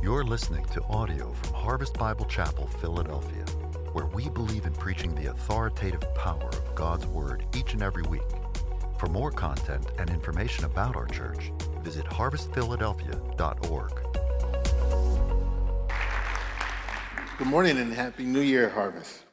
You're 0.00 0.22
listening 0.22 0.64
to 0.66 0.82
audio 0.84 1.32
from 1.32 1.54
Harvest 1.54 1.98
Bible 1.98 2.24
Chapel, 2.26 2.68
Philadelphia, 2.80 3.44
where 3.92 4.06
we 4.06 4.28
believe 4.28 4.64
in 4.64 4.72
preaching 4.72 5.12
the 5.12 5.26
authoritative 5.26 6.14
power 6.14 6.48
of 6.48 6.74
God's 6.76 7.04
Word 7.04 7.44
each 7.56 7.72
and 7.72 7.82
every 7.82 8.04
week. 8.04 8.22
For 9.00 9.08
more 9.08 9.32
content 9.32 9.90
and 9.98 10.08
information 10.08 10.64
about 10.64 10.94
our 10.94 11.06
church, 11.06 11.50
visit 11.82 12.06
harvestphiladelphia.org. 12.06 13.92
Good 17.36 17.48
morning 17.48 17.78
and 17.78 17.92
Happy 17.92 18.22
New 18.22 18.42
Year, 18.42 18.68
Harvest. 18.68 19.24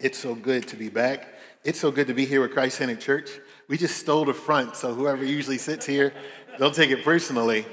It's 0.00 0.18
so 0.18 0.34
good 0.34 0.66
to 0.68 0.76
be 0.76 0.88
back. 0.88 1.34
It's 1.64 1.78
so 1.78 1.90
good 1.90 2.06
to 2.06 2.14
be 2.14 2.24
here 2.24 2.40
with 2.40 2.52
Christ 2.52 2.78
Centered 2.78 3.02
Church. 3.02 3.28
We 3.68 3.76
just 3.76 3.98
stole 3.98 4.24
the 4.24 4.32
front, 4.32 4.74
so 4.74 4.94
whoever 4.94 5.22
usually 5.22 5.58
sits 5.58 5.84
here, 5.84 6.14
don't 6.58 6.74
take 6.74 6.90
it 6.90 7.04
personally. 7.04 7.66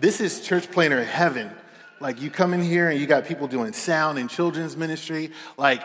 This 0.00 0.20
is 0.22 0.40
church 0.40 0.70
planner 0.70 1.04
heaven. 1.04 1.50
Like 2.00 2.22
you 2.22 2.30
come 2.30 2.54
in 2.54 2.62
here 2.62 2.88
and 2.88 2.98
you 2.98 3.06
got 3.06 3.26
people 3.26 3.46
doing 3.46 3.74
sound 3.74 4.18
and 4.18 4.30
children's 4.30 4.74
ministry. 4.74 5.30
Like, 5.58 5.82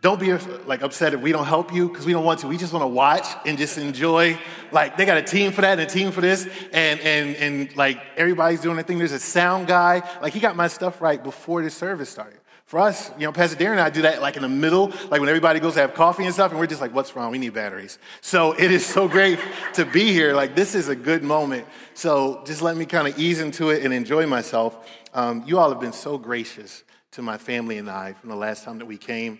don't 0.00 0.20
be 0.20 0.32
like 0.66 0.82
upset 0.82 1.14
if 1.14 1.20
we 1.20 1.32
don't 1.32 1.46
help 1.46 1.74
you 1.74 1.88
because 1.88 2.06
we 2.06 2.12
don't 2.12 2.24
want 2.24 2.40
to. 2.40 2.46
We 2.46 2.58
just 2.58 2.72
want 2.72 2.84
to 2.84 2.88
watch 2.88 3.26
and 3.44 3.58
just 3.58 3.76
enjoy. 3.76 4.38
Like 4.70 4.96
they 4.96 5.04
got 5.04 5.16
a 5.16 5.22
team 5.22 5.50
for 5.50 5.62
that 5.62 5.80
and 5.80 5.80
a 5.80 5.86
team 5.86 6.12
for 6.12 6.20
this, 6.20 6.46
and 6.72 7.00
and 7.00 7.34
and 7.36 7.76
like 7.76 8.00
everybody's 8.16 8.60
doing 8.60 8.76
their 8.76 8.84
thing. 8.84 8.98
There's 8.98 9.12
a 9.12 9.18
sound 9.18 9.66
guy. 9.66 10.08
Like 10.22 10.32
he 10.32 10.40
got 10.40 10.54
my 10.54 10.68
stuff 10.68 11.00
right 11.00 11.20
before 11.20 11.62
the 11.62 11.70
service 11.70 12.10
started. 12.10 12.38
For 12.66 12.80
us, 12.80 13.10
you 13.18 13.26
know, 13.26 13.32
Pastor 13.32 13.56
Darren 13.56 13.72
and 13.72 13.80
I 13.80 13.90
do 13.90 14.02
that 14.02 14.22
like 14.22 14.36
in 14.36 14.42
the 14.42 14.48
middle, 14.48 14.86
like 15.10 15.20
when 15.20 15.28
everybody 15.28 15.60
goes 15.60 15.74
to 15.74 15.80
have 15.80 15.92
coffee 15.92 16.24
and 16.24 16.32
stuff, 16.32 16.50
and 16.50 16.58
we're 16.58 16.66
just 16.66 16.80
like, 16.80 16.94
what's 16.94 17.14
wrong? 17.14 17.30
We 17.30 17.38
need 17.38 17.52
batteries. 17.52 17.98
So 18.22 18.52
it 18.58 18.70
is 18.70 18.86
so 18.86 19.06
great 19.06 19.38
to 19.74 19.84
be 19.84 20.12
here. 20.12 20.34
Like, 20.34 20.54
this 20.54 20.74
is 20.74 20.88
a 20.88 20.96
good 20.96 21.22
moment. 21.22 21.66
So 21.92 22.42
just 22.46 22.62
let 22.62 22.76
me 22.76 22.86
kind 22.86 23.06
of 23.06 23.18
ease 23.18 23.40
into 23.40 23.70
it 23.70 23.84
and 23.84 23.92
enjoy 23.92 24.26
myself. 24.26 24.88
Um, 25.12 25.44
you 25.46 25.58
all 25.58 25.68
have 25.68 25.80
been 25.80 25.92
so 25.92 26.16
gracious 26.16 26.84
to 27.12 27.22
my 27.22 27.36
family 27.36 27.78
and 27.78 27.88
I 27.90 28.14
from 28.14 28.30
the 28.30 28.36
last 28.36 28.64
time 28.64 28.78
that 28.78 28.86
we 28.86 28.96
came. 28.96 29.38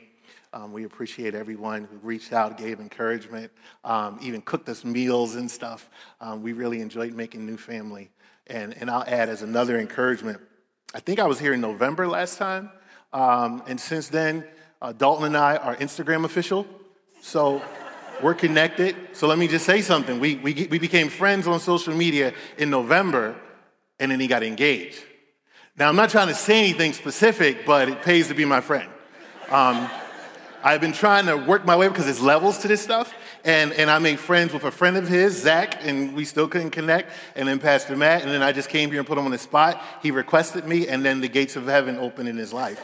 Um, 0.53 0.73
we 0.73 0.85
appreciate 0.85 1.35
everyone 1.35 1.89
who 1.91 1.97
reached 1.97 2.33
out, 2.33 2.57
gave 2.57 2.79
encouragement, 2.79 3.51
um, 3.83 4.19
even 4.23 4.41
cooked 4.43 4.69
us 4.69 4.85
meals 4.85 5.35
and 5.35 5.51
stuff. 5.51 5.91
Um, 6.21 6.43
we 6.43 6.53
really 6.53 6.81
enjoyed 6.81 7.13
making 7.13 7.45
new 7.45 7.57
family. 7.57 8.11
And, 8.47 8.73
and 8.75 8.89
I'll 8.89 9.03
add 9.05 9.29
as 9.29 9.43
another 9.43 9.81
encouragement, 9.81 10.41
I 10.95 11.01
think 11.01 11.19
I 11.19 11.27
was 11.27 11.41
here 11.41 11.55
in 11.55 11.61
November 11.61 12.07
last 12.07 12.39
time. 12.39 12.71
Um, 13.15 13.63
and 13.67 13.81
since 13.81 14.09
then, 14.09 14.45
uh, 14.83 14.93
Dalton 14.93 15.25
and 15.25 15.37
I 15.37 15.57
are 15.57 15.77
Instagram 15.77 16.25
official. 16.25 16.67
So 17.23 17.63
we're 18.23 18.35
connected. 18.35 18.97
So 19.13 19.29
let 19.29 19.39
me 19.39 19.49
just 19.49 19.65
say 19.65 19.81
something. 19.81 20.21
We, 20.21 20.35
we, 20.37 20.69
we 20.71 20.79
became 20.79 21.09
friends 21.09 21.47
on 21.47 21.61
social 21.61 21.95
media 21.95 22.35
in 22.59 22.71
November, 22.71 23.37
and 23.99 24.11
then 24.11 24.21
he 24.21 24.27
got 24.27 24.43
engaged. 24.43 25.03
Now, 25.77 25.89
I'm 25.89 25.97
not 25.97 26.11
trying 26.11 26.29
to 26.29 26.35
say 26.35 26.59
anything 26.59 26.93
specific, 26.93 27.65
but 27.65 27.89
it 27.89 28.03
pays 28.03 28.29
to 28.29 28.35
be 28.35 28.45
my 28.45 28.61
friend. 28.61 28.91
Um, 29.49 29.89
I've 30.67 30.81
been 30.81 30.93
trying 30.93 31.27
to 31.27 31.37
work 31.37 31.67
my 31.67 31.77
way 31.77 31.89
because 31.89 32.07
there's 32.07 32.23
levels 32.23 32.57
to 32.61 32.69
this 32.69 32.81
stuff. 32.81 33.13
And, 33.45 33.75
and 33.75 33.91
I 33.91 33.99
made 33.99 34.19
friends 34.19 34.55
with 34.55 34.65
a 34.65 34.71
friend 34.71 34.97
of 34.97 35.07
his, 35.07 35.43
Zach, 35.43 35.85
and 35.85 36.15
we 36.15 36.25
still 36.25 36.49
couldn't 36.49 36.71
connect. 36.71 37.13
And 37.37 37.47
then 37.47 37.59
Pastor 37.59 37.95
Matt, 37.95 38.23
and 38.23 38.31
then 38.31 38.43
I 38.43 38.53
just 38.53 38.71
came 38.71 38.91
here 38.91 38.99
and 38.99 39.07
put 39.07 39.19
him 39.19 39.27
on 39.27 39.31
the 39.31 39.37
spot. 39.37 39.83
He 40.03 40.11
requested 40.11 40.65
me, 40.65 40.89
and 40.89 41.05
then 41.05 41.21
the 41.21 41.29
gates 41.29 41.57
of 41.57 41.67
heaven 41.67 41.99
opened 41.99 42.31
in 42.31 42.39
his 42.39 42.51
life. 42.51 42.83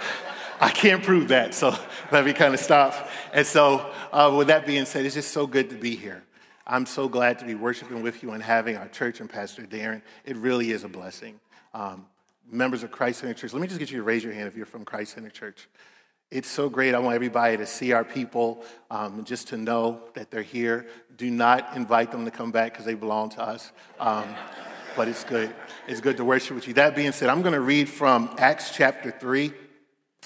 I 0.60 0.70
can't 0.70 1.04
prove 1.04 1.28
that, 1.28 1.54
so 1.54 1.76
let 2.10 2.24
me 2.24 2.32
kind 2.32 2.54
of 2.54 2.58
stop. 2.58 3.08
And 3.32 3.46
so, 3.46 3.92
uh, 4.12 4.34
with 4.36 4.48
that 4.48 4.66
being 4.66 4.84
said, 4.84 5.06
it's 5.06 5.14
just 5.14 5.30
so 5.30 5.46
good 5.46 5.70
to 5.70 5.76
be 5.76 5.94
here. 5.94 6.24
I'm 6.66 6.86
so 6.86 7.08
glad 7.08 7.38
to 7.38 7.44
be 7.44 7.54
worshiping 7.54 8.02
with 8.02 8.24
you 8.24 8.32
and 8.32 8.42
having 8.42 8.76
our 8.76 8.88
church 8.88 9.20
and 9.20 9.30
Pastor 9.30 9.62
Darren. 9.62 10.02
It 10.24 10.36
really 10.36 10.72
is 10.72 10.82
a 10.82 10.88
blessing. 10.88 11.38
Um, 11.72 12.06
members 12.50 12.82
of 12.82 12.90
Christ 12.90 13.20
Center 13.20 13.34
Church, 13.34 13.52
let 13.52 13.62
me 13.62 13.68
just 13.68 13.78
get 13.78 13.92
you 13.92 13.98
to 13.98 14.02
raise 14.02 14.24
your 14.24 14.32
hand 14.32 14.48
if 14.48 14.56
you're 14.56 14.66
from 14.66 14.84
Christ 14.84 15.14
Center 15.14 15.30
Church. 15.30 15.68
It's 16.32 16.48
so 16.48 16.70
great. 16.70 16.94
I 16.94 16.98
want 16.98 17.14
everybody 17.14 17.58
to 17.58 17.66
see 17.66 17.92
our 17.92 18.04
people, 18.04 18.64
um, 18.90 19.22
just 19.22 19.48
to 19.48 19.58
know 19.58 20.00
that 20.14 20.30
they're 20.30 20.40
here. 20.40 20.86
Do 21.18 21.30
not 21.30 21.76
invite 21.76 22.10
them 22.10 22.24
to 22.24 22.30
come 22.30 22.50
back 22.50 22.72
because 22.72 22.86
they 22.86 22.94
belong 22.94 23.28
to 23.30 23.42
us. 23.42 23.70
Um, 24.00 24.24
but 24.96 25.08
it's 25.08 25.24
good. 25.24 25.54
It's 25.86 26.00
good 26.00 26.16
to 26.16 26.24
worship 26.24 26.54
with 26.54 26.66
you. 26.66 26.72
That 26.72 26.96
being 26.96 27.12
said, 27.12 27.28
I'm 27.28 27.42
going 27.42 27.52
to 27.52 27.60
read 27.60 27.86
from 27.86 28.34
Acts 28.38 28.70
chapter 28.74 29.10
3, 29.10 29.52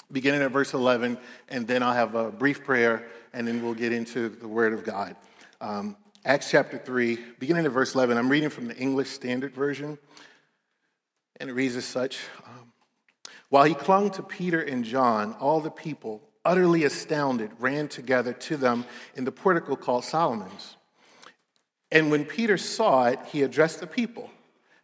beginning 0.09 0.41
at 0.43 0.51
verse 0.51 0.73
11, 0.73 1.17
and 1.49 1.67
then 1.67 1.83
I'll 1.83 1.93
have 1.93 2.15
a 2.15 2.31
brief 2.31 2.63
prayer, 2.63 3.05
and 3.33 3.45
then 3.45 3.61
we'll 3.61 3.73
get 3.73 3.91
into 3.91 4.29
the 4.29 4.47
Word 4.47 4.71
of 4.71 4.85
God. 4.85 5.13
Um, 5.59 5.97
Acts 6.23 6.49
chapter 6.49 6.77
3, 6.77 7.19
beginning 7.37 7.65
at 7.65 7.71
verse 7.73 7.95
11. 7.95 8.17
I'm 8.17 8.29
reading 8.29 8.49
from 8.49 8.69
the 8.69 8.77
English 8.77 9.09
Standard 9.09 9.53
Version, 9.53 9.97
and 11.41 11.49
it 11.49 11.53
reads 11.53 11.75
as 11.75 11.83
such. 11.83 12.19
While 13.49 13.63
he 13.63 13.73
clung 13.73 14.11
to 14.11 14.23
Peter 14.23 14.61
and 14.61 14.83
John, 14.83 15.33
all 15.39 15.61
the 15.61 15.71
people, 15.71 16.21
utterly 16.43 16.83
astounded, 16.83 17.51
ran 17.59 17.87
together 17.87 18.33
to 18.33 18.57
them 18.57 18.85
in 19.15 19.23
the 19.23 19.31
portico 19.31 19.75
called 19.75 20.03
Solomon's. 20.03 20.75
And 21.91 22.11
when 22.11 22.25
Peter 22.25 22.57
saw 22.57 23.05
it, 23.05 23.19
he 23.31 23.43
addressed 23.43 23.79
the 23.79 23.87
people 23.87 24.29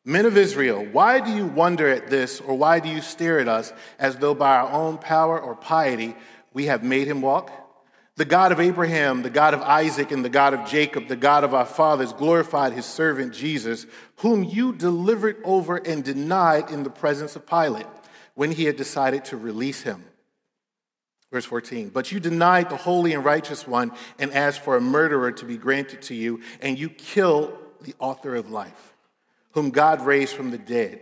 Men 0.05 0.25
of 0.25 0.35
Israel, 0.35 0.85
why 0.91 1.21
do 1.21 1.31
you 1.31 1.45
wonder 1.45 1.87
at 1.87 2.09
this, 2.09 2.41
or 2.41 2.57
why 2.57 2.81
do 2.81 2.89
you 2.89 2.99
stare 2.99 3.39
at 3.39 3.47
us 3.47 3.71
as 3.97 4.17
though 4.17 4.35
by 4.35 4.57
our 4.57 4.69
own 4.69 4.97
power 4.97 5.39
or 5.39 5.55
piety 5.55 6.13
we 6.51 6.65
have 6.65 6.83
made 6.83 7.07
him 7.07 7.21
walk? 7.21 7.49
The 8.17 8.25
God 8.25 8.51
of 8.51 8.59
Abraham, 8.59 9.21
the 9.21 9.29
God 9.29 9.53
of 9.53 9.61
Isaac, 9.61 10.11
and 10.11 10.23
the 10.23 10.29
God 10.29 10.53
of 10.53 10.67
Jacob, 10.67 11.07
the 11.07 11.15
God 11.15 11.45
of 11.45 11.53
our 11.53 11.65
fathers, 11.65 12.11
glorified 12.11 12.73
his 12.73 12.85
servant 12.85 13.33
Jesus, 13.33 13.85
whom 14.17 14.43
you 14.43 14.73
delivered 14.73 15.37
over 15.45 15.77
and 15.77 16.03
denied 16.03 16.69
in 16.69 16.83
the 16.83 16.89
presence 16.89 17.37
of 17.37 17.47
Pilate 17.47 17.87
when 18.35 18.51
he 18.51 18.65
had 18.65 18.75
decided 18.75 19.25
to 19.25 19.37
release 19.37 19.81
him. 19.83 20.03
Verse 21.31 21.45
14, 21.45 21.89
but 21.89 22.11
you 22.11 22.19
denied 22.19 22.69
the 22.69 22.77
holy 22.77 23.13
and 23.13 23.25
righteous 23.25 23.67
one 23.67 23.91
and 24.19 24.31
asked 24.33 24.59
for 24.59 24.75
a 24.75 24.81
murderer 24.81 25.31
to 25.31 25.45
be 25.45 25.57
granted 25.57 26.03
to 26.03 26.13
you, 26.13 26.41
and 26.61 26.77
you 26.77 26.89
killed 26.89 27.57
the 27.81 27.95
author 27.97 28.35
of 28.35 28.51
life, 28.51 28.93
whom 29.53 29.71
God 29.71 30.01
raised 30.01 30.35
from 30.35 30.51
the 30.51 30.59
dead. 30.59 31.01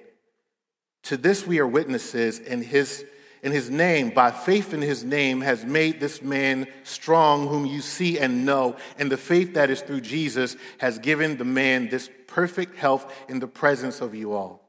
To 1.03 1.17
this 1.17 1.45
we 1.45 1.59
are 1.59 1.67
witnesses, 1.67 2.39
and 2.39 2.63
his, 2.63 3.05
in 3.43 3.51
his 3.51 3.69
name, 3.69 4.11
by 4.11 4.31
faith 4.31 4.73
in 4.73 4.81
his 4.81 5.03
name, 5.03 5.41
has 5.41 5.65
made 5.65 5.99
this 5.99 6.21
man 6.21 6.65
strong, 6.83 7.47
whom 7.47 7.65
you 7.65 7.81
see 7.81 8.17
and 8.17 8.45
know. 8.45 8.77
And 8.97 9.11
the 9.11 9.17
faith 9.17 9.55
that 9.55 9.69
is 9.69 9.81
through 9.81 10.01
Jesus 10.01 10.55
has 10.77 10.97
given 10.97 11.35
the 11.35 11.43
man 11.43 11.89
this 11.89 12.09
perfect 12.27 12.77
health 12.77 13.13
in 13.27 13.39
the 13.39 13.47
presence 13.47 13.99
of 13.99 14.15
you 14.15 14.31
all. 14.31 14.60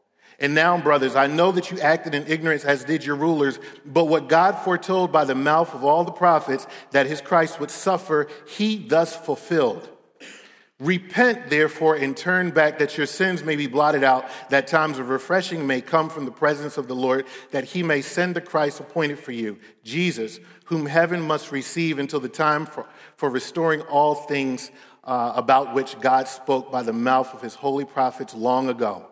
And 0.42 0.56
now, 0.56 0.76
brothers, 0.76 1.14
I 1.14 1.28
know 1.28 1.52
that 1.52 1.70
you 1.70 1.78
acted 1.78 2.16
in 2.16 2.26
ignorance 2.26 2.64
as 2.64 2.82
did 2.82 3.04
your 3.04 3.14
rulers, 3.14 3.60
but 3.86 4.06
what 4.06 4.28
God 4.28 4.58
foretold 4.58 5.12
by 5.12 5.24
the 5.24 5.36
mouth 5.36 5.72
of 5.72 5.84
all 5.84 6.02
the 6.02 6.10
prophets 6.10 6.66
that 6.90 7.06
his 7.06 7.20
Christ 7.20 7.60
would 7.60 7.70
suffer, 7.70 8.26
he 8.48 8.76
thus 8.76 9.14
fulfilled. 9.14 9.88
Repent, 10.80 11.48
therefore, 11.48 11.94
and 11.94 12.16
turn 12.16 12.50
back 12.50 12.80
that 12.80 12.98
your 12.98 13.06
sins 13.06 13.44
may 13.44 13.54
be 13.54 13.68
blotted 13.68 14.02
out, 14.02 14.28
that 14.50 14.66
times 14.66 14.98
of 14.98 15.10
refreshing 15.10 15.64
may 15.64 15.80
come 15.80 16.10
from 16.10 16.24
the 16.24 16.32
presence 16.32 16.76
of 16.76 16.88
the 16.88 16.96
Lord, 16.96 17.24
that 17.52 17.62
he 17.62 17.84
may 17.84 18.02
send 18.02 18.34
the 18.34 18.40
Christ 18.40 18.80
appointed 18.80 19.20
for 19.20 19.30
you, 19.30 19.60
Jesus, 19.84 20.40
whom 20.64 20.86
heaven 20.86 21.20
must 21.20 21.52
receive 21.52 22.00
until 22.00 22.18
the 22.18 22.28
time 22.28 22.66
for, 22.66 22.86
for 23.14 23.30
restoring 23.30 23.82
all 23.82 24.16
things 24.16 24.72
uh, 25.04 25.34
about 25.36 25.72
which 25.72 26.00
God 26.00 26.26
spoke 26.26 26.72
by 26.72 26.82
the 26.82 26.92
mouth 26.92 27.32
of 27.32 27.42
his 27.42 27.54
holy 27.54 27.84
prophets 27.84 28.34
long 28.34 28.68
ago. 28.68 29.11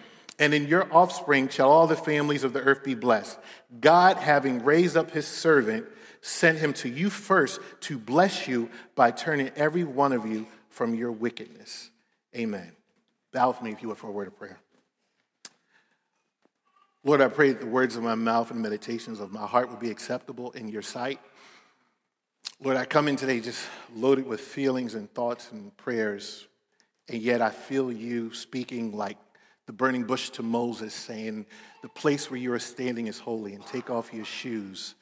and 0.41 0.55
in 0.55 0.67
your 0.67 0.91
offspring 0.91 1.47
shall 1.49 1.69
all 1.69 1.85
the 1.85 1.95
families 1.95 2.43
of 2.43 2.51
the 2.51 2.61
earth 2.61 2.83
be 2.83 2.95
blessed. 2.95 3.37
God, 3.79 4.17
having 4.17 4.65
raised 4.65 4.97
up 4.97 5.11
his 5.11 5.27
servant, 5.27 5.85
sent 6.21 6.57
him 6.57 6.73
to 6.73 6.89
you 6.89 7.11
first 7.11 7.59
to 7.81 7.99
bless 7.99 8.47
you 8.47 8.71
by 8.95 9.11
turning 9.11 9.51
every 9.55 9.83
one 9.83 10.11
of 10.11 10.25
you 10.25 10.47
from 10.67 10.95
your 10.95 11.11
wickedness. 11.11 11.91
Amen. 12.35 12.71
Bow 13.31 13.49
with 13.49 13.61
me 13.61 13.71
if 13.71 13.83
you 13.83 13.89
would 13.89 13.99
for 13.99 14.07
a 14.07 14.11
word 14.11 14.29
of 14.29 14.35
prayer. 14.35 14.57
Lord, 17.03 17.21
I 17.21 17.27
pray 17.27 17.49
that 17.49 17.59
the 17.59 17.67
words 17.67 17.95
of 17.95 18.01
my 18.01 18.15
mouth 18.15 18.49
and 18.49 18.59
meditations 18.63 19.19
of 19.19 19.31
my 19.31 19.45
heart 19.45 19.69
would 19.69 19.79
be 19.79 19.91
acceptable 19.91 20.51
in 20.53 20.69
your 20.69 20.81
sight. 20.81 21.19
Lord, 22.59 22.77
I 22.77 22.85
come 22.85 23.07
in 23.07 23.15
today 23.15 23.41
just 23.41 23.67
loaded 23.95 24.25
with 24.25 24.41
feelings 24.41 24.95
and 24.95 25.11
thoughts 25.13 25.51
and 25.51 25.75
prayers, 25.77 26.47
and 27.07 27.21
yet 27.21 27.43
I 27.43 27.51
feel 27.51 27.91
you 27.91 28.33
speaking 28.33 28.91
like 28.91 29.17
the 29.71 29.77
burning 29.77 30.03
bush 30.03 30.31
to 30.31 30.43
Moses, 30.43 30.93
saying, 30.93 31.45
The 31.81 31.87
place 31.87 32.29
where 32.29 32.37
you 32.37 32.51
are 32.51 32.59
standing 32.59 33.07
is 33.07 33.19
holy, 33.19 33.53
and 33.53 33.65
take 33.65 33.89
off 33.89 34.13
your 34.13 34.25
shoes. 34.25 34.95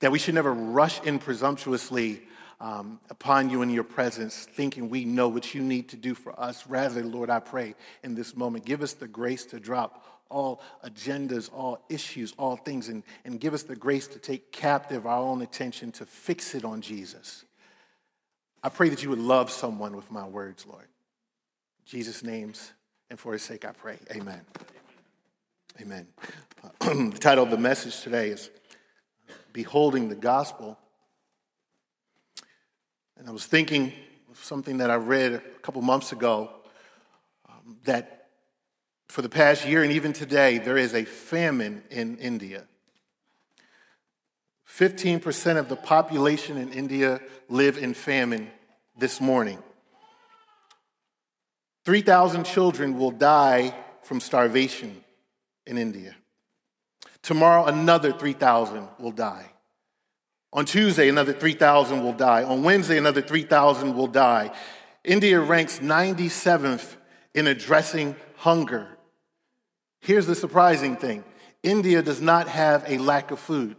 that 0.00 0.10
we 0.10 0.18
should 0.18 0.34
never 0.34 0.52
rush 0.52 1.00
in 1.04 1.20
presumptuously 1.20 2.20
um, 2.60 2.98
upon 3.10 3.48
you 3.48 3.62
in 3.62 3.70
your 3.70 3.84
presence, 3.84 4.44
thinking 4.44 4.90
we 4.90 5.04
know 5.04 5.28
what 5.28 5.54
you 5.54 5.62
need 5.62 5.88
to 5.90 5.96
do 5.96 6.16
for 6.16 6.38
us. 6.38 6.66
Rather, 6.66 7.04
Lord, 7.04 7.30
I 7.30 7.38
pray 7.38 7.76
in 8.02 8.16
this 8.16 8.36
moment, 8.36 8.64
give 8.64 8.82
us 8.82 8.92
the 8.92 9.06
grace 9.06 9.46
to 9.46 9.60
drop 9.60 10.04
all 10.28 10.60
agendas, 10.84 11.48
all 11.52 11.78
issues, 11.88 12.34
all 12.38 12.56
things, 12.56 12.88
and, 12.88 13.04
and 13.24 13.38
give 13.38 13.54
us 13.54 13.62
the 13.62 13.76
grace 13.76 14.08
to 14.08 14.18
take 14.18 14.50
captive 14.50 15.06
our 15.06 15.22
own 15.22 15.42
attention 15.42 15.92
to 15.92 16.04
fix 16.04 16.56
it 16.56 16.64
on 16.64 16.80
Jesus. 16.80 17.44
I 18.64 18.68
pray 18.68 18.88
that 18.88 19.04
you 19.04 19.10
would 19.10 19.20
love 19.20 19.48
someone 19.48 19.94
with 19.94 20.10
my 20.10 20.26
words, 20.26 20.66
Lord. 20.66 20.88
Jesus' 21.84 22.24
names 22.24 22.72
and 23.10 23.18
for 23.18 23.32
his 23.32 23.42
sake, 23.42 23.64
I 23.64 23.72
pray. 23.72 23.98
Amen. 24.12 24.40
Amen. 25.80 26.06
the 26.80 27.18
title 27.20 27.44
of 27.44 27.50
the 27.50 27.58
message 27.58 28.00
today 28.00 28.30
is 28.30 28.50
Beholding 29.52 30.08
the 30.08 30.14
Gospel. 30.14 30.78
And 33.18 33.28
I 33.28 33.30
was 33.30 33.46
thinking 33.46 33.92
of 34.30 34.42
something 34.42 34.78
that 34.78 34.90
I 34.90 34.96
read 34.96 35.34
a 35.34 35.40
couple 35.62 35.82
months 35.82 36.12
ago 36.12 36.50
um, 37.48 37.78
that 37.84 38.28
for 39.08 39.22
the 39.22 39.28
past 39.28 39.66
year 39.66 39.82
and 39.82 39.92
even 39.92 40.12
today, 40.12 40.58
there 40.58 40.76
is 40.76 40.94
a 40.94 41.04
famine 41.04 41.82
in 41.90 42.18
India. 42.18 42.64
15% 44.68 45.56
of 45.56 45.68
the 45.68 45.76
population 45.76 46.56
in 46.56 46.72
India 46.72 47.20
live 47.48 47.78
in 47.78 47.94
famine 47.94 48.50
this 48.98 49.20
morning. 49.20 49.62
3,000 51.86 52.44
children 52.44 52.98
will 52.98 53.12
die 53.12 53.72
from 54.02 54.18
starvation 54.18 55.04
in 55.66 55.78
India. 55.78 56.16
Tomorrow, 57.22 57.66
another 57.66 58.12
3,000 58.12 58.88
will 58.98 59.12
die. 59.12 59.52
On 60.52 60.64
Tuesday, 60.64 61.08
another 61.08 61.32
3,000 61.32 62.02
will 62.02 62.12
die. 62.12 62.42
On 62.42 62.64
Wednesday, 62.64 62.98
another 62.98 63.22
3,000 63.22 63.94
will 63.94 64.08
die. 64.08 64.50
India 65.04 65.40
ranks 65.40 65.78
97th 65.78 66.96
in 67.34 67.46
addressing 67.46 68.16
hunger. 68.36 68.88
Here's 70.00 70.26
the 70.26 70.34
surprising 70.34 70.96
thing 70.96 71.22
India 71.62 72.02
does 72.02 72.20
not 72.20 72.48
have 72.48 72.84
a 72.88 72.98
lack 72.98 73.30
of 73.30 73.38
food. 73.38 73.76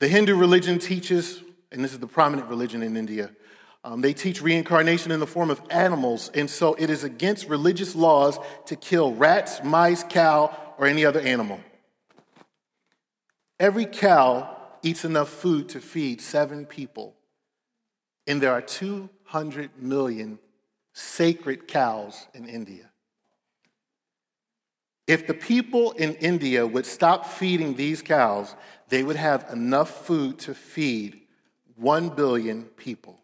The 0.00 0.08
Hindu 0.08 0.34
religion 0.34 0.78
teaches, 0.78 1.42
and 1.72 1.82
this 1.82 1.92
is 1.92 1.98
the 1.98 2.06
prominent 2.06 2.48
religion 2.48 2.82
in 2.82 2.96
India, 2.96 3.30
um, 3.84 4.00
they 4.00 4.12
teach 4.12 4.42
reincarnation 4.42 5.12
in 5.12 5.20
the 5.20 5.26
form 5.26 5.50
of 5.50 5.60
animals, 5.70 6.30
and 6.34 6.50
so 6.50 6.74
it 6.74 6.90
is 6.90 7.04
against 7.04 7.48
religious 7.48 7.94
laws 7.94 8.38
to 8.66 8.76
kill 8.76 9.14
rats, 9.14 9.60
mice, 9.62 10.02
cow, 10.02 10.56
or 10.78 10.86
any 10.86 11.04
other 11.04 11.20
animal. 11.20 11.60
Every 13.60 13.86
cow 13.86 14.56
eats 14.82 15.04
enough 15.04 15.28
food 15.28 15.68
to 15.70 15.80
feed 15.80 16.20
seven 16.20 16.66
people, 16.66 17.14
and 18.26 18.40
there 18.40 18.52
are 18.52 18.62
200 18.62 19.70
million 19.80 20.38
sacred 20.92 21.68
cows 21.68 22.26
in 22.34 22.48
India. 22.48 22.90
If 25.06 25.26
the 25.26 25.34
people 25.34 25.92
in 25.92 26.14
India 26.16 26.66
would 26.66 26.84
stop 26.84 27.24
feeding 27.26 27.74
these 27.74 28.02
cows, 28.02 28.54
they 28.88 29.02
would 29.02 29.16
have 29.16 29.46
enough 29.50 30.06
food 30.06 30.38
to 30.40 30.54
feed 30.54 31.22
1 31.76 32.10
billion 32.10 32.64
people. 32.64 33.17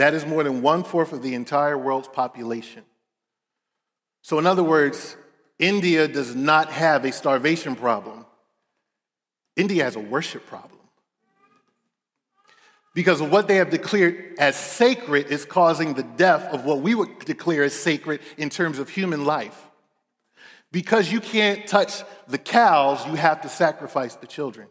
That 0.00 0.14
is 0.14 0.24
more 0.24 0.42
than 0.42 0.62
one 0.62 0.82
fourth 0.82 1.12
of 1.12 1.22
the 1.22 1.34
entire 1.34 1.76
world's 1.76 2.08
population. 2.08 2.84
So, 4.22 4.38
in 4.38 4.46
other 4.46 4.64
words, 4.64 5.14
India 5.58 6.08
does 6.08 6.34
not 6.34 6.72
have 6.72 7.04
a 7.04 7.12
starvation 7.12 7.76
problem. 7.76 8.24
India 9.56 9.84
has 9.84 9.96
a 9.96 10.00
worship 10.00 10.46
problem. 10.46 10.80
Because 12.94 13.20
what 13.20 13.46
they 13.46 13.56
have 13.56 13.68
declared 13.68 14.36
as 14.38 14.56
sacred 14.56 15.26
is 15.26 15.44
causing 15.44 15.92
the 15.92 16.02
death 16.02 16.44
of 16.44 16.64
what 16.64 16.80
we 16.80 16.94
would 16.94 17.18
declare 17.26 17.62
as 17.62 17.74
sacred 17.74 18.20
in 18.38 18.48
terms 18.48 18.78
of 18.78 18.88
human 18.88 19.26
life. 19.26 19.68
Because 20.72 21.12
you 21.12 21.20
can't 21.20 21.66
touch 21.66 22.04
the 22.26 22.38
cows, 22.38 23.06
you 23.06 23.16
have 23.16 23.42
to 23.42 23.50
sacrifice 23.50 24.14
the 24.14 24.26
children. 24.26 24.68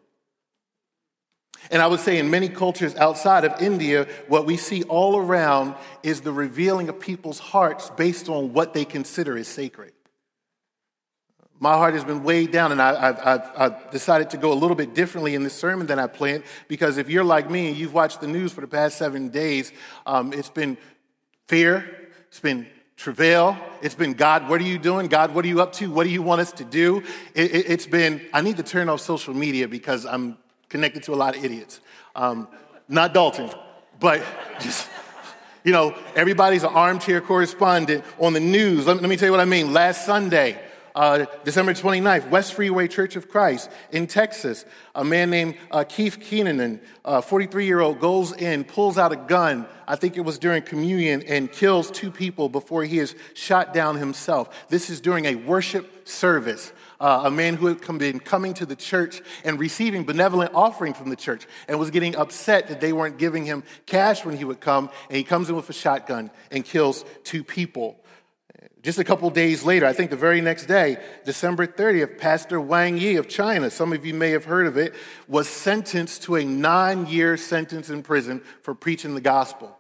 And 1.72 1.82
I 1.82 1.88
would 1.88 2.00
say 2.00 2.18
in 2.18 2.30
many 2.30 2.50
cultures 2.50 2.96
outside 2.96 3.46
of 3.46 3.62
India, 3.62 4.08
what 4.28 4.46
we 4.46 4.58
see 4.58 4.84
all 4.84 5.18
around 5.18 5.76
is 6.04 6.22
the 6.22 6.32
revealing 6.32 6.90
of 6.90 7.00
people's 7.00 7.40
hearts 7.40 7.90
based 7.92 8.30
on 8.30 8.54
what 8.54 8.74
they 8.74 8.86
consider 8.86 9.38
as 9.38 9.48
sacred 9.48 9.94
my 11.60 11.74
heart 11.74 11.94
has 11.94 12.06
been 12.06 12.24
weighed 12.24 12.52
down, 12.52 12.72
and 12.72 12.82
I, 12.82 13.14
have 13.58 13.92
decided 13.92 14.30
to 14.32 14.38
go 14.38 14.54
a 14.54 14.56
little 14.56 14.76
bit 14.76 14.94
differently 14.94 15.36
in 15.36 15.44
this 15.44 15.54
sermon 15.54 15.88
than 15.88 16.00
I 16.00 16.08
planned 16.08 16.44
because 16.68 16.98
if 16.98 17.10
you're 17.10 17.24
like 17.24 17.50
me 17.50 17.68
and 17.68 17.78
you've 17.78 17.94
watched 17.94 18.22
the 18.22 18.28
news 18.28 18.54
for 18.54 18.62
the 18.62 18.68
past 18.68 18.98
seven 18.98 19.30
days, 19.30 19.74
um, 20.06 20.32
it's 20.32 20.50
been 20.50 20.78
fear, 21.48 22.10
it's 22.30 22.40
been 22.40 22.66
travail, 22.96 23.58
it's 23.82 23.96
been 23.96 24.14
God, 24.14 24.48
what 24.48 24.62
are 24.62 24.66
you 24.66 24.78
doing? 24.78 25.08
God, 25.08 25.36
what 25.36 25.44
are 25.44 25.50
you 25.50 25.62
up 25.62 25.74
to? 25.74 25.92
What 25.92 26.06
do 26.06 26.10
you 26.10 26.22
want 26.22 26.42
us 26.42 26.54
to 26.54 26.64
do? 26.64 27.04
It, 27.36 27.52
it, 27.52 27.70
it's 27.70 27.86
been, 27.86 28.22
I 28.34 28.42
need 28.42 28.58
to 28.58 28.64
turn 28.64 28.88
off 28.88 29.02
social 29.02 29.34
media 29.34 29.68
because 29.68 30.06
I'm 30.06 30.38
connected 30.70 31.04
to 31.04 31.14
a 31.14 31.16
lot 31.16 31.36
of 31.36 31.44
idiots. 31.44 31.82
Um, 32.16 32.48
not 32.88 33.14
Dalton, 33.14 33.50
but 34.00 34.24
just 34.60 34.88
you 35.64 35.74
know, 35.74 35.96
everybody's 36.16 36.64
an 36.64 36.70
armchair 36.70 37.22
correspondent 37.22 38.04
on 38.18 38.34
the 38.34 38.40
news. 38.40 38.88
Let 38.88 38.96
me, 38.96 39.02
let 39.02 39.10
me, 39.10 39.18
tell 39.18 39.28
you 39.28 39.32
what 39.32 39.42
I 39.42 39.46
mean. 39.46 39.74
Last 39.74 40.06
Sunday, 40.06 40.60
uh, 41.00 41.26
December 41.46 41.74
29th, 41.74 42.30
West 42.30 42.54
Freeway 42.54 42.90
Church 42.90 43.16
of 43.16 43.30
Christ 43.30 43.72
in 43.90 44.06
Texas. 44.06 44.66
A 44.94 45.02
man 45.02 45.30
named 45.30 45.56
uh, 45.72 45.86
Keith 45.86 46.20
Keenan, 46.20 46.82
a 47.06 47.22
43 47.22 47.66
year 47.66 47.80
old, 47.80 48.02
goes 48.02 48.34
in, 48.34 48.66
pulls 48.66 48.98
out 48.98 49.14
a 49.14 49.16
gun. 49.16 49.66
I 49.88 49.96
think 49.96 50.18
it 50.18 50.22
was 50.22 50.38
during 50.38 50.62
communion, 50.62 51.24
and 51.26 51.50
kills 51.50 51.90
two 51.90 52.12
people 52.12 52.50
before 52.50 52.84
he 52.84 53.00
is 53.00 53.16
shot 53.34 53.74
down 53.74 53.96
himself. 53.96 54.68
This 54.68 54.90
is 54.90 55.00
during 55.00 55.24
a 55.24 55.36
worship 55.36 56.06
service. 56.06 56.74
Uh, 57.00 57.22
a 57.24 57.32
man 57.32 57.56
who 57.56 57.68
had 57.68 57.80
been 57.98 58.20
coming 58.20 58.54
to 58.56 58.66
the 58.66 58.76
church 58.76 59.22
and 59.46 59.58
receiving 59.58 60.04
benevolent 60.04 60.52
offering 60.54 60.94
from 60.94 61.10
the 61.10 61.16
church 61.16 61.48
and 61.70 61.80
was 61.80 61.92
getting 61.92 62.14
upset 62.18 62.68
that 62.68 62.82
they 62.82 62.92
weren't 62.92 63.18
giving 63.18 63.46
him 63.46 63.64
cash 63.86 64.26
when 64.26 64.36
he 64.36 64.44
would 64.44 64.60
come. 64.60 64.90
And 65.08 65.16
he 65.16 65.24
comes 65.24 65.50
in 65.50 65.56
with 65.56 65.70
a 65.70 65.74
shotgun 65.74 66.30
and 66.52 66.66
kills 66.66 67.06
two 67.24 67.46
people. 67.46 67.98
Just 68.82 68.98
a 68.98 69.04
couple 69.04 69.30
days 69.30 69.64
later, 69.64 69.86
I 69.86 69.92
think 69.92 70.10
the 70.10 70.16
very 70.16 70.40
next 70.40 70.66
day, 70.66 70.98
December 71.26 71.68
30th, 71.68 72.18
Pastor 72.18 72.62
Wang 72.62 72.98
Yi 72.98 73.18
of 73.18 73.28
China, 73.28 73.70
some 73.70 73.92
of 73.92 74.06
you 74.06 74.14
may 74.14 74.30
have 74.32 74.46
heard 74.46 74.68
of 74.68 74.78
it, 74.78 74.94
was 75.28 75.50
sentenced 75.50 76.24
to 76.24 76.38
a 76.38 76.46
nine 76.46 77.06
year 77.06 77.36
sentence 77.36 77.90
in 77.90 78.04
prison 78.04 78.42
for 78.62 78.74
preaching 78.74 79.16
the 79.16 79.22
gospel. 79.22 79.76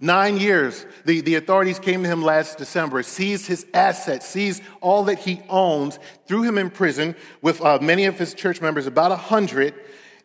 Nine 0.00 0.38
years. 0.38 0.84
The, 1.04 1.20
the 1.20 1.34
authorities 1.34 1.78
came 1.78 2.02
to 2.02 2.08
him 2.08 2.22
last 2.22 2.56
December, 2.56 3.02
seized 3.02 3.46
his 3.46 3.66
assets, 3.74 4.26
seized 4.26 4.62
all 4.80 5.04
that 5.04 5.18
he 5.18 5.42
owns, 5.48 5.98
threw 6.26 6.42
him 6.42 6.56
in 6.56 6.70
prison 6.70 7.14
with 7.42 7.60
uh, 7.60 7.78
many 7.80 8.06
of 8.06 8.18
his 8.18 8.34
church 8.34 8.60
members, 8.62 8.86
about 8.86 9.12
a 9.12 9.16
hundred, 9.16 9.74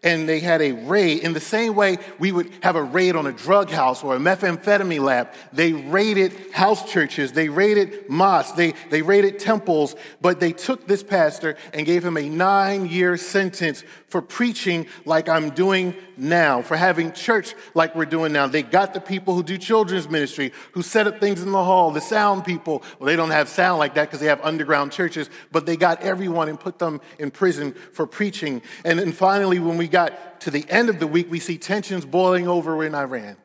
and 0.03 0.27
they 0.27 0.39
had 0.39 0.61
a 0.61 0.71
raid. 0.71 1.23
In 1.23 1.33
the 1.33 1.39
same 1.39 1.75
way 1.75 1.97
we 2.19 2.31
would 2.31 2.51
have 2.61 2.75
a 2.75 2.83
raid 2.83 3.15
on 3.15 3.27
a 3.27 3.31
drug 3.31 3.69
house 3.69 4.03
or 4.03 4.15
a 4.15 4.19
methamphetamine 4.19 5.01
lab, 5.01 5.29
they 5.51 5.73
raided 5.73 6.51
house 6.51 6.89
churches, 6.91 7.31
they 7.31 7.49
raided 7.49 8.09
mosques, 8.09 8.53
they, 8.53 8.73
they 8.89 9.01
raided 9.01 9.39
temples, 9.39 9.95
but 10.21 10.39
they 10.39 10.53
took 10.53 10.87
this 10.87 11.03
pastor 11.03 11.57
and 11.73 11.85
gave 11.85 12.03
him 12.03 12.17
a 12.17 12.29
nine 12.29 12.87
year 12.87 13.17
sentence 13.17 13.83
for 14.07 14.21
preaching 14.21 14.87
like 15.05 15.27
I'm 15.27 15.49
doing 15.49 15.93
now, 16.15 16.61
for 16.61 16.77
having 16.77 17.11
church 17.11 17.55
like 17.73 17.93
we're 17.93 18.05
doing 18.05 18.31
now. 18.31 18.47
They 18.47 18.63
got 18.63 18.93
the 18.93 19.01
people 19.01 19.35
who 19.35 19.43
do 19.43 19.57
children's 19.57 20.09
ministry, 20.09 20.53
who 20.71 20.81
set 20.81 21.07
up 21.07 21.19
things 21.19 21.41
in 21.41 21.51
the 21.51 21.63
hall, 21.63 21.91
the 21.91 22.01
sound 22.01 22.45
people. 22.45 22.83
Well, 22.99 23.07
they 23.07 23.17
don't 23.17 23.31
have 23.31 23.49
sound 23.49 23.79
like 23.79 23.95
that 23.95 24.05
because 24.05 24.21
they 24.21 24.27
have 24.27 24.41
underground 24.41 24.91
churches, 24.91 25.29
but 25.51 25.65
they 25.65 25.75
got 25.75 26.01
everyone 26.01 26.47
and 26.47 26.59
put 26.59 26.79
them 26.79 27.01
in 27.19 27.31
prison 27.31 27.73
for 27.91 28.07
preaching. 28.07 28.61
And 28.85 28.97
then 28.97 29.11
finally, 29.11 29.59
when 29.59 29.77
we 29.77 29.87
got 29.87 30.39
to 30.41 30.51
the 30.51 30.65
end 30.69 30.89
of 30.89 30.99
the 30.99 31.07
week, 31.07 31.29
we 31.29 31.39
see 31.39 31.57
tensions 31.57 32.05
boiling 32.05 32.47
over 32.47 32.83
in 32.85 32.95
Iran 32.95 33.35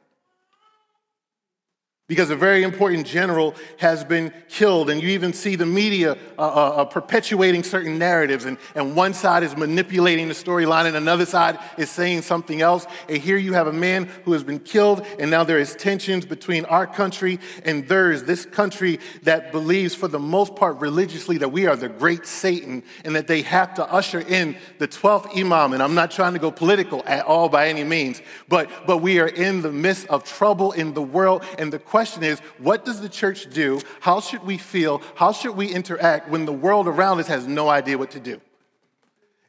because 2.13 2.29
a 2.29 2.37
very 2.37 2.63
important 2.63 3.07
general 3.07 3.55
has 3.79 4.05
been 4.05 4.31
killed. 4.51 4.91
And 4.91 5.03
you 5.03 5.09
even 5.09 5.33
see 5.33 5.57
the 5.57 5.65
media 5.65 6.13
uh, 6.13 6.43
uh, 6.43 6.45
uh, 6.45 6.85
perpetuating 6.85 7.63
certain 7.63 7.97
narratives. 7.97 8.45
And, 8.45 8.59
and 8.75 8.95
one 8.95 9.15
side 9.15 9.43
is 9.43 9.57
manipulating 9.57 10.29
the 10.29 10.35
storyline, 10.35 10.85
and 10.85 10.95
another 10.95 11.25
side 11.25 11.59
is 11.79 11.89
saying 11.89 12.21
something 12.21 12.61
else. 12.61 12.87
And 13.09 13.17
here 13.17 13.39
you 13.39 13.55
have 13.55 13.67
a 13.67 13.73
man 13.73 14.11
who 14.27 14.35
has 14.35 14.45
been 14.45 14.61
killed, 14.61 15.07
and 15.19 15.31
now 15.31 15.43
there 15.43 15.59
is 15.59 15.75
tensions 15.75 16.27
between 16.27 16.67
our 16.67 16.87
country 16.87 17.41
and 17.65 17.89
theirs. 17.89 18.25
This 18.25 18.45
country 18.45 19.01
that 19.23 19.51
believes, 19.51 19.95
for 19.95 20.07
the 20.07 20.19
most 20.19 20.55
part, 20.55 20.81
religiously, 20.81 21.39
that 21.39 21.49
we 21.49 21.67
are 21.67 21.77
the 21.77 21.89
great 21.89 22.27
Satan 22.27 22.83
and 23.07 23.17
that 23.17 23.27
they 23.27 23.41
have 23.41 23.73
to 23.77 23.91
usher 23.91 24.21
in 24.21 24.55
the 24.77 24.87
12th 24.87 25.35
Imam. 25.35 25.73
And 25.73 25.83
I'm 25.83 25.95
not 25.95 26.11
trying 26.11 26.35
to 26.35 26.39
go 26.39 26.51
political 26.51 27.03
at 27.07 27.25
all 27.25 27.49
by 27.49 27.69
any 27.69 27.85
means, 27.85 28.21
but, 28.51 28.69
but 28.87 28.99
we 28.99 29.19
are 29.19 29.29
in 29.29 29.63
the 29.63 29.73
midst 29.73 30.09
of 30.09 30.25
trouble 30.25 30.73
in 30.73 30.93
the 30.93 31.01
world. 31.01 31.43
And 31.57 31.73
the 31.73 31.79
question 31.79 32.02
question 32.03 32.25
is 32.25 32.41
what 32.59 32.85
does 32.85 33.01
the 33.01 33.09
church 33.09 33.49
do? 33.51 33.81
How 34.01 34.21
should 34.21 34.43
we 34.43 34.59
feel? 34.59 35.01
How 35.15 35.31
should 35.31 35.55
we 35.57 35.73
interact 35.73 36.29
when 36.29 36.47
the 36.47 36.53
world 36.53 36.89
around 36.89 37.21
us 37.21 37.29
has 37.29 37.47
no 37.47 37.69
idea 37.69 37.97
what 37.97 38.11
to 38.13 38.21
do? 38.21 38.41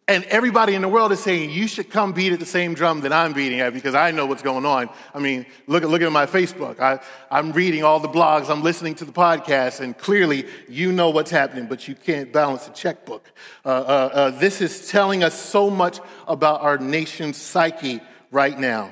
And 0.08 0.24
everybody 0.26 0.76
in 0.76 0.84
the 0.84 0.88
world 0.88 1.12
is 1.12 1.24
saying, 1.24 1.50
you 1.50 1.68
should 1.68 1.90
come 1.90 2.12
beat 2.12 2.32
at 2.32 2.40
the 2.40 2.46
same 2.46 2.76
drum 2.76 3.02
that 3.02 3.14
I'm 3.14 3.34
beating 3.34 3.60
at 3.62 3.74
because 3.74 3.96
I 3.96 4.12
know 4.12 4.28
what's 4.28 4.44
going 4.44 4.68
on. 4.68 4.90
I 5.16 5.20
mean, 5.20 5.48
look 5.66 5.82
at, 5.82 5.90
look 5.90 6.04
at 6.04 6.12
my 6.12 6.28
Facebook. 6.28 6.80
I, 6.80 7.00
I'm 7.32 7.54
reading 7.54 7.84
all 7.84 8.00
the 8.00 8.10
blogs, 8.20 8.52
I'm 8.52 8.62
listening 8.62 8.94
to 8.96 9.06
the 9.06 9.14
podcast, 9.14 9.80
and 9.80 9.98
clearly 9.98 10.46
you 10.70 10.92
know 10.92 11.10
what's 11.10 11.32
happening, 11.32 11.66
but 11.66 11.88
you 11.88 11.96
can't 11.96 12.32
balance 12.32 12.68
a 12.68 12.72
checkbook. 12.72 13.32
Uh, 13.66 13.70
uh, 13.70 13.72
uh, 14.14 14.30
this 14.32 14.62
is 14.62 14.92
telling 14.92 15.24
us 15.24 15.34
so 15.34 15.72
much 15.72 16.00
about 16.28 16.62
our 16.62 16.78
nation's 16.78 17.38
psyche 17.38 18.00
right 18.30 18.60
now. 18.60 18.92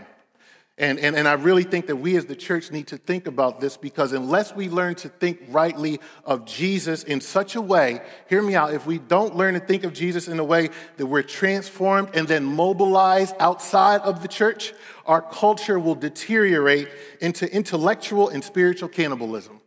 And, 0.81 0.97
and, 0.99 1.15
and 1.15 1.27
I 1.27 1.33
really 1.33 1.61
think 1.61 1.85
that 1.85 1.97
we 1.97 2.17
as 2.17 2.25
the 2.25 2.35
church 2.35 2.71
need 2.71 2.87
to 2.87 2.97
think 2.97 3.27
about 3.27 3.61
this 3.61 3.77
because 3.77 4.13
unless 4.13 4.55
we 4.55 4.67
learn 4.67 4.95
to 4.95 5.09
think 5.09 5.39
rightly 5.49 5.99
of 6.25 6.45
Jesus 6.45 7.03
in 7.03 7.21
such 7.21 7.53
a 7.55 7.61
way, 7.61 8.01
hear 8.27 8.41
me 8.41 8.55
out, 8.55 8.73
if 8.73 8.87
we 8.87 8.97
don't 8.97 9.35
learn 9.35 9.53
to 9.53 9.59
think 9.59 9.83
of 9.83 9.93
Jesus 9.93 10.27
in 10.27 10.39
a 10.39 10.43
way 10.43 10.71
that 10.97 11.05
we're 11.05 11.21
transformed 11.21 12.09
and 12.15 12.27
then 12.27 12.43
mobilized 12.43 13.35
outside 13.39 14.01
of 14.01 14.23
the 14.23 14.27
church, 14.27 14.73
our 15.05 15.21
culture 15.21 15.79
will 15.79 15.93
deteriorate 15.93 16.87
into 17.21 17.47
intellectual 17.53 18.29
and 18.29 18.43
spiritual 18.43 18.89
cannibalism. 18.89 19.61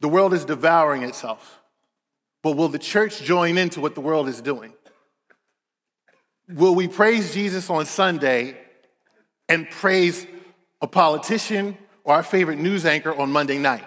The 0.00 0.08
world 0.08 0.32
is 0.32 0.46
devouring 0.46 1.02
itself. 1.02 1.60
But 2.42 2.56
will 2.56 2.68
the 2.68 2.78
church 2.78 3.20
join 3.20 3.58
into 3.58 3.82
what 3.82 3.94
the 3.94 4.00
world 4.00 4.28
is 4.28 4.40
doing? 4.40 4.72
Will 6.48 6.74
we 6.74 6.88
praise 6.88 7.34
Jesus 7.34 7.68
on 7.68 7.84
Sunday 7.84 8.63
and 9.48 9.68
praise 9.70 10.26
a 10.80 10.86
politician 10.86 11.76
or 12.04 12.14
our 12.16 12.22
favorite 12.22 12.58
news 12.58 12.84
anchor 12.84 13.14
on 13.14 13.30
Monday 13.30 13.58
night? 13.58 13.84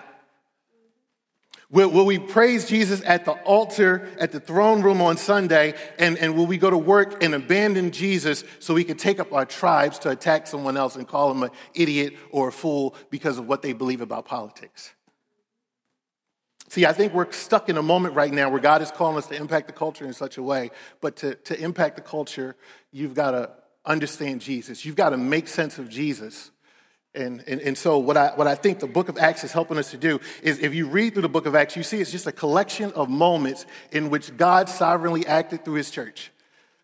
Will, 1.69 1.89
will, 1.89 2.05
we 2.05 2.17
praise 2.17 2.65
Jesus 2.65 3.01
at 3.05 3.25
the 3.25 3.33
altar, 3.33 4.09
at 4.21 4.31
the 4.31 4.39
throne 4.39 4.81
room 4.81 5.01
on 5.01 5.17
Sunday, 5.17 5.73
and, 5.99 6.17
and 6.17 6.37
will 6.37 6.45
we 6.45 6.57
go 6.57 6.69
to 6.69 6.77
work 6.77 7.21
and 7.21 7.35
abandon 7.35 7.91
Jesus 7.91 8.45
so 8.59 8.73
we 8.73 8.85
can 8.85 8.95
take 8.95 9.19
up 9.19 9.33
our 9.33 9.43
tribes 9.43 9.99
to 9.99 10.09
attack 10.09 10.47
someone 10.47 10.77
else 10.77 10.95
and 10.95 11.05
call 11.05 11.27
them 11.27 11.43
an 11.43 11.49
idiot 11.73 12.13
or 12.31 12.47
a 12.47 12.51
fool 12.53 12.95
because 13.09 13.37
of 13.37 13.49
what 13.49 13.61
they 13.61 13.73
believe 13.73 13.99
about 13.99 14.23
politics? 14.23 14.93
See, 16.69 16.85
I 16.85 16.93
think 16.93 17.13
we're 17.13 17.31
stuck 17.33 17.67
in 17.67 17.77
a 17.77 17.83
moment 17.83 18.15
right 18.15 18.31
now 18.31 18.49
where 18.49 18.61
God 18.61 18.81
is 18.81 18.91
calling 18.91 19.17
us 19.17 19.27
to 19.27 19.35
impact 19.35 19.67
the 19.67 19.73
culture 19.73 20.05
in 20.05 20.13
such 20.13 20.37
a 20.37 20.43
way, 20.43 20.71
but 21.01 21.17
to, 21.17 21.35
to 21.35 21.61
impact 21.61 21.97
the 21.97 22.01
culture, 22.01 22.55
you've 22.93 23.13
got 23.13 23.31
to 23.31 23.51
understand 23.88 24.41
Jesus. 24.41 24.86
You've 24.86 24.96
got 24.96 25.10
to 25.10 25.17
make 25.17 25.48
sense 25.48 25.79
of 25.79 25.89
Jesus. 25.89 26.51
And, 27.15 27.44
and, 27.48 27.60
and 27.62 27.77
so, 27.77 27.98
what 27.98 28.15
I, 28.15 28.34
what 28.36 28.46
I 28.46 28.53
think 28.53 28.79
the 28.79 28.88
book 28.88 29.10
of 29.10 29.17
Acts 29.17 29.44
is 29.44 29.51
helping 29.51 29.77
us 29.77 29.89
to 29.91 29.98
do 29.98 30.20
is 30.44 30.60
if 30.60 30.75
you 30.75 30.88
read 30.88 31.13
through 31.13 31.24
the 31.24 31.29
book 31.29 31.48
of 31.48 31.56
Acts, 31.56 31.75
you 31.75 31.82
see 31.82 32.00
it's 32.00 32.12
just 32.12 32.27
a 32.27 32.32
collection 32.32 32.91
of 32.91 33.10
moments 33.10 33.65
in 33.91 34.12
which 34.12 34.38
God 34.38 34.70
sovereignly 34.70 35.25
acted 35.25 35.65
through 35.65 35.75
his 35.75 35.89
church. 35.89 36.32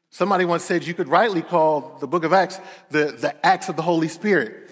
Somebody 0.10 0.46
once 0.46 0.64
said 0.64 0.86
you 0.86 0.94
could 0.94 1.08
rightly 1.08 1.42
call 1.42 1.98
the 2.00 2.08
book 2.08 2.24
of 2.24 2.34
Acts 2.34 2.60
the, 2.90 3.12
the 3.12 3.46
Acts 3.46 3.70
of 3.70 3.76
the 3.76 3.82
Holy 3.82 4.08
Spirit. 4.08 4.70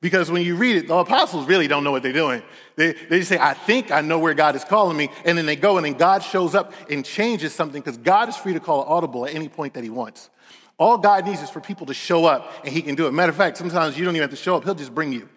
Because 0.00 0.30
when 0.30 0.42
you 0.42 0.56
read 0.56 0.76
it, 0.76 0.86
the 0.86 0.96
apostles 0.96 1.46
really 1.46 1.66
don't 1.66 1.82
know 1.82 1.90
what 1.90 2.02
they're 2.02 2.12
doing. 2.12 2.42
They, 2.76 2.92
they 2.92 3.20
just 3.20 3.30
say, 3.30 3.38
I 3.38 3.54
think 3.54 3.90
I 3.90 4.02
know 4.02 4.18
where 4.18 4.34
God 4.34 4.54
is 4.54 4.62
calling 4.62 4.98
me. 4.98 5.08
And 5.24 5.38
then 5.38 5.46
they 5.46 5.56
go 5.56 5.78
and 5.78 5.86
then 5.86 5.94
God 5.94 6.22
shows 6.22 6.54
up 6.54 6.74
and 6.90 7.04
changes 7.04 7.54
something 7.54 7.80
because 7.80 7.96
God 7.96 8.28
is 8.28 8.36
free 8.36 8.52
to 8.52 8.60
call 8.60 8.82
audible 8.82 9.24
at 9.26 9.34
any 9.34 9.48
point 9.48 9.72
that 9.74 9.82
he 9.82 9.88
wants. 9.88 10.28
All 10.78 10.98
God 10.98 11.24
needs 11.24 11.40
is 11.40 11.50
for 11.50 11.60
people 11.60 11.86
to 11.86 11.94
show 11.94 12.24
up 12.24 12.52
and 12.64 12.72
He 12.72 12.82
can 12.82 12.94
do 12.94 13.06
it. 13.06 13.12
Matter 13.12 13.30
of 13.30 13.36
fact, 13.36 13.56
sometimes 13.56 13.98
you 13.98 14.04
don't 14.04 14.14
even 14.14 14.22
have 14.22 14.36
to 14.36 14.42
show 14.42 14.56
up, 14.56 14.64
He'll 14.64 14.74
just 14.74 14.94
bring 14.94 15.12
you. 15.12 15.28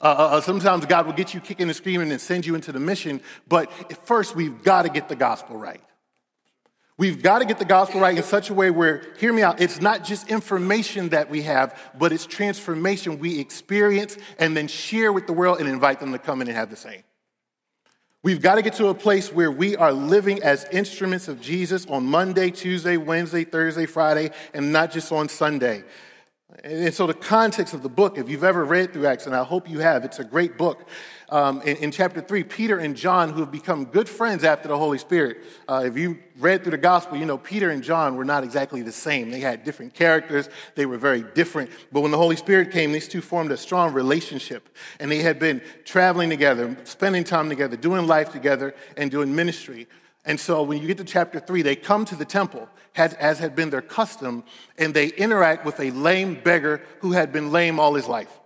Uh, 0.00 0.04
uh, 0.04 0.36
uh 0.36 0.40
sometimes 0.40 0.86
God 0.86 1.06
will 1.06 1.12
get 1.12 1.34
you 1.34 1.40
kicking 1.40 1.68
and 1.68 1.76
screaming 1.76 2.10
and 2.10 2.20
send 2.20 2.46
you 2.46 2.54
into 2.54 2.72
the 2.72 2.80
mission, 2.80 3.20
but 3.48 3.70
first 4.06 4.36
we've 4.36 4.62
got 4.62 4.82
to 4.82 4.88
get 4.88 5.08
the 5.08 5.16
gospel 5.16 5.56
right. 5.56 5.82
We've 6.98 7.22
got 7.22 7.38
to 7.38 7.44
get 7.44 7.60
the 7.60 7.64
gospel 7.64 8.00
right 8.00 8.16
in 8.16 8.24
such 8.24 8.50
a 8.50 8.54
way 8.54 8.72
where, 8.72 9.02
hear 9.18 9.32
me 9.32 9.42
out, 9.42 9.60
it's 9.60 9.80
not 9.80 10.02
just 10.02 10.28
information 10.28 11.10
that 11.10 11.30
we 11.30 11.42
have, 11.42 11.78
but 11.96 12.12
it's 12.12 12.26
transformation 12.26 13.20
we 13.20 13.38
experience 13.38 14.18
and 14.40 14.56
then 14.56 14.66
share 14.66 15.12
with 15.12 15.28
the 15.28 15.32
world 15.32 15.60
and 15.60 15.68
invite 15.68 16.00
them 16.00 16.10
to 16.10 16.18
come 16.18 16.42
in 16.42 16.48
and 16.48 16.56
have 16.56 16.70
the 16.70 16.76
same. 16.76 17.04
We've 18.28 18.42
got 18.42 18.56
to 18.56 18.62
get 18.62 18.74
to 18.74 18.88
a 18.88 18.94
place 18.94 19.32
where 19.32 19.50
we 19.50 19.74
are 19.74 19.90
living 19.90 20.42
as 20.42 20.66
instruments 20.70 21.28
of 21.28 21.40
Jesus 21.40 21.86
on 21.86 22.04
Monday, 22.04 22.50
Tuesday, 22.50 22.98
Wednesday, 22.98 23.42
Thursday, 23.42 23.86
Friday, 23.86 24.32
and 24.52 24.70
not 24.70 24.92
just 24.92 25.10
on 25.12 25.30
Sunday. 25.30 25.82
And 26.62 26.92
so, 26.92 27.06
the 27.06 27.14
context 27.14 27.72
of 27.72 27.82
the 27.82 27.88
book, 27.88 28.18
if 28.18 28.28
you've 28.28 28.44
ever 28.44 28.66
read 28.66 28.92
through 28.92 29.06
Acts, 29.06 29.24
and 29.24 29.34
I 29.34 29.44
hope 29.44 29.66
you 29.66 29.78
have, 29.78 30.04
it's 30.04 30.18
a 30.18 30.24
great 30.24 30.58
book. 30.58 30.90
Um, 31.30 31.60
in, 31.60 31.76
in, 31.76 31.90
chapter 31.90 32.22
3, 32.22 32.42
Peter 32.44 32.78
and 32.78 32.96
John, 32.96 33.30
who 33.30 33.40
have 33.40 33.52
become 33.52 33.84
good 33.84 34.08
friends 34.08 34.44
after 34.44 34.68
the 34.68 34.78
Holy 34.78 34.96
Spirit. 34.96 35.44
Uh, 35.68 35.82
if 35.84 35.94
you 35.94 36.18
read 36.38 36.62
through 36.62 36.70
the 36.70 36.78
gospel, 36.78 37.18
you 37.18 37.26
know 37.26 37.36
Peter 37.36 37.68
and 37.68 37.82
John 37.82 38.16
were 38.16 38.24
not 38.24 38.44
exactly 38.44 38.80
the 38.80 38.92
same. 38.92 39.30
They 39.30 39.40
had 39.40 39.62
different 39.62 39.92
characters, 39.92 40.48
they 40.74 40.86
were 40.86 40.96
very 40.96 41.22
different. 41.34 41.70
But 41.92 42.00
when 42.00 42.12
the 42.12 42.16
Holy 42.16 42.36
Spirit 42.36 42.70
came, 42.70 42.92
these 42.92 43.08
two 43.08 43.20
formed 43.20 43.52
a 43.52 43.58
strong 43.58 43.92
relationship. 43.92 44.74
And 45.00 45.10
they 45.10 45.18
had 45.18 45.38
been 45.38 45.60
traveling 45.84 46.30
together, 46.30 46.74
spending 46.84 47.24
time 47.24 47.50
together, 47.50 47.76
doing 47.76 48.06
life 48.06 48.32
together, 48.32 48.74
and 48.96 49.10
doing 49.10 49.34
ministry. 49.34 49.86
And 50.24 50.40
so 50.40 50.62
when 50.62 50.80
you 50.80 50.86
get 50.86 50.96
to 50.98 51.04
chapter 51.04 51.40
three, 51.40 51.60
they 51.60 51.76
come 51.76 52.06
to 52.06 52.16
the 52.16 52.24
temple, 52.24 52.68
as 52.96 53.38
had 53.38 53.54
been 53.54 53.70
their 53.70 53.82
custom, 53.82 54.44
and 54.78 54.94
they 54.94 55.08
interact 55.08 55.66
with 55.66 55.78
a 55.78 55.90
lame 55.90 56.34
beggar 56.42 56.80
who 57.00 57.12
had 57.12 57.32
been 57.32 57.52
lame 57.52 57.78
all 57.78 57.94
his 57.94 58.06
life. 58.06 58.37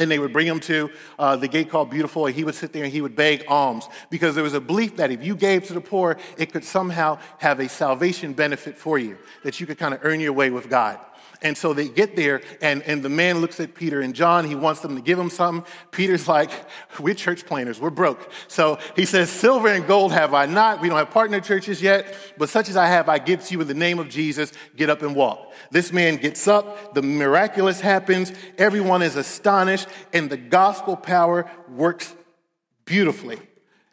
And 0.00 0.10
they 0.10 0.18
would 0.18 0.32
bring 0.32 0.48
him 0.48 0.58
to 0.60 0.90
uh, 1.18 1.36
the 1.36 1.46
gate 1.46 1.70
called 1.70 1.90
Beautiful, 1.90 2.26
and 2.26 2.34
he 2.34 2.42
would 2.42 2.56
sit 2.56 2.72
there 2.72 2.82
and 2.82 2.92
he 2.92 3.00
would 3.00 3.14
beg 3.14 3.44
alms 3.46 3.88
because 4.10 4.34
there 4.34 4.42
was 4.42 4.54
a 4.54 4.60
belief 4.60 4.96
that 4.96 5.12
if 5.12 5.22
you 5.22 5.36
gave 5.36 5.64
to 5.68 5.74
the 5.74 5.80
poor, 5.80 6.18
it 6.36 6.52
could 6.52 6.64
somehow 6.64 7.18
have 7.38 7.60
a 7.60 7.68
salvation 7.68 8.32
benefit 8.32 8.76
for 8.76 8.98
you, 8.98 9.16
that 9.44 9.60
you 9.60 9.66
could 9.66 9.78
kind 9.78 9.94
of 9.94 10.00
earn 10.02 10.18
your 10.18 10.32
way 10.32 10.50
with 10.50 10.68
God. 10.68 10.98
And 11.42 11.56
so 11.56 11.72
they 11.72 11.88
get 11.88 12.16
there, 12.16 12.42
and, 12.60 12.82
and 12.82 13.02
the 13.02 13.08
man 13.08 13.40
looks 13.40 13.60
at 13.60 13.74
Peter 13.74 14.02
and 14.02 14.14
John. 14.14 14.44
He 14.44 14.54
wants 14.54 14.80
them 14.80 14.94
to 14.96 15.00
give 15.00 15.18
him 15.18 15.30
something. 15.30 15.70
Peter's 15.90 16.28
like, 16.28 16.50
We're 16.98 17.14
church 17.14 17.46
planners, 17.46 17.80
we're 17.80 17.90
broke. 17.90 18.30
So 18.48 18.78
he 18.94 19.06
says, 19.06 19.30
Silver 19.30 19.68
and 19.68 19.86
gold 19.86 20.12
have 20.12 20.34
I 20.34 20.44
not. 20.46 20.82
We 20.82 20.88
don't 20.88 20.98
have 20.98 21.10
partner 21.10 21.40
churches 21.40 21.80
yet, 21.80 22.14
but 22.36 22.50
such 22.50 22.68
as 22.68 22.76
I 22.76 22.86
have, 22.88 23.08
I 23.08 23.18
give 23.18 23.44
to 23.46 23.54
you 23.54 23.60
in 23.62 23.68
the 23.68 23.74
name 23.74 23.98
of 23.98 24.10
Jesus. 24.10 24.52
Get 24.76 24.90
up 24.90 25.00
and 25.00 25.16
walk. 25.16 25.52
This 25.70 25.92
man 25.92 26.16
gets 26.16 26.46
up, 26.46 26.94
the 26.94 27.02
miraculous 27.02 27.80
happens, 27.80 28.32
everyone 28.58 29.00
is 29.00 29.16
astonished, 29.16 29.88
and 30.12 30.28
the 30.28 30.36
gospel 30.36 30.96
power 30.96 31.50
works 31.68 32.14
beautifully. 32.84 33.38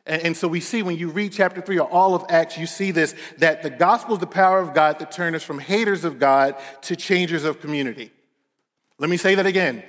And, 0.07 0.37
so 0.37 0.47
we 0.47 0.61
see 0.61 0.83
when 0.83 0.97
you 0.97 1.09
read 1.09 1.33
chapter 1.33 1.59
three 1.59 1.77
or 1.77 1.89
all 1.89 2.15
of 2.15 2.23
Acts, 2.29 2.57
you 2.57 2.65
see 2.65 2.91
this 2.91 3.13
that 3.39 3.61
the 3.61 3.69
gospel 3.69 4.13
is 4.13 4.19
the 4.19 4.27
power 4.27 4.59
of 4.59 4.73
God 4.73 4.99
that 4.99 5.11
turns 5.11 5.35
us 5.35 5.43
from 5.43 5.59
haters 5.59 6.05
of 6.05 6.17
God 6.17 6.55
to 6.83 6.95
changers 6.95 7.43
of 7.43 7.59
community. 7.59 8.11
Let 8.99 9.09
me 9.09 9.17
say 9.17 9.35
that 9.35 9.45
again. 9.45 9.83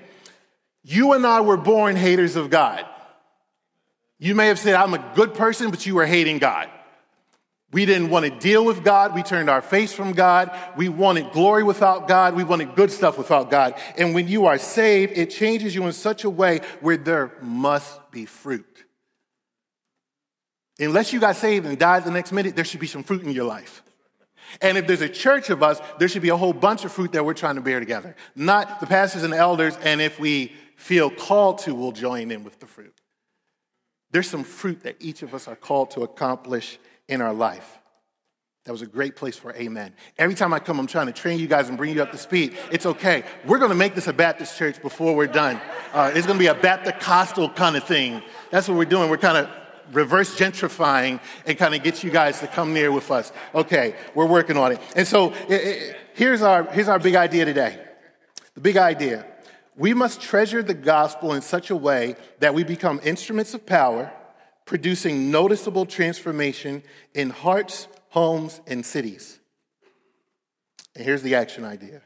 You 0.82 1.12
and 1.12 1.26
I 1.26 1.40
were 1.40 1.56
born 1.56 1.96
haters 1.96 2.36
of 2.36 2.50
God. 2.50 2.84
You 4.18 4.34
may 4.34 4.48
have 4.48 4.58
said, 4.58 4.74
I'm 4.74 4.94
a 4.94 5.12
good 5.14 5.34
person, 5.34 5.70
but 5.70 5.86
you 5.86 5.94
were 5.94 6.06
hating 6.06 6.38
God. 6.38 6.68
We 7.70 7.84
didn't 7.84 8.08
want 8.08 8.24
to 8.24 8.30
deal 8.30 8.64
with 8.64 8.82
God. 8.82 9.14
We 9.14 9.22
turned 9.22 9.50
our 9.50 9.60
face 9.60 9.92
from 9.92 10.12
God. 10.12 10.50
We 10.76 10.88
wanted 10.88 11.32
glory 11.32 11.62
without 11.62 12.08
God. 12.08 12.34
We 12.34 12.42
wanted 12.42 12.74
good 12.74 12.90
stuff 12.90 13.18
without 13.18 13.50
God. 13.50 13.74
And 13.98 14.14
when 14.14 14.26
you 14.26 14.46
are 14.46 14.58
saved, 14.58 15.16
it 15.16 15.30
changes 15.30 15.74
you 15.74 15.84
in 15.84 15.92
such 15.92 16.24
a 16.24 16.30
way 16.30 16.60
where 16.80 16.96
there 16.96 17.32
must 17.42 18.10
be 18.10 18.24
fruit. 18.24 18.77
Unless 20.78 21.12
you 21.12 21.20
got 21.20 21.36
saved 21.36 21.66
and 21.66 21.76
died 21.78 22.04
the 22.04 22.10
next 22.10 22.32
minute, 22.32 22.54
there 22.54 22.64
should 22.64 22.80
be 22.80 22.86
some 22.86 23.02
fruit 23.02 23.22
in 23.22 23.32
your 23.32 23.44
life. 23.44 23.82
And 24.60 24.78
if 24.78 24.86
there's 24.86 25.02
a 25.02 25.08
church 25.08 25.50
of 25.50 25.62
us, 25.62 25.80
there 25.98 26.08
should 26.08 26.22
be 26.22 26.30
a 26.30 26.36
whole 26.36 26.52
bunch 26.52 26.84
of 26.84 26.92
fruit 26.92 27.12
that 27.12 27.24
we're 27.24 27.34
trying 27.34 27.56
to 27.56 27.60
bear 27.60 27.80
together. 27.80 28.16
Not 28.34 28.80
the 28.80 28.86
pastors 28.86 29.22
and 29.22 29.34
elders, 29.34 29.76
and 29.82 30.00
if 30.00 30.18
we 30.18 30.52
feel 30.76 31.10
called 31.10 31.58
to, 31.58 31.74
we'll 31.74 31.92
join 31.92 32.30
in 32.30 32.44
with 32.44 32.58
the 32.60 32.66
fruit. 32.66 32.94
There's 34.10 34.28
some 34.28 34.44
fruit 34.44 34.84
that 34.84 34.96
each 35.00 35.22
of 35.22 35.34
us 35.34 35.48
are 35.48 35.56
called 35.56 35.90
to 35.92 36.02
accomplish 36.02 36.78
in 37.08 37.20
our 37.20 37.34
life. 37.34 37.78
That 38.64 38.72
was 38.72 38.82
a 38.82 38.86
great 38.86 39.16
place 39.16 39.36
for 39.36 39.54
amen. 39.54 39.94
Every 40.18 40.34
time 40.34 40.52
I 40.52 40.58
come, 40.58 40.78
I'm 40.78 40.86
trying 40.86 41.06
to 41.06 41.12
train 41.12 41.38
you 41.38 41.46
guys 41.46 41.68
and 41.68 41.78
bring 41.78 41.94
you 41.94 42.02
up 42.02 42.12
to 42.12 42.18
speed. 42.18 42.56
It's 42.70 42.84
okay. 42.84 43.24
We're 43.46 43.58
going 43.58 43.70
to 43.70 43.76
make 43.76 43.94
this 43.94 44.08
a 44.08 44.12
Baptist 44.12 44.58
church 44.58 44.80
before 44.82 45.16
we're 45.16 45.26
done. 45.26 45.60
Uh, 45.92 46.12
it's 46.14 46.26
going 46.26 46.38
to 46.38 46.42
be 46.42 46.48
a 46.48 46.54
Bapticostal 46.54 47.56
kind 47.56 47.76
of 47.76 47.84
thing. 47.84 48.22
That's 48.50 48.68
what 48.68 48.76
we're 48.76 48.84
doing. 48.84 49.08
We're 49.08 49.16
kind 49.16 49.38
of 49.38 49.50
reverse 49.92 50.38
gentrifying 50.38 51.20
and 51.46 51.56
kind 51.58 51.74
of 51.74 51.82
get 51.82 52.02
you 52.02 52.10
guys 52.10 52.40
to 52.40 52.46
come 52.46 52.72
near 52.72 52.92
with 52.92 53.10
us. 53.10 53.32
Okay, 53.54 53.94
we're 54.14 54.26
working 54.26 54.56
on 54.56 54.72
it. 54.72 54.80
And 54.96 55.06
so 55.06 55.32
it, 55.48 55.52
it, 55.52 55.96
here's, 56.14 56.42
our, 56.42 56.64
here's 56.64 56.88
our 56.88 56.98
big 56.98 57.14
idea 57.14 57.44
today. 57.44 57.78
The 58.54 58.60
big 58.60 58.76
idea. 58.76 59.26
We 59.76 59.94
must 59.94 60.20
treasure 60.20 60.62
the 60.62 60.74
gospel 60.74 61.32
in 61.34 61.42
such 61.42 61.70
a 61.70 61.76
way 61.76 62.16
that 62.40 62.54
we 62.54 62.64
become 62.64 63.00
instruments 63.04 63.54
of 63.54 63.64
power, 63.64 64.12
producing 64.64 65.30
noticeable 65.30 65.86
transformation 65.86 66.82
in 67.14 67.30
hearts, 67.30 67.86
homes, 68.08 68.60
and 68.66 68.84
cities. 68.84 69.38
And 70.96 71.04
here's 71.04 71.22
the 71.22 71.36
action 71.36 71.64
idea 71.64 72.02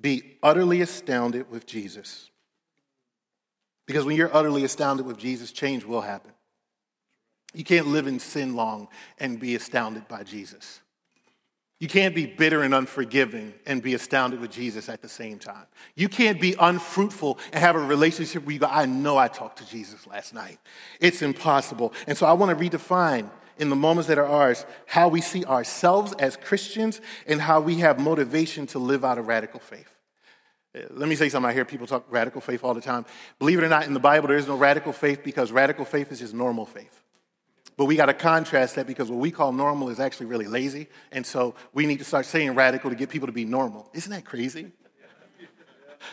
be 0.00 0.38
utterly 0.42 0.80
astounded 0.80 1.50
with 1.50 1.66
Jesus. 1.66 2.30
Because 3.86 4.04
when 4.04 4.16
you're 4.16 4.34
utterly 4.34 4.64
astounded 4.64 5.06
with 5.06 5.18
Jesus, 5.18 5.50
change 5.50 5.84
will 5.84 6.02
happen. 6.02 6.32
You 7.54 7.64
can't 7.64 7.88
live 7.88 8.06
in 8.06 8.18
sin 8.18 8.54
long 8.54 8.88
and 9.18 9.40
be 9.40 9.54
astounded 9.54 10.06
by 10.08 10.22
Jesus. 10.22 10.80
You 11.80 11.86
can't 11.86 12.14
be 12.14 12.26
bitter 12.26 12.62
and 12.62 12.74
unforgiving 12.74 13.54
and 13.64 13.80
be 13.80 13.94
astounded 13.94 14.40
with 14.40 14.50
Jesus 14.50 14.88
at 14.88 15.00
the 15.00 15.08
same 15.08 15.38
time. 15.38 15.66
You 15.94 16.08
can't 16.08 16.40
be 16.40 16.56
unfruitful 16.58 17.38
and 17.52 17.60
have 17.60 17.76
a 17.76 17.80
relationship 17.80 18.44
where 18.44 18.52
you 18.52 18.58
go, 18.58 18.66
I 18.68 18.86
know 18.86 19.16
I 19.16 19.28
talked 19.28 19.58
to 19.58 19.68
Jesus 19.68 20.06
last 20.06 20.34
night. 20.34 20.58
It's 21.00 21.22
impossible. 21.22 21.92
And 22.08 22.18
so 22.18 22.26
I 22.26 22.32
want 22.32 22.56
to 22.56 22.68
redefine 22.68 23.30
in 23.58 23.70
the 23.70 23.76
moments 23.76 24.08
that 24.08 24.18
are 24.18 24.26
ours 24.26 24.66
how 24.86 25.06
we 25.06 25.20
see 25.20 25.44
ourselves 25.44 26.14
as 26.14 26.36
Christians 26.36 27.00
and 27.28 27.40
how 27.40 27.60
we 27.60 27.76
have 27.76 28.00
motivation 28.00 28.66
to 28.68 28.80
live 28.80 29.04
out 29.04 29.18
a 29.18 29.22
radical 29.22 29.60
faith. 29.60 29.94
Let 30.90 31.08
me 31.08 31.14
say 31.14 31.28
something. 31.28 31.48
I 31.48 31.54
hear 31.54 31.64
people 31.64 31.86
talk 31.86 32.06
radical 32.10 32.40
faith 32.40 32.62
all 32.64 32.74
the 32.74 32.80
time. 32.80 33.06
Believe 33.38 33.58
it 33.58 33.64
or 33.64 33.68
not, 33.68 33.86
in 33.86 33.94
the 33.94 34.00
Bible, 34.00 34.28
there 34.28 34.36
is 34.36 34.48
no 34.48 34.56
radical 34.56 34.92
faith 34.92 35.22
because 35.24 35.52
radical 35.52 35.84
faith 35.84 36.10
is 36.10 36.18
just 36.18 36.34
normal 36.34 36.66
faith. 36.66 36.97
But 37.78 37.84
we 37.84 37.94
got 37.94 38.06
to 38.06 38.14
contrast 38.14 38.74
that 38.74 38.88
because 38.88 39.08
what 39.08 39.20
we 39.20 39.30
call 39.30 39.52
normal 39.52 39.88
is 39.88 40.00
actually 40.00 40.26
really 40.26 40.48
lazy. 40.48 40.88
And 41.12 41.24
so 41.24 41.54
we 41.72 41.86
need 41.86 42.00
to 42.00 42.04
start 42.04 42.26
saying 42.26 42.56
radical 42.56 42.90
to 42.90 42.96
get 42.96 43.08
people 43.08 43.28
to 43.28 43.32
be 43.32 43.44
normal. 43.44 43.88
Isn't 43.94 44.10
that 44.12 44.26
crazy? 44.26 44.72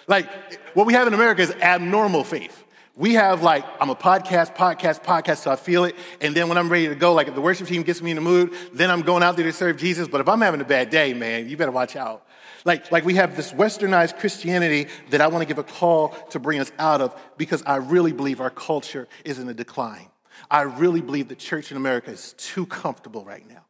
Like, 0.07 0.27
what 0.75 0.87
we 0.87 0.93
have 0.93 1.07
in 1.07 1.13
America 1.13 1.43
is 1.43 1.51
abnormal 1.51 2.23
faith. 2.23 2.63
We 2.95 3.13
have 3.13 3.43
like, 3.43 3.63
I'm 3.79 3.89
a 3.89 3.95
podcast, 3.95 4.55
podcast, 4.55 5.03
podcast, 5.03 5.37
so 5.37 5.51
I 5.51 5.55
feel 5.55 5.83
it. 5.83 5.95
And 6.21 6.35
then 6.35 6.49
when 6.49 6.57
I'm 6.57 6.69
ready 6.69 6.87
to 6.87 6.95
go, 6.95 7.13
like 7.13 7.27
if 7.27 7.35
the 7.35 7.41
worship 7.41 7.67
team 7.67 7.83
gets 7.83 8.01
me 8.01 8.11
in 8.11 8.15
the 8.15 8.21
mood, 8.21 8.53
then 8.73 8.89
I'm 8.89 9.03
going 9.03 9.21
out 9.21 9.35
there 9.35 9.45
to 9.45 9.53
serve 9.53 9.77
Jesus. 9.77 10.07
But 10.07 10.21
if 10.21 10.27
I'm 10.27 10.41
having 10.41 10.59
a 10.59 10.65
bad 10.65 10.89
day, 10.89 11.13
man, 11.13 11.47
you 11.47 11.55
better 11.55 11.71
watch 11.71 11.95
out. 11.95 12.25
Like, 12.65 12.91
like 12.91 13.05
we 13.05 13.15
have 13.15 13.37
this 13.37 13.53
westernized 13.53 14.17
Christianity 14.19 14.87
that 15.11 15.21
I 15.21 15.27
want 15.27 15.43
to 15.43 15.47
give 15.47 15.59
a 15.59 15.63
call 15.63 16.09
to 16.31 16.39
bring 16.39 16.59
us 16.59 16.71
out 16.79 16.99
of 16.99 17.15
because 17.37 17.61
I 17.63 17.77
really 17.77 18.11
believe 18.11 18.41
our 18.41 18.49
culture 18.49 19.07
is 19.23 19.37
in 19.39 19.47
a 19.47 19.53
decline. 19.53 20.09
I 20.49 20.61
really 20.61 21.01
believe 21.01 21.27
the 21.27 21.35
church 21.35 21.71
in 21.71 21.77
America 21.77 22.11
is 22.11 22.33
too 22.37 22.65
comfortable 22.65 23.23
right 23.25 23.47
now. 23.47 23.65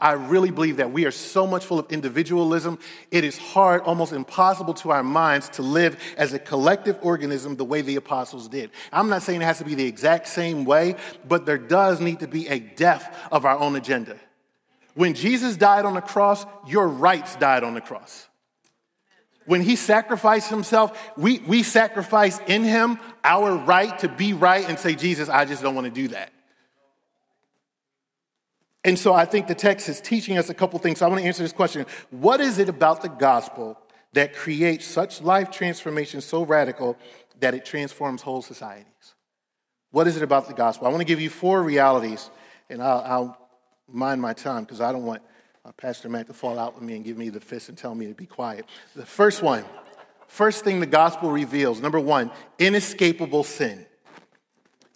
I 0.00 0.12
really 0.12 0.50
believe 0.50 0.78
that 0.78 0.92
we 0.92 1.04
are 1.04 1.10
so 1.10 1.46
much 1.46 1.64
full 1.64 1.78
of 1.78 1.90
individualism, 1.92 2.78
it 3.10 3.22
is 3.22 3.36
hard, 3.36 3.82
almost 3.82 4.12
impossible 4.12 4.72
to 4.74 4.90
our 4.90 5.02
minds 5.02 5.50
to 5.50 5.62
live 5.62 6.00
as 6.16 6.32
a 6.32 6.38
collective 6.38 6.98
organism 7.02 7.56
the 7.56 7.64
way 7.64 7.82
the 7.82 7.96
apostles 7.96 8.48
did. 8.48 8.70
I'm 8.92 9.10
not 9.10 9.22
saying 9.22 9.42
it 9.42 9.44
has 9.44 9.58
to 9.58 9.64
be 9.64 9.74
the 9.74 9.86
exact 9.86 10.28
same 10.28 10.64
way, 10.64 10.96
but 11.28 11.44
there 11.44 11.58
does 11.58 12.00
need 12.00 12.20
to 12.20 12.28
be 12.28 12.48
a 12.48 12.58
death 12.58 13.28
of 13.30 13.44
our 13.44 13.58
own 13.58 13.76
agenda. 13.76 14.16
When 14.94 15.14
Jesus 15.14 15.56
died 15.56 15.84
on 15.84 15.94
the 15.94 16.00
cross, 16.00 16.46
your 16.66 16.88
rights 16.88 17.36
died 17.36 17.62
on 17.62 17.74
the 17.74 17.80
cross. 17.80 18.29
When 19.50 19.62
he 19.62 19.74
sacrificed 19.74 20.48
himself, 20.48 21.10
we, 21.16 21.40
we 21.40 21.64
sacrifice 21.64 22.38
in 22.46 22.62
him 22.62 23.00
our 23.24 23.56
right 23.56 23.98
to 23.98 24.06
be 24.08 24.32
right 24.32 24.64
and 24.68 24.78
say, 24.78 24.94
Jesus, 24.94 25.28
I 25.28 25.44
just 25.44 25.60
don't 25.60 25.74
want 25.74 25.86
to 25.86 25.90
do 25.90 26.06
that. 26.06 26.32
And 28.84 28.96
so 28.96 29.12
I 29.12 29.24
think 29.24 29.48
the 29.48 29.56
text 29.56 29.88
is 29.88 30.00
teaching 30.00 30.38
us 30.38 30.50
a 30.50 30.54
couple 30.54 30.78
things. 30.78 31.00
So 31.00 31.06
I 31.06 31.08
want 31.08 31.22
to 31.22 31.26
answer 31.26 31.42
this 31.42 31.52
question 31.52 31.84
What 32.10 32.40
is 32.40 32.60
it 32.60 32.68
about 32.68 33.02
the 33.02 33.08
gospel 33.08 33.76
that 34.12 34.36
creates 34.36 34.84
such 34.86 35.20
life 35.20 35.50
transformation 35.50 36.20
so 36.20 36.44
radical 36.44 36.96
that 37.40 37.52
it 37.52 37.64
transforms 37.64 38.22
whole 38.22 38.42
societies? 38.42 38.86
What 39.90 40.06
is 40.06 40.16
it 40.16 40.22
about 40.22 40.46
the 40.46 40.54
gospel? 40.54 40.86
I 40.86 40.90
want 40.90 41.00
to 41.00 41.04
give 41.04 41.20
you 41.20 41.28
four 41.28 41.60
realities, 41.60 42.30
and 42.68 42.80
I'll, 42.80 43.02
I'll 43.04 43.48
mind 43.88 44.22
my 44.22 44.32
time 44.32 44.62
because 44.62 44.80
I 44.80 44.92
don't 44.92 45.06
want 45.06 45.22
uh, 45.64 45.72
Pastor 45.72 46.08
Matt 46.08 46.26
to 46.26 46.32
fall 46.32 46.58
out 46.58 46.74
with 46.74 46.82
me 46.82 46.96
and 46.96 47.04
give 47.04 47.16
me 47.16 47.28
the 47.28 47.40
fist 47.40 47.68
and 47.68 47.76
tell 47.76 47.94
me 47.94 48.06
to 48.06 48.14
be 48.14 48.26
quiet. 48.26 48.66
The 48.94 49.06
first 49.06 49.42
one, 49.42 49.64
first 50.26 50.64
thing 50.64 50.80
the 50.80 50.86
gospel 50.86 51.30
reveals 51.30 51.80
number 51.80 52.00
one, 52.00 52.30
inescapable 52.58 53.44
sin. 53.44 53.86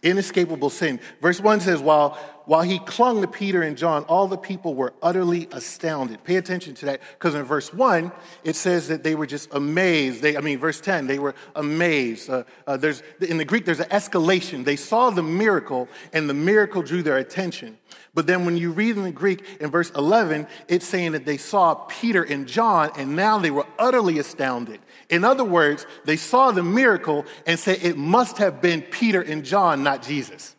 Inescapable 0.03 0.71
sin. 0.71 1.01
Verse 1.23 1.41
1 1.41 1.61
says, 1.61 1.81
while 1.81 2.19
while 2.47 2.63
he 2.63 2.79
clung 2.79 3.23
to 3.23 3.29
Peter 3.29 3.63
and 3.63 3.77
John, 3.77 4.05
all 4.05 4.27
the 4.27 4.37
people 4.37 4.75
were 4.75 4.93
utterly 5.03 5.49
astounded. 5.51 6.23
Pay 6.25 6.37
attention 6.37 6.75
to 6.75 6.87
that, 6.87 7.01
because 7.13 7.35
in 7.35 7.43
verse 7.45 7.73
1, 7.73 8.13
it 8.43 8.55
says 8.57 8.89
that 8.89 9.03
they 9.03 9.15
were 9.15 9.27
just 9.27 9.53
amazed. 9.55 10.21
They, 10.21 10.37
I 10.37 10.41
mean, 10.41 10.59
verse 10.59 10.81
10, 10.81 11.07
they 11.07 11.19
were 11.19 11.35
amazed. 11.55 12.29
Uh, 12.29 12.45
uh, 12.67 12.77
there's, 12.77 13.03
in 13.21 13.39
the 13.39 13.45
Greek, 13.45 13.65
there's 13.65 13.81
an 13.81 13.89
escalation. 13.89 14.65
They 14.65 14.77
saw 14.77 15.11
the 15.11 15.23
miracle, 15.23 15.89
and 16.13 16.29
the 16.29 16.35
miracle 16.35 16.83
drew 16.83 17.03
their 17.03 17.17
attention. 17.17 17.79
But 18.15 18.27
then 18.27 18.45
when 18.45 18.57
you 18.57 18.71
read 18.71 18.97
in 18.97 19.03
the 19.03 19.11
Greek, 19.11 19.45
in 19.61 19.71
verse 19.71 19.91
11, 19.91 20.47
it's 20.69 20.87
saying 20.87 21.13
that 21.13 21.25
they 21.25 21.37
saw 21.37 21.75
Peter 21.75 22.23
and 22.23 22.47
John, 22.47 22.91
and 22.97 23.17
now 23.17 23.39
they 23.39 23.51
were 23.51 23.67
utterly 23.79 24.19
astounded. 24.19 24.81
In 25.11 25.25
other 25.25 25.45
words, 25.45 25.87
they 26.05 26.17
saw 26.17 26.51
the 26.51 26.63
miracle 26.63 27.25
and 27.47 27.59
said 27.59 27.79
it 27.83 27.97
must 27.97 28.39
have 28.39 28.61
been 28.61 28.83
Peter 28.83 29.21
and 29.21 29.45
John, 29.45 29.83
not 29.83 30.03
Jesus. 30.03 30.55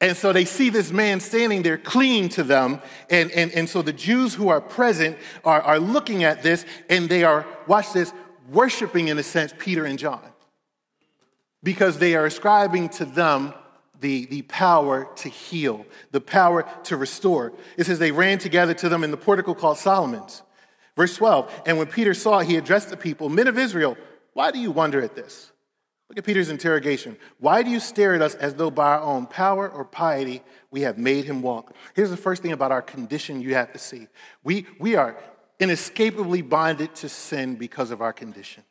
And 0.00 0.16
so 0.16 0.32
they 0.32 0.44
see 0.44 0.68
this 0.68 0.92
man 0.92 1.20
standing 1.20 1.62
there 1.62 1.78
clinging 1.78 2.28
to 2.30 2.42
them. 2.42 2.82
And, 3.08 3.30
and, 3.30 3.50
and 3.52 3.68
so 3.68 3.80
the 3.82 3.92
Jews 3.92 4.34
who 4.34 4.48
are 4.48 4.60
present 4.60 5.16
are, 5.44 5.62
are 5.62 5.78
looking 5.78 6.24
at 6.24 6.42
this 6.42 6.66
and 6.90 7.08
they 7.08 7.24
are, 7.24 7.46
watch 7.66 7.92
this, 7.92 8.12
worshiping 8.50 9.08
in 9.08 9.18
a 9.18 9.22
sense 9.22 9.54
Peter 9.58 9.84
and 9.84 9.98
John. 9.98 10.20
Because 11.62 11.98
they 11.98 12.14
are 12.14 12.26
ascribing 12.26 12.90
to 12.90 13.04
them 13.06 13.54
the, 14.00 14.26
the 14.26 14.42
power 14.42 15.08
to 15.16 15.28
heal, 15.28 15.86
the 16.10 16.20
power 16.20 16.68
to 16.84 16.96
restore. 16.96 17.52
It 17.76 17.84
says 17.84 17.98
they 17.98 18.12
ran 18.12 18.38
together 18.38 18.74
to 18.74 18.88
them 18.88 19.04
in 19.04 19.10
the 19.10 19.16
portico 19.16 19.54
called 19.54 19.78
Solomon's. 19.78 20.42
Verse 20.96 21.14
12, 21.16 21.62
and 21.66 21.76
when 21.76 21.88
Peter 21.88 22.14
saw 22.14 22.40
he 22.40 22.56
addressed 22.56 22.88
the 22.88 22.96
people, 22.96 23.28
Men 23.28 23.48
of 23.48 23.58
Israel, 23.58 23.98
why 24.32 24.50
do 24.50 24.58
you 24.58 24.70
wonder 24.70 25.02
at 25.02 25.14
this? 25.14 25.52
Look 26.08 26.18
at 26.18 26.24
Peter's 26.24 26.50
interrogation. 26.50 27.16
Why 27.38 27.62
do 27.62 27.70
you 27.70 27.80
stare 27.80 28.14
at 28.14 28.22
us 28.22 28.34
as 28.36 28.54
though 28.54 28.70
by 28.70 28.94
our 28.94 29.00
own 29.00 29.26
power 29.26 29.68
or 29.68 29.84
piety 29.84 30.42
we 30.70 30.82
have 30.82 30.98
made 30.98 31.24
him 31.24 31.42
walk? 31.42 31.74
Here's 31.94 32.10
the 32.10 32.16
first 32.16 32.42
thing 32.42 32.52
about 32.52 32.72
our 32.72 32.82
condition 32.82 33.40
you 33.40 33.54
have 33.54 33.72
to 33.72 33.78
see. 33.78 34.06
We, 34.44 34.66
we 34.78 34.94
are 34.94 35.16
inescapably 35.58 36.42
bonded 36.42 36.94
to 36.96 37.08
sin 37.08 37.56
because 37.56 37.90
of 37.90 38.00
our 38.00 38.12
condition. 38.12 38.62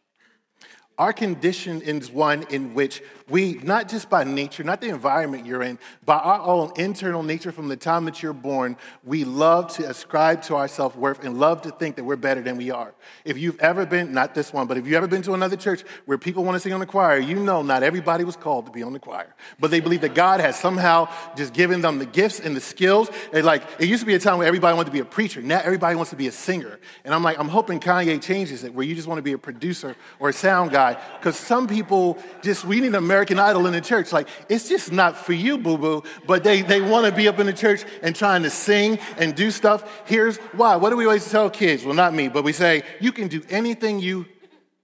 Our 0.98 1.12
condition 1.12 1.82
is 1.82 2.10
one 2.10 2.44
in 2.50 2.74
which 2.74 3.02
we, 3.28 3.56
not 3.64 3.90
just 3.90 4.10
by 4.10 4.24
nature, 4.24 4.64
not 4.64 4.80
the 4.80 4.88
environment 4.88 5.46
you're 5.46 5.64
in, 5.64 5.78
by 6.06 6.16
our 6.16 6.40
own 6.40 6.72
internal 6.78 7.22
nature 7.22 7.52
from 7.52 7.68
the 7.68 7.76
time 7.76 8.06
that 8.06 8.24
you're 8.24 8.32
born, 8.32 8.78
we 9.04 9.26
love 9.26 9.74
to 9.74 9.90
ascribe 9.90 10.44
to 10.44 10.56
our 10.56 10.70
self 10.70 10.96
worth 10.96 11.26
and 11.26 11.38
love 11.38 11.64
to 11.64 11.72
think 11.72 11.98
that 11.98 12.06
we're 12.06 12.16
better 12.16 12.42
than 12.42 12.56
we 12.56 12.72
are. 12.72 12.94
If 13.26 13.38
you've 13.38 13.60
ever 13.60 13.86
been, 13.86 14.14
not 14.14 14.36
this 14.36 14.54
one, 14.54 14.68
but 14.68 14.78
if 14.78 14.86
you've 14.86 14.96
ever 14.96 15.08
been 15.08 15.24
to 15.24 15.34
another 15.34 15.58
church 15.58 15.82
where 16.06 16.18
people 16.18 16.46
want 16.46 16.56
to 16.56 16.60
sing 16.62 16.72
on 16.72 16.80
the 16.80 16.86
choir, 16.86 17.18
you 17.18 17.36
know 17.36 17.62
not 17.62 17.84
everybody 17.84 18.24
was 18.24 18.38
called 18.38 18.68
to 18.68 18.72
be 18.72 18.84
on 18.84 18.94
the 18.94 19.00
choir. 19.00 19.36
But 19.60 19.72
they 19.72 19.82
believe 19.82 20.02
that 20.02 20.16
God 20.16 20.40
has 20.40 20.58
somehow 20.58 21.10
just 21.36 21.54
given 21.54 21.82
them 21.82 22.00
the 22.00 22.06
gifts 22.06 22.40
and 22.40 22.56
the 22.56 22.62
skills. 22.62 23.10
And 23.34 23.44
like, 23.44 23.64
it 23.80 23.90
used 23.90 24.02
to 24.02 24.08
be 24.08 24.16
a 24.16 24.20
time 24.20 24.38
where 24.38 24.48
everybody 24.48 24.76
wanted 24.78 24.92
to 24.92 24.94
be 24.94 25.00
a 25.00 25.06
preacher. 25.06 25.42
Now 25.42 25.60
everybody 25.62 25.98
wants 25.98 26.12
to 26.12 26.16
be 26.16 26.28
a 26.28 26.32
singer. 26.32 26.80
And 27.04 27.14
I'm 27.14 27.24
like, 27.24 27.38
I'm 27.38 27.50
hoping 27.50 27.82
Kanye 27.82 28.22
changes 28.22 28.64
it, 28.64 28.74
where 28.74 28.86
you 28.86 28.96
just 28.96 29.08
want 29.08 29.18
to 29.18 29.24
be 29.24 29.34
a 29.34 29.38
producer 29.38 29.96
or 30.20 30.30
a 30.30 30.34
sound 30.34 30.72
guy 30.72 30.85
guy 30.94 31.02
because 31.18 31.38
some 31.38 31.68
people 31.68 32.18
just, 32.42 32.66
we 32.66 32.80
need 32.82 32.96
American 32.96 33.40
Idol 33.40 33.68
in 33.68 33.74
the 33.74 33.82
church. 33.82 34.12
Like, 34.12 34.28
it's 34.50 34.70
just 34.70 34.92
not 34.92 35.18
for 35.18 35.34
you, 35.34 35.58
boo 35.58 35.78
boo, 35.78 36.04
but 36.28 36.44
they, 36.44 36.62
they 36.62 36.82
want 36.82 37.06
to 37.06 37.12
be 37.12 37.28
up 37.28 37.40
in 37.40 37.46
the 37.46 37.54
church 37.54 37.84
and 38.02 38.16
trying 38.16 38.44
to 38.44 38.50
sing 38.50 39.00
and 39.18 39.36
do 39.36 39.52
stuff. 39.52 40.04
Here's 40.06 40.38
why. 40.54 40.76
What 40.76 40.90
do 40.90 40.98
we 40.98 41.06
always 41.06 41.30
tell 41.30 41.50
kids? 41.50 41.84
Well, 41.86 41.96
not 41.96 42.14
me, 42.14 42.28
but 42.28 42.44
we 42.44 42.54
say, 42.54 42.84
you 43.00 43.12
can 43.12 43.28
do 43.28 43.42
anything 43.50 44.00
you 44.00 44.26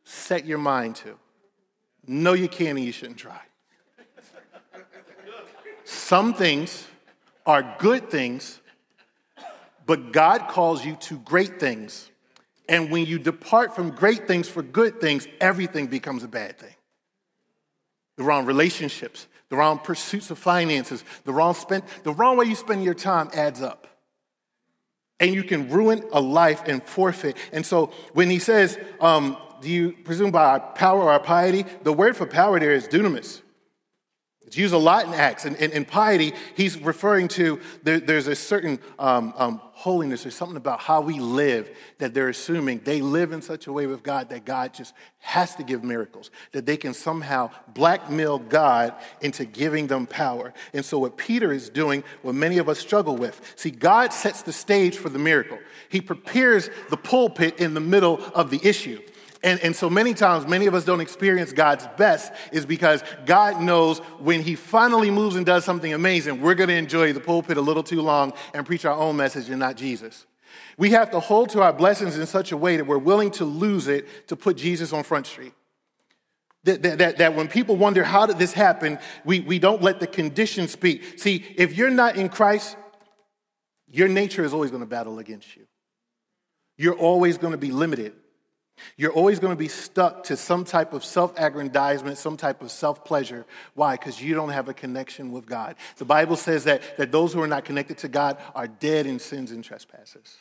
set 0.03 0.45
your 0.45 0.57
mind 0.57 0.95
to. 0.97 1.17
No, 2.07 2.33
you 2.33 2.47
can't 2.47 2.77
and 2.77 2.85
you 2.85 2.91
shouldn't 2.91 3.19
try. 3.19 3.39
Some 5.83 6.33
things 6.33 6.87
are 7.45 7.75
good 7.79 8.09
things, 8.09 8.59
but 9.85 10.11
God 10.11 10.47
calls 10.47 10.85
you 10.85 10.95
to 10.95 11.17
great 11.19 11.59
things. 11.59 12.10
And 12.69 12.91
when 12.91 13.05
you 13.05 13.19
depart 13.19 13.75
from 13.75 13.91
great 13.91 14.27
things 14.27 14.47
for 14.47 14.61
good 14.61 15.01
things, 15.01 15.27
everything 15.39 15.87
becomes 15.87 16.23
a 16.23 16.27
bad 16.27 16.57
thing. 16.57 16.73
The 18.17 18.23
wrong 18.23 18.45
relationships, 18.45 19.27
the 19.49 19.57
wrong 19.57 19.79
pursuits 19.79 20.31
of 20.31 20.37
finances, 20.37 21.03
the 21.25 21.33
wrong 21.33 21.53
spend, 21.53 21.83
the 22.03 22.13
wrong 22.13 22.37
way 22.37 22.45
you 22.45 22.55
spend 22.55 22.83
your 22.83 22.93
time 22.93 23.29
adds 23.33 23.61
up. 23.61 23.87
And 25.19 25.33
you 25.33 25.43
can 25.43 25.69
ruin 25.69 26.03
a 26.13 26.21
life 26.21 26.63
and 26.65 26.81
forfeit. 26.81 27.37
And 27.51 27.65
so 27.65 27.91
when 28.13 28.29
he 28.29 28.39
says, 28.39 28.79
um, 28.99 29.37
do 29.61 29.69
you 29.69 29.91
presume 30.03 30.31
by 30.31 30.45
our 30.45 30.59
power 30.59 31.03
or 31.03 31.11
our 31.11 31.19
piety? 31.19 31.65
The 31.83 31.93
word 31.93 32.17
for 32.17 32.25
power 32.25 32.59
there 32.59 32.71
is 32.71 32.87
dunamis. 32.87 33.40
It's 34.51 34.57
used 34.57 34.73
a 34.73 34.77
lot 34.77 35.05
in 35.05 35.13
Acts. 35.13 35.45
And 35.45 35.55
in, 35.55 35.85
piety, 35.85 36.33
he's 36.55 36.77
referring 36.77 37.29
to 37.29 37.61
there, 37.83 38.01
there's 38.01 38.27
a 38.27 38.35
certain 38.35 38.79
um, 38.99 39.33
um, 39.37 39.61
holiness 39.71 40.25
or 40.25 40.31
something 40.31 40.57
about 40.57 40.81
how 40.81 40.99
we 40.99 41.21
live 41.21 41.73
that 41.99 42.13
they're 42.13 42.27
assuming 42.27 42.81
they 42.83 42.99
live 42.99 43.31
in 43.31 43.41
such 43.41 43.67
a 43.67 43.71
way 43.71 43.87
with 43.87 44.03
God 44.03 44.27
that 44.27 44.43
God 44.43 44.73
just 44.73 44.93
has 45.19 45.55
to 45.55 45.63
give 45.63 45.85
miracles, 45.85 46.31
that 46.51 46.65
they 46.65 46.75
can 46.75 46.93
somehow 46.93 47.49
blackmail 47.69 48.39
God 48.39 48.93
into 49.21 49.45
giving 49.45 49.87
them 49.87 50.05
power. 50.05 50.53
And 50.73 50.83
so, 50.83 50.99
what 50.99 51.15
Peter 51.15 51.53
is 51.53 51.69
doing, 51.69 52.03
what 52.21 52.35
many 52.35 52.57
of 52.57 52.67
us 52.67 52.77
struggle 52.77 53.15
with, 53.15 53.53
see, 53.55 53.71
God 53.71 54.11
sets 54.11 54.41
the 54.41 54.51
stage 54.51 54.97
for 54.97 55.07
the 55.07 55.17
miracle, 55.17 55.59
He 55.87 56.01
prepares 56.01 56.69
the 56.89 56.97
pulpit 56.97 57.61
in 57.61 57.73
the 57.73 57.79
middle 57.79 58.21
of 58.35 58.49
the 58.49 58.59
issue. 58.67 58.99
And, 59.43 59.59
and 59.61 59.75
so 59.75 59.89
many 59.89 60.13
times, 60.13 60.47
many 60.47 60.67
of 60.67 60.75
us 60.75 60.85
don't 60.85 61.01
experience 61.01 61.51
God's 61.51 61.87
best 61.97 62.31
is 62.51 62.65
because 62.65 63.03
God 63.25 63.59
knows 63.59 63.99
when 64.19 64.41
He 64.41 64.55
finally 64.55 65.09
moves 65.09 65.35
and 65.35 65.45
does 65.45 65.65
something 65.65 65.93
amazing, 65.93 66.41
we're 66.41 66.53
going 66.53 66.69
to 66.69 66.75
enjoy 66.75 67.11
the 67.13 67.19
pulpit 67.19 67.57
a 67.57 67.61
little 67.61 67.83
too 67.83 68.01
long 68.01 68.33
and 68.53 68.65
preach 68.65 68.85
our 68.85 68.97
own 68.97 69.17
message 69.17 69.49
and 69.49 69.59
not 69.59 69.77
Jesus. 69.77 70.27
We 70.77 70.91
have 70.91 71.11
to 71.11 71.19
hold 71.19 71.49
to 71.49 71.61
our 71.61 71.73
blessings 71.73 72.17
in 72.17 72.25
such 72.27 72.51
a 72.51 72.57
way 72.57 72.77
that 72.77 72.85
we're 72.85 72.97
willing 72.97 73.31
to 73.31 73.45
lose 73.45 73.87
it 73.87 74.27
to 74.27 74.35
put 74.35 74.57
Jesus 74.57 74.93
on 74.93 75.03
Front 75.03 75.27
Street. 75.27 75.53
That, 76.63 76.83
that, 76.83 77.17
that, 77.17 77.35
when 77.35 77.47
people 77.47 77.75
wonder, 77.75 78.03
how 78.03 78.27
did 78.27 78.37
this 78.37 78.53
happen, 78.53 78.99
we, 79.25 79.39
we 79.39 79.57
don't 79.57 79.81
let 79.81 79.99
the 79.99 80.05
conditions 80.05 80.71
speak. 80.71 81.19
See, 81.19 81.43
if 81.57 81.75
you're 81.75 81.89
not 81.89 82.15
in 82.15 82.29
Christ, 82.29 82.77
your 83.89 84.07
nature 84.07 84.43
is 84.43 84.53
always 84.53 84.69
going 84.69 84.83
to 84.83 84.87
battle 84.87 85.17
against 85.17 85.55
you. 85.55 85.65
You're 86.77 86.97
always 86.97 87.39
going 87.39 87.51
to 87.51 87.57
be 87.57 87.71
limited. 87.71 88.13
You're 88.97 89.13
always 89.13 89.39
going 89.39 89.51
to 89.51 89.57
be 89.59 89.67
stuck 89.67 90.23
to 90.25 90.37
some 90.37 90.63
type 90.65 90.93
of 90.93 91.03
self 91.03 91.33
aggrandizement, 91.37 92.17
some 92.17 92.37
type 92.37 92.61
of 92.61 92.71
self 92.71 93.03
pleasure. 93.03 93.45
Why? 93.73 93.95
Because 93.95 94.21
you 94.21 94.35
don't 94.35 94.49
have 94.49 94.69
a 94.69 94.73
connection 94.73 95.31
with 95.31 95.45
God. 95.45 95.75
The 95.97 96.05
Bible 96.05 96.35
says 96.35 96.63
that, 96.65 96.97
that 96.97 97.11
those 97.11 97.33
who 97.33 97.41
are 97.41 97.47
not 97.47 97.65
connected 97.65 97.97
to 97.99 98.07
God 98.07 98.37
are 98.55 98.67
dead 98.67 99.05
in 99.05 99.19
sins 99.19 99.51
and 99.51 99.63
trespasses. 99.63 100.37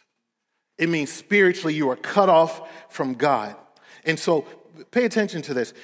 It 0.78 0.88
means 0.88 1.12
spiritually 1.12 1.74
you 1.74 1.90
are 1.90 1.96
cut 1.96 2.28
off 2.28 2.68
from 2.88 3.14
God. 3.14 3.54
And 4.04 4.18
so 4.18 4.46
pay 4.90 5.04
attention 5.04 5.42
to 5.42 5.54
this. 5.54 5.74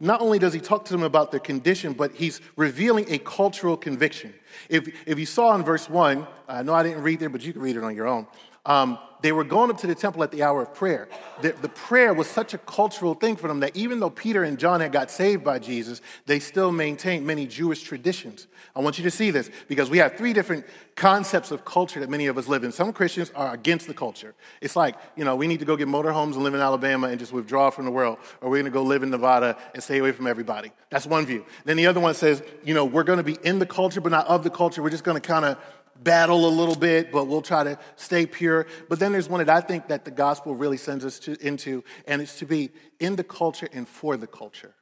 Not 0.00 0.20
only 0.20 0.38
does 0.38 0.52
he 0.52 0.60
talk 0.60 0.84
to 0.86 0.92
them 0.92 1.02
about 1.02 1.30
their 1.30 1.40
condition, 1.40 1.92
but 1.92 2.12
he's 2.12 2.40
revealing 2.56 3.06
a 3.08 3.18
cultural 3.18 3.76
conviction. 3.76 4.34
If, 4.68 4.88
if 5.06 5.18
you 5.18 5.26
saw 5.26 5.54
in 5.54 5.64
verse 5.64 5.88
1, 5.88 6.26
I 6.48 6.62
know 6.62 6.74
I 6.74 6.82
didn't 6.82 7.02
read 7.02 7.20
there, 7.20 7.28
but 7.28 7.42
you 7.42 7.52
can 7.52 7.62
read 7.62 7.76
it 7.76 7.84
on 7.84 7.94
your 7.96 8.06
own. 8.06 8.26
Um, 8.66 8.98
they 9.24 9.32
were 9.32 9.44
going 9.44 9.70
up 9.70 9.78
to 9.78 9.86
the 9.86 9.94
temple 9.94 10.22
at 10.22 10.30
the 10.30 10.42
hour 10.42 10.60
of 10.60 10.74
prayer. 10.74 11.08
The, 11.40 11.52
the, 11.52 11.70
prayer 11.70 12.12
was 12.12 12.28
such 12.28 12.52
a 12.52 12.58
cultural 12.58 13.14
thing 13.14 13.36
for 13.36 13.48
them 13.48 13.60
that 13.60 13.74
even 13.74 13.98
though 13.98 14.10
Peter 14.10 14.44
and 14.44 14.58
John 14.58 14.82
had 14.82 14.92
got 14.92 15.10
saved 15.10 15.42
by 15.42 15.58
Jesus, 15.58 16.02
they 16.26 16.38
still 16.40 16.70
maintained 16.70 17.26
many 17.26 17.46
Jewish 17.46 17.82
traditions. 17.82 18.48
I 18.76 18.80
want 18.80 18.98
you 18.98 19.04
to 19.04 19.10
see 19.10 19.30
this 19.30 19.50
because 19.66 19.88
we 19.88 19.96
have 19.96 20.18
three 20.18 20.34
different 20.34 20.66
concepts 20.94 21.50
of 21.50 21.64
culture 21.64 22.00
that 22.00 22.10
many 22.10 22.26
of 22.26 22.36
us 22.36 22.48
live 22.48 22.64
in. 22.64 22.72
Some 22.72 22.92
Christians 22.92 23.32
are 23.34 23.54
against 23.54 23.86
the 23.86 23.94
culture. 23.94 24.34
It's 24.60 24.76
like, 24.76 24.94
you 25.16 25.24
know, 25.24 25.36
we 25.36 25.46
need 25.46 25.60
to 25.60 25.64
go 25.64 25.74
get 25.74 25.88
motorhomes 25.88 26.34
and 26.34 26.42
live 26.42 26.52
in 26.52 26.60
Alabama 26.60 27.08
and 27.08 27.18
just 27.18 27.32
withdraw 27.32 27.70
from 27.70 27.86
the 27.86 27.90
world, 27.90 28.18
or 28.42 28.50
we're 28.50 28.56
going 28.56 28.66
to 28.66 28.70
go 28.70 28.82
live 28.82 29.02
in 29.02 29.08
Nevada 29.08 29.56
and 29.72 29.82
stay 29.82 30.00
away 30.00 30.12
from 30.12 30.26
everybody. 30.26 30.70
That's 30.90 31.06
one 31.06 31.24
view. 31.24 31.46
Then 31.64 31.78
the 31.78 31.86
other 31.86 32.00
one 32.00 32.12
says, 32.14 32.42
you 32.62 32.74
know, 32.74 32.84
we're 32.84 33.04
going 33.04 33.16
to 33.16 33.24
be 33.24 33.38
in 33.42 33.58
the 33.58 33.66
culture, 33.66 34.02
but 34.02 34.12
not 34.12 34.26
of 34.26 34.44
the 34.44 34.50
culture. 34.50 34.82
We're 34.82 34.90
just 34.90 35.04
going 35.04 35.18
to 35.18 35.26
kind 35.26 35.46
of 35.46 35.58
battle 36.02 36.46
a 36.46 36.50
little 36.50 36.74
bit, 36.74 37.12
but 37.12 37.26
we'll 37.26 37.42
try 37.42 37.64
to 37.64 37.78
stay 37.96 38.26
pure. 38.26 38.66
But 38.88 38.98
then 38.98 39.12
there's 39.12 39.28
one 39.28 39.44
that 39.44 39.50
I 39.50 39.60
think 39.60 39.88
that 39.88 40.04
the 40.04 40.10
gospel 40.10 40.54
really 40.54 40.76
sends 40.76 41.04
us 41.04 41.18
to, 41.20 41.36
into, 41.46 41.84
and 42.06 42.20
it's 42.20 42.38
to 42.38 42.46
be 42.46 42.70
in 43.00 43.16
the 43.16 43.24
culture 43.24 43.68
and 43.72 43.88
for 43.88 44.16
the 44.16 44.26
culture 44.26 44.74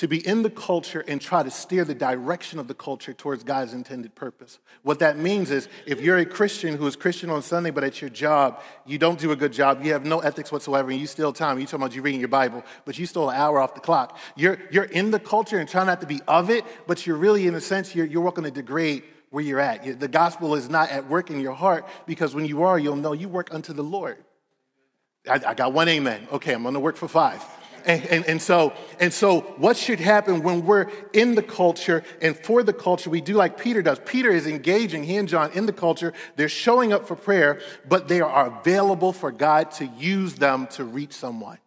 to 0.00 0.08
be 0.08 0.26
in 0.26 0.40
the 0.40 0.48
culture 0.48 1.04
and 1.06 1.20
try 1.20 1.42
to 1.42 1.50
steer 1.50 1.84
the 1.84 1.94
direction 1.94 2.58
of 2.58 2.66
the 2.68 2.72
culture 2.72 3.12
towards 3.12 3.44
God's 3.44 3.74
intended 3.74 4.14
purpose. 4.14 4.58
What 4.82 5.00
that 5.00 5.18
means 5.18 5.50
is 5.50 5.68
if 5.84 6.00
you're 6.00 6.16
a 6.16 6.24
Christian 6.24 6.78
who 6.78 6.86
is 6.86 6.96
Christian 6.96 7.28
on 7.28 7.42
Sunday, 7.42 7.70
but 7.70 7.84
at 7.84 8.00
your 8.00 8.08
job, 8.08 8.62
you 8.86 8.96
don't 8.96 9.18
do 9.18 9.30
a 9.32 9.36
good 9.36 9.52
job, 9.52 9.84
you 9.84 9.92
have 9.92 10.06
no 10.06 10.20
ethics 10.20 10.50
whatsoever, 10.50 10.90
and 10.90 10.98
you 10.98 11.06
steal 11.06 11.34
time. 11.34 11.58
You're 11.58 11.66
talking 11.66 11.82
about 11.82 11.94
you 11.94 12.00
reading 12.00 12.18
your 12.18 12.30
Bible, 12.30 12.64
but 12.86 12.98
you 12.98 13.04
stole 13.04 13.28
an 13.28 13.36
hour 13.36 13.60
off 13.60 13.74
the 13.74 13.80
clock. 13.80 14.16
You're, 14.36 14.58
you're 14.70 14.84
in 14.84 15.10
the 15.10 15.20
culture 15.20 15.58
and 15.58 15.68
trying 15.68 15.88
not 15.88 16.00
to 16.00 16.06
be 16.06 16.22
of 16.26 16.48
it, 16.48 16.64
but 16.86 17.06
you're 17.06 17.18
really, 17.18 17.46
in 17.46 17.54
a 17.54 17.60
sense, 17.60 17.94
you're, 17.94 18.06
you're 18.06 18.22
working 18.22 18.44
to 18.44 18.50
degrade 18.50 19.02
where 19.28 19.44
you're 19.44 19.60
at. 19.60 20.00
The 20.00 20.08
gospel 20.08 20.54
is 20.54 20.70
not 20.70 20.88
at 20.88 21.10
work 21.10 21.28
in 21.28 21.40
your 21.40 21.52
heart 21.52 21.86
because 22.06 22.34
when 22.34 22.46
you 22.46 22.62
are, 22.62 22.78
you'll 22.78 22.96
know 22.96 23.12
you 23.12 23.28
work 23.28 23.52
unto 23.52 23.74
the 23.74 23.84
Lord. 23.84 24.16
I, 25.28 25.42
I 25.48 25.52
got 25.52 25.74
one 25.74 25.90
amen. 25.90 26.26
Okay, 26.32 26.54
I'm 26.54 26.62
going 26.62 26.72
to 26.72 26.80
work 26.80 26.96
for 26.96 27.06
five. 27.06 27.44
And, 27.84 28.04
and, 28.06 28.26
and, 28.26 28.42
so, 28.42 28.72
and 28.98 29.12
so, 29.12 29.40
what 29.56 29.76
should 29.76 30.00
happen 30.00 30.42
when 30.42 30.64
we're 30.64 30.90
in 31.12 31.34
the 31.34 31.42
culture 31.42 32.02
and 32.20 32.36
for 32.36 32.62
the 32.62 32.72
culture? 32.72 33.10
We 33.10 33.20
do 33.20 33.34
like 33.34 33.58
Peter 33.58 33.82
does. 33.82 34.00
Peter 34.04 34.30
is 34.30 34.46
engaging, 34.46 35.04
he 35.04 35.16
and 35.16 35.28
John, 35.28 35.50
in 35.52 35.66
the 35.66 35.72
culture. 35.72 36.12
They're 36.36 36.48
showing 36.48 36.92
up 36.92 37.06
for 37.06 37.16
prayer, 37.16 37.60
but 37.88 38.08
they 38.08 38.20
are 38.20 38.58
available 38.58 39.12
for 39.12 39.30
God 39.32 39.70
to 39.72 39.86
use 39.86 40.34
them 40.34 40.66
to 40.68 40.84
reach 40.84 41.12
someone. 41.12 41.58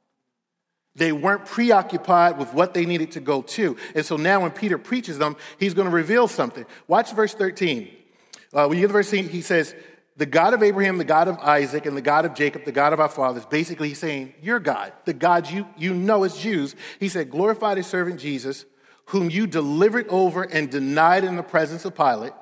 They 0.95 1.11
weren't 1.11 1.45
preoccupied 1.45 2.37
with 2.37 2.53
what 2.53 2.73
they 2.73 2.85
needed 2.85 3.11
to 3.13 3.19
go 3.19 3.41
to. 3.41 3.77
And 3.95 4.05
so 4.05 4.15
now, 4.17 4.41
when 4.41 4.51
Peter 4.51 4.77
preaches 4.77 5.17
them, 5.17 5.35
he's 5.59 5.73
going 5.73 5.87
to 5.87 5.93
reveal 5.93 6.27
something. 6.27 6.65
Watch 6.87 7.13
verse 7.13 7.33
13. 7.33 7.89
Uh, 8.53 8.67
when 8.67 8.77
you 8.77 8.83
get 8.83 8.87
to 8.87 8.93
verse 8.93 9.09
13, 9.09 9.29
he 9.29 9.41
says, 9.41 9.73
the 10.17 10.25
God 10.25 10.53
of 10.53 10.61
Abraham, 10.61 10.97
the 10.97 11.03
God 11.03 11.27
of 11.27 11.37
Isaac, 11.39 11.85
and 11.85 11.97
the 11.97 12.01
God 12.01 12.25
of 12.25 12.35
Jacob, 12.35 12.65
the 12.65 12.71
God 12.71 12.93
of 12.93 12.99
our 12.99 13.09
fathers, 13.09 13.45
basically 13.45 13.89
he's 13.89 13.99
saying, 13.99 14.33
You're 14.41 14.59
God, 14.59 14.93
the 15.05 15.13
God 15.13 15.49
you, 15.49 15.67
you 15.77 15.93
know 15.93 16.23
as 16.23 16.37
Jews. 16.37 16.75
He 16.99 17.09
said, 17.09 17.31
Glorify 17.31 17.75
his 17.75 17.87
servant 17.87 18.19
Jesus, 18.19 18.65
whom 19.05 19.29
you 19.29 19.47
delivered 19.47 20.07
over 20.09 20.43
and 20.43 20.69
denied 20.69 21.23
in 21.23 21.35
the 21.35 21.43
presence 21.43 21.85
of 21.85 21.95
Pilate 21.95 22.33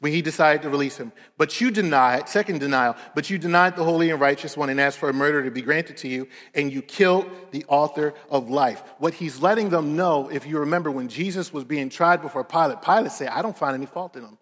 when 0.00 0.10
he 0.10 0.20
decided 0.20 0.62
to 0.62 0.68
release 0.68 0.96
him. 0.96 1.12
But 1.38 1.60
you 1.60 1.70
denied, 1.70 2.28
second 2.28 2.58
denial, 2.58 2.96
but 3.14 3.30
you 3.30 3.38
denied 3.38 3.76
the 3.76 3.84
holy 3.84 4.10
and 4.10 4.20
righteous 4.20 4.56
one 4.56 4.68
and 4.68 4.80
asked 4.80 4.98
for 4.98 5.08
a 5.08 5.12
murder 5.12 5.44
to 5.44 5.50
be 5.52 5.62
granted 5.62 5.96
to 5.98 6.08
you, 6.08 6.26
and 6.56 6.72
you 6.72 6.82
killed 6.82 7.30
the 7.52 7.64
author 7.68 8.12
of 8.28 8.50
life. 8.50 8.82
What 8.98 9.14
he's 9.14 9.40
letting 9.40 9.68
them 9.68 9.94
know, 9.94 10.28
if 10.28 10.44
you 10.44 10.58
remember 10.58 10.90
when 10.90 11.06
Jesus 11.06 11.52
was 11.52 11.62
being 11.62 11.88
tried 11.88 12.20
before 12.20 12.42
Pilate, 12.42 12.82
Pilate 12.82 13.12
said, 13.12 13.28
I 13.28 13.42
don't 13.42 13.56
find 13.56 13.76
any 13.76 13.86
fault 13.86 14.16
in 14.16 14.24
him. 14.24 14.38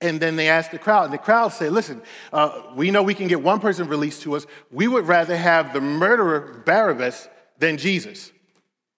And 0.00 0.18
then 0.18 0.36
they 0.36 0.48
asked 0.48 0.70
the 0.70 0.78
crowd, 0.78 1.04
and 1.04 1.12
the 1.12 1.18
crowd 1.18 1.52
said, 1.52 1.72
Listen, 1.72 2.00
uh, 2.32 2.62
we 2.74 2.90
know 2.90 3.02
we 3.02 3.14
can 3.14 3.28
get 3.28 3.42
one 3.42 3.60
person 3.60 3.86
released 3.86 4.22
to 4.22 4.34
us. 4.34 4.46
We 4.70 4.88
would 4.88 5.06
rather 5.06 5.36
have 5.36 5.72
the 5.72 5.80
murderer 5.80 6.62
Barabbas 6.64 7.28
than 7.58 7.76
Jesus, 7.76 8.32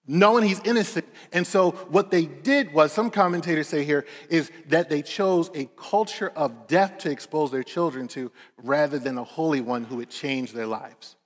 knowing 0.06 0.44
he's 0.44 0.60
innocent. 0.60 1.06
And 1.32 1.44
so, 1.44 1.72
what 1.72 2.12
they 2.12 2.26
did 2.26 2.72
was, 2.72 2.92
some 2.92 3.10
commentators 3.10 3.66
say 3.66 3.84
here, 3.84 4.06
is 4.30 4.52
that 4.68 4.88
they 4.88 5.02
chose 5.02 5.50
a 5.54 5.64
culture 5.76 6.30
of 6.36 6.68
death 6.68 6.98
to 6.98 7.10
expose 7.10 7.50
their 7.50 7.64
children 7.64 8.06
to 8.08 8.30
rather 8.62 9.00
than 9.00 9.18
a 9.18 9.24
holy 9.24 9.60
one 9.60 9.82
who 9.82 9.96
would 9.96 10.10
change 10.10 10.52
their 10.52 10.66
lives. 10.66 11.16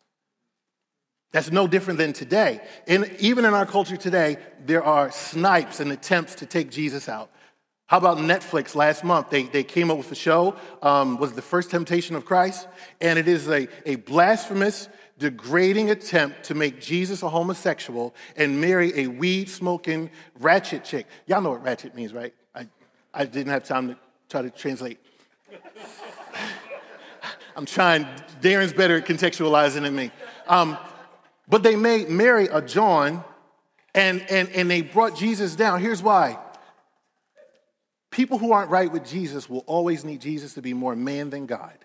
That's 1.33 1.51
no 1.51 1.67
different 1.67 1.99
than 1.99 2.15
today. 2.15 2.63
And 2.87 3.15
even 3.19 3.45
in 3.45 3.53
our 3.53 3.67
culture 3.67 3.99
today, 3.99 4.39
there 4.65 4.83
are 4.83 5.11
snipes 5.11 5.81
and 5.81 5.93
attempts 5.93 6.37
to 6.37 6.47
take 6.47 6.71
Jesus 6.71 7.11
out. 7.11 7.31
How 7.87 7.99
about 7.99 8.19
Netflix 8.19 8.75
last 8.75 9.05
month? 9.05 9.31
They, 9.31 9.45
they 9.45 9.63
came 9.63 9.93
up 9.93 9.97
with 9.99 10.11
a 10.11 10.17
show, 10.17 10.57
um, 10.83 11.19
was 11.19 11.35
the 11.35 11.43
first 11.43 11.71
temptation 11.71 12.17
of 12.17 12.25
Christ, 12.25 12.67
and 13.01 13.17
it 13.17 13.29
is 13.29 13.49
a, 13.49 13.69
a 13.85 13.95
blasphemous, 13.95 14.89
degrading 15.19 15.91
attempt 15.91 16.43
to 16.45 16.55
make 16.55 16.81
Jesus 16.81 17.23
a 17.23 17.29
homosexual 17.29 18.13
and 18.37 18.61
marry 18.61 18.93
a 18.99 19.07
weed 19.07 19.49
smoking 19.49 20.11
ratchet 20.41 20.85
chick. 20.85 21.07
Y'all 21.27 21.41
know 21.41 21.51
what 21.51 21.63
ratchet 21.63 21.95
means, 21.95 22.13
right? 22.13 22.35
I, 22.57 22.67
I 23.15 23.25
didn't 23.25 23.53
have 23.53 23.63
time 23.63 23.89
to 23.89 23.97
try 24.29 24.43
to 24.43 24.51
translate. 24.51 24.99
I'm 27.57 27.67
trying, 27.67 28.05
Darren's 28.43 28.73
better 28.73 28.97
at 28.97 29.07
contextualizing 29.07 29.83
than 29.83 29.95
me. 29.95 30.11
Um, 30.49 30.77
but 31.49 31.63
they 31.63 31.77
made 31.77 32.11
Mary 32.11 32.49
a 32.49 32.61
John 32.61 33.23
and, 33.95 34.21
and, 34.29 34.51
and 34.51 34.69
they 34.69 34.83
brought 34.83 35.17
Jesus 35.17 35.55
down. 35.55 35.81
Here's 35.81 36.03
why 36.03 36.39
People 38.11 38.39
who 38.39 38.53
aren't 38.53 38.71
right 38.71 38.91
with 38.91 39.05
Jesus 39.05 39.49
will 39.49 39.65
always 39.67 40.05
need 40.05 40.21
Jesus 40.21 40.55
to 40.55 40.63
be 40.63 40.73
more 40.73 40.97
man 40.97 41.31
than 41.31 41.47
God. 41.47 41.77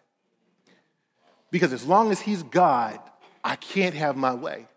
Because 1.49 1.73
as 1.73 1.85
long 1.85 2.11
as 2.11 2.21
he's 2.21 2.43
God, 2.43 2.99
I 3.43 3.55
can't 3.55 3.95
have 3.95 4.15
my 4.15 4.33
way. 4.33 4.67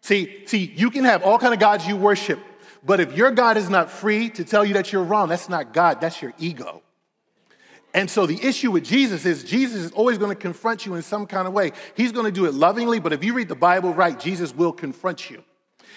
See, 0.00 0.46
see, 0.46 0.72
you 0.76 0.90
can 0.90 1.04
have 1.04 1.22
all 1.22 1.38
kind 1.38 1.54
of 1.54 1.60
gods 1.60 1.86
you 1.86 1.96
worship, 1.96 2.40
but 2.84 2.98
if 2.98 3.16
your 3.16 3.30
God 3.30 3.56
is 3.56 3.70
not 3.70 3.90
free 3.90 4.30
to 4.30 4.44
tell 4.44 4.64
you 4.64 4.74
that 4.74 4.92
you're 4.92 5.04
wrong, 5.04 5.28
that's 5.28 5.48
not 5.48 5.72
God, 5.72 6.00
that's 6.00 6.20
your 6.20 6.32
ego. 6.38 6.82
And 7.94 8.10
so 8.10 8.26
the 8.26 8.42
issue 8.42 8.70
with 8.70 8.84
Jesus 8.84 9.26
is 9.26 9.44
Jesus 9.44 9.82
is 9.82 9.92
always 9.92 10.18
going 10.18 10.30
to 10.30 10.40
confront 10.40 10.86
you 10.86 10.94
in 10.94 11.02
some 11.02 11.26
kind 11.26 11.46
of 11.46 11.52
way. 11.52 11.72
He's 11.94 12.10
going 12.10 12.24
to 12.24 12.32
do 12.32 12.46
it 12.46 12.54
lovingly, 12.54 12.98
but 13.00 13.12
if 13.12 13.22
you 13.22 13.34
read 13.34 13.48
the 13.48 13.54
Bible 13.54 13.92
right, 13.92 14.18
Jesus 14.18 14.54
will 14.54 14.72
confront 14.72 15.30
you. 15.30 15.44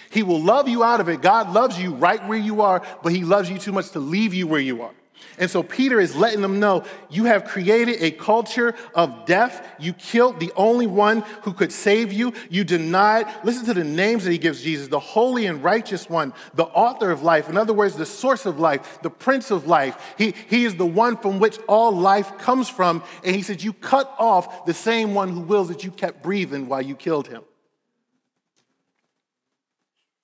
He 0.10 0.24
will 0.24 0.42
love 0.42 0.68
you 0.68 0.84
out 0.84 1.00
of 1.00 1.10
it. 1.10 1.22
God 1.22 1.54
loves 1.54 1.80
you 1.80 1.94
right 1.94 2.26
where 2.28 2.38
you 2.38 2.62
are, 2.62 2.82
but 3.04 3.12
He 3.12 3.24
loves 3.24 3.50
you 3.50 3.58
too 3.58 3.72
much 3.72 3.92
to 3.92 4.00
leave 4.00 4.34
you 4.34 4.48
where 4.48 4.60
you 4.60 4.82
are. 4.82 4.94
And 5.38 5.50
so 5.50 5.64
Peter 5.64 6.00
is 6.00 6.16
letting 6.16 6.42
them 6.42 6.60
know 6.60 6.84
you 7.10 7.26
have 7.26 7.46
created 7.46 8.02
a 8.02 8.12
culture 8.12 8.74
of 8.94 9.26
death. 9.26 9.68
You 9.80 9.94
killed 9.94 10.40
the 10.40 10.52
only 10.56 10.88
one 10.88 11.22
who 11.42 11.52
could 11.52 11.72
save 11.72 12.14
you. 12.14 12.34
You 12.50 12.64
denied, 12.64 13.28
listen 13.44 13.66
to 13.66 13.74
the 13.74 13.84
names 13.84 14.24
that 14.24 14.32
he 14.32 14.38
gives 14.38 14.62
Jesus 14.62 14.88
the 14.88 15.00
holy 15.00 15.46
and 15.46 15.64
righteous 15.64 16.10
one, 16.10 16.34
the 16.54 16.66
author 16.66 17.12
of 17.12 17.22
life. 17.22 17.50
In 17.50 17.58
other 17.58 17.74
words, 17.74 17.96
the 17.96 18.06
source 18.06 18.46
of 18.46 18.60
life, 18.60 19.00
the 19.02 19.10
prince 19.10 19.52
of 19.52 19.68
life. 19.68 20.16
He, 20.18 20.34
he 20.48 20.64
is 20.64 20.76
the 20.76 20.86
one 20.86 21.18
from 21.18 21.40
which 21.40 21.60
all 21.68 21.92
life 21.92 22.38
comes 22.38 22.70
from. 22.70 23.04
And 23.24 23.36
he 23.36 23.42
said, 23.42 23.62
You 23.62 23.74
cut 23.74 24.14
off 24.18 24.66
the 24.66 24.74
same 24.74 25.14
one 25.14 25.30
who 25.30 25.42
wills 25.42 25.68
that 25.68 25.84
you 25.84 25.92
kept 25.92 26.24
breathing 26.24 26.70
while 26.70 26.82
you 26.82 26.96
killed 26.96 27.28
him. 27.28 27.44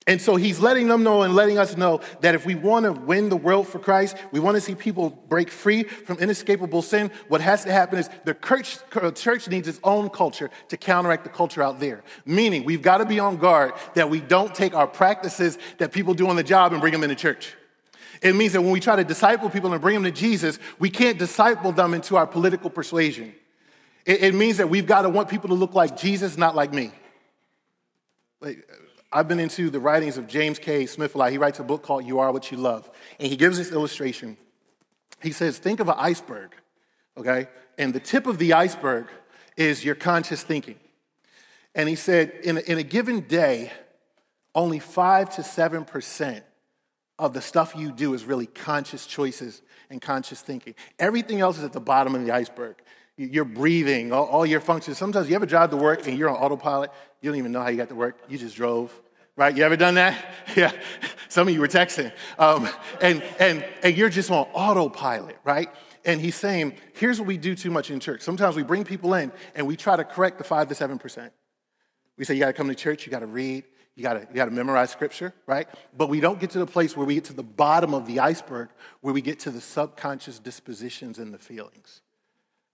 And 0.06 0.20
so 0.20 0.34
he's 0.34 0.58
letting 0.58 0.88
them 0.88 1.04
know 1.04 1.22
and 1.22 1.34
letting 1.34 1.58
us 1.58 1.76
know 1.76 2.00
that 2.22 2.34
if 2.34 2.44
we 2.44 2.56
want 2.56 2.86
to 2.86 2.92
win 2.92 3.28
the 3.28 3.36
world 3.36 3.68
for 3.68 3.78
Christ, 3.78 4.16
we 4.32 4.40
want 4.40 4.56
to 4.56 4.60
see 4.60 4.74
people 4.74 5.10
break 5.28 5.48
free 5.48 5.84
from 5.84 6.18
inescapable 6.18 6.82
sin, 6.82 7.12
what 7.28 7.40
has 7.40 7.64
to 7.64 7.72
happen 7.72 8.00
is 8.00 8.10
the 8.24 8.34
church, 8.34 8.78
church 9.14 9.48
needs 9.48 9.68
its 9.68 9.78
own 9.84 10.10
culture 10.10 10.50
to 10.68 10.76
counteract 10.76 11.22
the 11.22 11.30
culture 11.30 11.62
out 11.62 11.78
there. 11.78 12.02
Meaning, 12.26 12.64
we've 12.64 12.82
got 12.82 12.98
to 12.98 13.04
be 13.04 13.20
on 13.20 13.36
guard 13.36 13.74
that 13.94 14.10
we 14.10 14.20
don't 14.20 14.52
take 14.52 14.74
our 14.74 14.88
practices 14.88 15.56
that 15.78 15.92
people 15.92 16.14
do 16.14 16.26
on 16.28 16.34
the 16.34 16.42
job 16.42 16.72
and 16.72 16.80
bring 16.80 16.92
them 16.92 17.04
into 17.04 17.14
church. 17.14 17.54
It 18.22 18.34
means 18.34 18.54
that 18.54 18.62
when 18.62 18.72
we 18.72 18.80
try 18.80 18.96
to 18.96 19.04
disciple 19.04 19.50
people 19.50 19.72
and 19.72 19.80
bring 19.80 19.94
them 19.94 20.04
to 20.04 20.10
Jesus, 20.10 20.58
we 20.80 20.90
can't 20.90 21.18
disciple 21.18 21.70
them 21.70 21.94
into 21.94 22.16
our 22.16 22.26
political 22.26 22.70
persuasion. 22.70 23.34
It, 24.04 24.22
it 24.22 24.34
means 24.34 24.56
that 24.56 24.68
we've 24.68 24.86
got 24.86 25.02
to 25.02 25.08
want 25.08 25.28
people 25.28 25.48
to 25.48 25.54
look 25.54 25.74
like 25.74 25.96
Jesus, 25.96 26.36
not 26.36 26.56
like 26.56 26.72
me. 26.72 26.90
Like, 28.40 28.68
I've 29.12 29.28
been 29.28 29.40
into 29.40 29.68
the 29.68 29.80
writings 29.80 30.16
of 30.16 30.26
James 30.26 30.58
K. 30.58 30.86
Smith 30.86 31.14
a 31.14 31.18
lot. 31.18 31.32
He 31.32 31.38
writes 31.38 31.60
a 31.60 31.64
book 31.64 31.82
called 31.82 32.06
You 32.06 32.20
Are 32.20 32.32
What 32.32 32.50
You 32.50 32.56
Love. 32.56 32.88
And 33.20 33.28
he 33.28 33.36
gives 33.36 33.58
this 33.58 33.70
illustration. 33.70 34.38
He 35.22 35.32
says, 35.32 35.58
Think 35.58 35.80
of 35.80 35.88
an 35.88 35.96
iceberg, 35.98 36.54
okay? 37.18 37.48
And 37.76 37.92
the 37.92 38.00
tip 38.00 38.26
of 38.26 38.38
the 38.38 38.54
iceberg 38.54 39.08
is 39.56 39.84
your 39.84 39.94
conscious 39.94 40.42
thinking. 40.42 40.76
And 41.74 41.88
he 41.88 41.94
said, 41.94 42.32
in 42.42 42.56
a, 42.56 42.60
in 42.60 42.78
a 42.78 42.82
given 42.82 43.20
day, 43.20 43.70
only 44.54 44.78
5 44.78 45.36
to 45.36 45.42
7% 45.42 46.42
of 47.18 47.34
the 47.34 47.40
stuff 47.40 47.74
you 47.76 47.92
do 47.92 48.14
is 48.14 48.24
really 48.24 48.46
conscious 48.46 49.06
choices 49.06 49.62
and 49.90 50.00
conscious 50.00 50.40
thinking. 50.40 50.74
Everything 50.98 51.40
else 51.40 51.58
is 51.58 51.64
at 51.64 51.72
the 51.72 51.80
bottom 51.80 52.14
of 52.14 52.24
the 52.24 52.32
iceberg. 52.32 52.76
You're 53.16 53.44
breathing, 53.44 54.12
all, 54.12 54.24
all 54.24 54.46
your 54.46 54.60
functions. 54.60 54.96
Sometimes 54.96 55.28
you 55.28 55.34
ever 55.34 55.46
drive 55.46 55.70
to 55.70 55.76
work 55.76 56.06
and 56.06 56.18
you're 56.18 56.30
on 56.30 56.36
autopilot, 56.36 56.90
you 57.20 57.30
don't 57.30 57.38
even 57.38 57.52
know 57.52 57.60
how 57.60 57.68
you 57.68 57.76
got 57.76 57.90
to 57.90 57.94
work, 57.94 58.18
you 58.28 58.38
just 58.38 58.56
drove 58.56 59.01
right? 59.36 59.56
You 59.56 59.64
ever 59.64 59.76
done 59.76 59.94
that? 59.94 60.24
Yeah. 60.56 60.72
Some 61.28 61.48
of 61.48 61.54
you 61.54 61.60
were 61.60 61.68
texting. 61.68 62.12
Um, 62.38 62.68
and, 63.00 63.22
and, 63.38 63.64
and 63.82 63.96
you're 63.96 64.10
just 64.10 64.30
on 64.30 64.46
autopilot, 64.52 65.38
right? 65.44 65.70
And 66.04 66.20
he's 66.20 66.34
saying, 66.34 66.74
here's 66.92 67.18
what 67.18 67.26
we 67.26 67.38
do 67.38 67.54
too 67.54 67.70
much 67.70 67.90
in 67.90 68.00
church. 68.00 68.20
Sometimes 68.20 68.54
we 68.54 68.62
bring 68.62 68.84
people 68.84 69.14
in 69.14 69.32
and 69.54 69.66
we 69.66 69.76
try 69.76 69.96
to 69.96 70.04
correct 70.04 70.36
the 70.36 70.44
five 70.44 70.68
to 70.68 70.74
seven 70.74 70.98
percent. 70.98 71.32
We 72.18 72.26
say, 72.26 72.34
you 72.34 72.40
got 72.40 72.48
to 72.48 72.52
come 72.52 72.68
to 72.68 72.74
church, 72.74 73.06
you 73.06 73.12
got 73.12 73.20
to 73.20 73.26
read, 73.26 73.64
you 73.94 74.02
got 74.02 74.14
to 74.14 74.20
you 74.20 74.34
got 74.34 74.46
to 74.46 74.50
memorize 74.50 74.90
scripture, 74.90 75.32
right? 75.46 75.68
But 75.96 76.08
we 76.08 76.20
don't 76.20 76.38
get 76.38 76.50
to 76.50 76.58
the 76.58 76.66
place 76.66 76.96
where 76.96 77.06
we 77.06 77.14
get 77.14 77.24
to 77.26 77.32
the 77.32 77.42
bottom 77.42 77.94
of 77.94 78.06
the 78.06 78.20
iceberg, 78.20 78.68
where 79.00 79.14
we 79.14 79.22
get 79.22 79.40
to 79.40 79.50
the 79.50 79.60
subconscious 79.60 80.38
dispositions 80.38 81.18
and 81.18 81.32
the 81.32 81.38
feelings. 81.38 82.02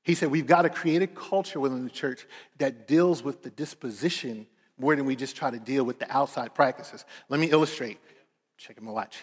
He 0.03 0.15
said, 0.15 0.31
we've 0.31 0.47
got 0.47 0.63
to 0.63 0.71
create 0.71 1.03
a 1.03 1.07
culture 1.07 1.61
within 1.61 1.85
the 1.85 1.91
church 1.91 2.27
that 2.59 2.89
deals 2.89 3.23
with 3.23 3.43
the 3.43 3.51
disposition 3.51 4.47
more 4.79 4.95
than 4.97 5.05
we 5.05 5.17
just 5.17 5.37
try 5.37 5.51
to 5.51 5.59
deal 5.59 5.85
with 5.85 5.99
the 5.99 6.11
outside 6.15 6.55
practices. 6.55 7.05
Let 7.29 7.41
me 7.41 7.51
illustrate. 7.51 7.99
Checking 8.57 8.85
my 8.85 8.91
watch. 8.91 9.19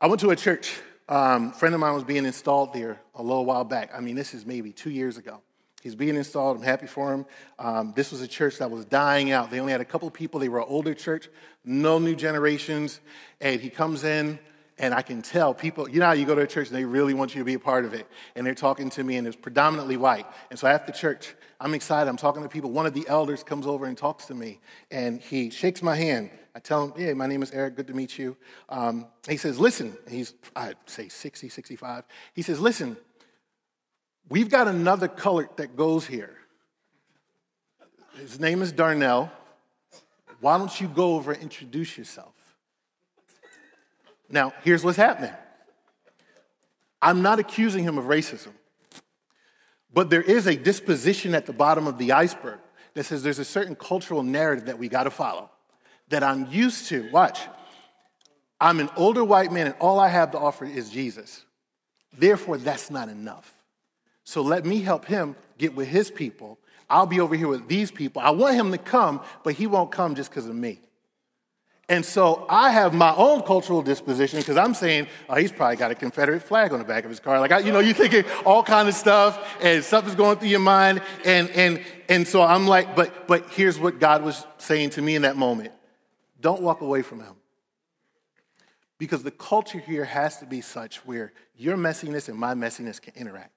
I 0.00 0.06
went 0.06 0.20
to 0.20 0.30
a 0.30 0.36
church. 0.36 0.78
Um, 1.08 1.50
a 1.50 1.52
friend 1.52 1.74
of 1.74 1.80
mine 1.80 1.94
was 1.94 2.04
being 2.04 2.26
installed 2.26 2.72
there 2.74 3.00
a 3.14 3.22
little 3.22 3.44
while 3.44 3.64
back. 3.64 3.90
I 3.94 4.00
mean, 4.00 4.16
this 4.16 4.34
is 4.34 4.44
maybe 4.44 4.72
two 4.72 4.90
years 4.90 5.16
ago. 5.16 5.40
He's 5.82 5.94
being 5.94 6.16
installed. 6.16 6.56
I'm 6.56 6.62
happy 6.64 6.86
for 6.86 7.14
him. 7.14 7.26
Um, 7.58 7.92
this 7.94 8.10
was 8.10 8.20
a 8.20 8.26
church 8.26 8.58
that 8.58 8.70
was 8.70 8.84
dying 8.84 9.30
out. 9.30 9.50
They 9.50 9.60
only 9.60 9.72
had 9.72 9.80
a 9.80 9.84
couple 9.84 10.10
people. 10.10 10.40
They 10.40 10.48
were 10.48 10.58
an 10.58 10.66
older 10.68 10.94
church, 10.94 11.28
no 11.64 11.98
new 11.98 12.16
generations. 12.16 13.00
And 13.40 13.60
he 13.60 13.70
comes 13.70 14.02
in, 14.02 14.38
and 14.78 14.92
I 14.92 15.00
can 15.00 15.22
tell 15.22 15.54
people, 15.54 15.88
you 15.88 16.00
know 16.00 16.06
how 16.06 16.12
you 16.12 16.26
go 16.26 16.34
to 16.34 16.42
a 16.42 16.46
church 16.46 16.68
and 16.68 16.76
they 16.76 16.84
really 16.84 17.14
want 17.14 17.34
you 17.34 17.40
to 17.40 17.44
be 17.44 17.54
a 17.54 17.58
part 17.58 17.86
of 17.86 17.94
it. 17.94 18.06
And 18.34 18.46
they're 18.46 18.54
talking 18.54 18.90
to 18.90 19.04
me, 19.04 19.16
and 19.16 19.26
it's 19.26 19.36
predominantly 19.36 19.96
white. 19.96 20.26
And 20.50 20.58
so 20.58 20.66
after 20.66 20.92
church, 20.92 21.34
I'm 21.58 21.72
excited. 21.72 22.10
I'm 22.10 22.18
talking 22.18 22.42
to 22.42 22.48
people. 22.48 22.70
One 22.70 22.84
of 22.84 22.92
the 22.92 23.06
elders 23.08 23.42
comes 23.42 23.66
over 23.66 23.86
and 23.86 23.96
talks 23.96 24.26
to 24.26 24.34
me, 24.34 24.60
and 24.90 25.20
he 25.20 25.48
shakes 25.48 25.82
my 25.82 25.96
hand. 25.96 26.30
I 26.54 26.58
tell 26.58 26.84
him, 26.84 26.92
Yeah, 26.96 27.14
my 27.14 27.26
name 27.26 27.42
is 27.42 27.52
Eric. 27.52 27.76
Good 27.76 27.86
to 27.86 27.94
meet 27.94 28.18
you. 28.18 28.36
Um, 28.68 29.06
he 29.26 29.38
says, 29.38 29.58
Listen, 29.58 29.96
he's, 30.08 30.34
I'd 30.54 30.76
say 30.84 31.08
60, 31.08 31.48
65. 31.48 32.04
He 32.34 32.42
says, 32.42 32.60
Listen, 32.60 32.98
we've 34.28 34.50
got 34.50 34.68
another 34.68 35.08
color 35.08 35.48
that 35.56 35.74
goes 35.74 36.06
here. 36.06 36.36
His 38.18 38.38
name 38.38 38.60
is 38.60 38.72
Darnell. 38.72 39.30
Why 40.40 40.58
don't 40.58 40.80
you 40.80 40.88
go 40.88 41.14
over 41.14 41.32
and 41.32 41.42
introduce 41.42 41.96
yourself? 41.96 42.35
Now, 44.28 44.52
here's 44.62 44.84
what's 44.84 44.96
happening 44.96 45.32
I'm 47.00 47.22
not 47.22 47.38
accusing 47.38 47.84
him 47.84 47.98
of 47.98 48.06
racism, 48.06 48.52
but 49.92 50.10
there 50.10 50.22
is 50.22 50.46
a 50.46 50.56
disposition 50.56 51.34
at 51.34 51.46
the 51.46 51.52
bottom 51.52 51.86
of 51.86 51.98
the 51.98 52.12
iceberg 52.12 52.58
that 52.94 53.04
says 53.04 53.22
there's 53.22 53.38
a 53.38 53.44
certain 53.44 53.76
cultural 53.76 54.22
narrative 54.22 54.66
that 54.66 54.78
we 54.78 54.88
got 54.88 55.04
to 55.04 55.10
follow 55.10 55.50
that 56.08 56.22
I'm 56.22 56.50
used 56.50 56.88
to. 56.88 57.10
Watch. 57.10 57.40
I'm 58.60 58.80
an 58.80 58.88
older 58.96 59.22
white 59.22 59.52
man, 59.52 59.66
and 59.66 59.76
all 59.80 60.00
I 60.00 60.08
have 60.08 60.30
to 60.32 60.38
offer 60.38 60.64
is 60.64 60.88
Jesus. 60.88 61.44
Therefore, 62.16 62.56
that's 62.56 62.90
not 62.90 63.08
enough. 63.08 63.52
So 64.24 64.42
let 64.42 64.64
me 64.64 64.80
help 64.80 65.04
him 65.04 65.36
get 65.58 65.74
with 65.74 65.88
his 65.88 66.10
people. 66.10 66.58
I'll 66.88 67.06
be 67.06 67.20
over 67.20 67.34
here 67.34 67.48
with 67.48 67.68
these 67.68 67.90
people. 67.90 68.22
I 68.22 68.30
want 68.30 68.54
him 68.54 68.72
to 68.72 68.78
come, 68.78 69.20
but 69.44 69.54
he 69.54 69.66
won't 69.66 69.90
come 69.92 70.14
just 70.14 70.30
because 70.30 70.46
of 70.46 70.54
me. 70.54 70.80
And 71.88 72.04
so 72.04 72.46
I 72.48 72.70
have 72.70 72.94
my 72.94 73.14
own 73.14 73.42
cultural 73.42 73.80
disposition 73.80 74.40
because 74.40 74.56
I'm 74.56 74.74
saying, 74.74 75.06
oh, 75.28 75.36
he's 75.36 75.52
probably 75.52 75.76
got 75.76 75.92
a 75.92 75.94
Confederate 75.94 76.42
flag 76.42 76.72
on 76.72 76.80
the 76.80 76.84
back 76.84 77.04
of 77.04 77.10
his 77.10 77.20
car. 77.20 77.38
Like, 77.38 77.52
I, 77.52 77.60
you 77.60 77.70
know, 77.70 77.78
you're 77.78 77.94
thinking 77.94 78.24
all 78.44 78.64
kind 78.64 78.88
of 78.88 78.94
stuff 78.94 79.56
and 79.62 79.84
stuff 79.84 80.08
is 80.08 80.16
going 80.16 80.38
through 80.38 80.48
your 80.48 80.58
mind. 80.58 81.00
And, 81.24 81.48
and, 81.50 81.80
and 82.08 82.26
so 82.26 82.42
I'm 82.42 82.66
like, 82.66 82.96
but, 82.96 83.28
but 83.28 83.50
here's 83.50 83.78
what 83.78 84.00
God 84.00 84.24
was 84.24 84.44
saying 84.58 84.90
to 84.90 85.02
me 85.02 85.14
in 85.14 85.22
that 85.22 85.36
moment. 85.36 85.72
Don't 86.40 86.60
walk 86.60 86.80
away 86.80 87.02
from 87.02 87.20
him. 87.20 87.34
Because 88.98 89.22
the 89.22 89.30
culture 89.30 89.78
here 89.78 90.04
has 90.04 90.38
to 90.38 90.46
be 90.46 90.62
such 90.62 91.06
where 91.06 91.32
your 91.56 91.76
messiness 91.76 92.28
and 92.28 92.36
my 92.36 92.54
messiness 92.54 93.00
can 93.00 93.12
interact. 93.14 93.52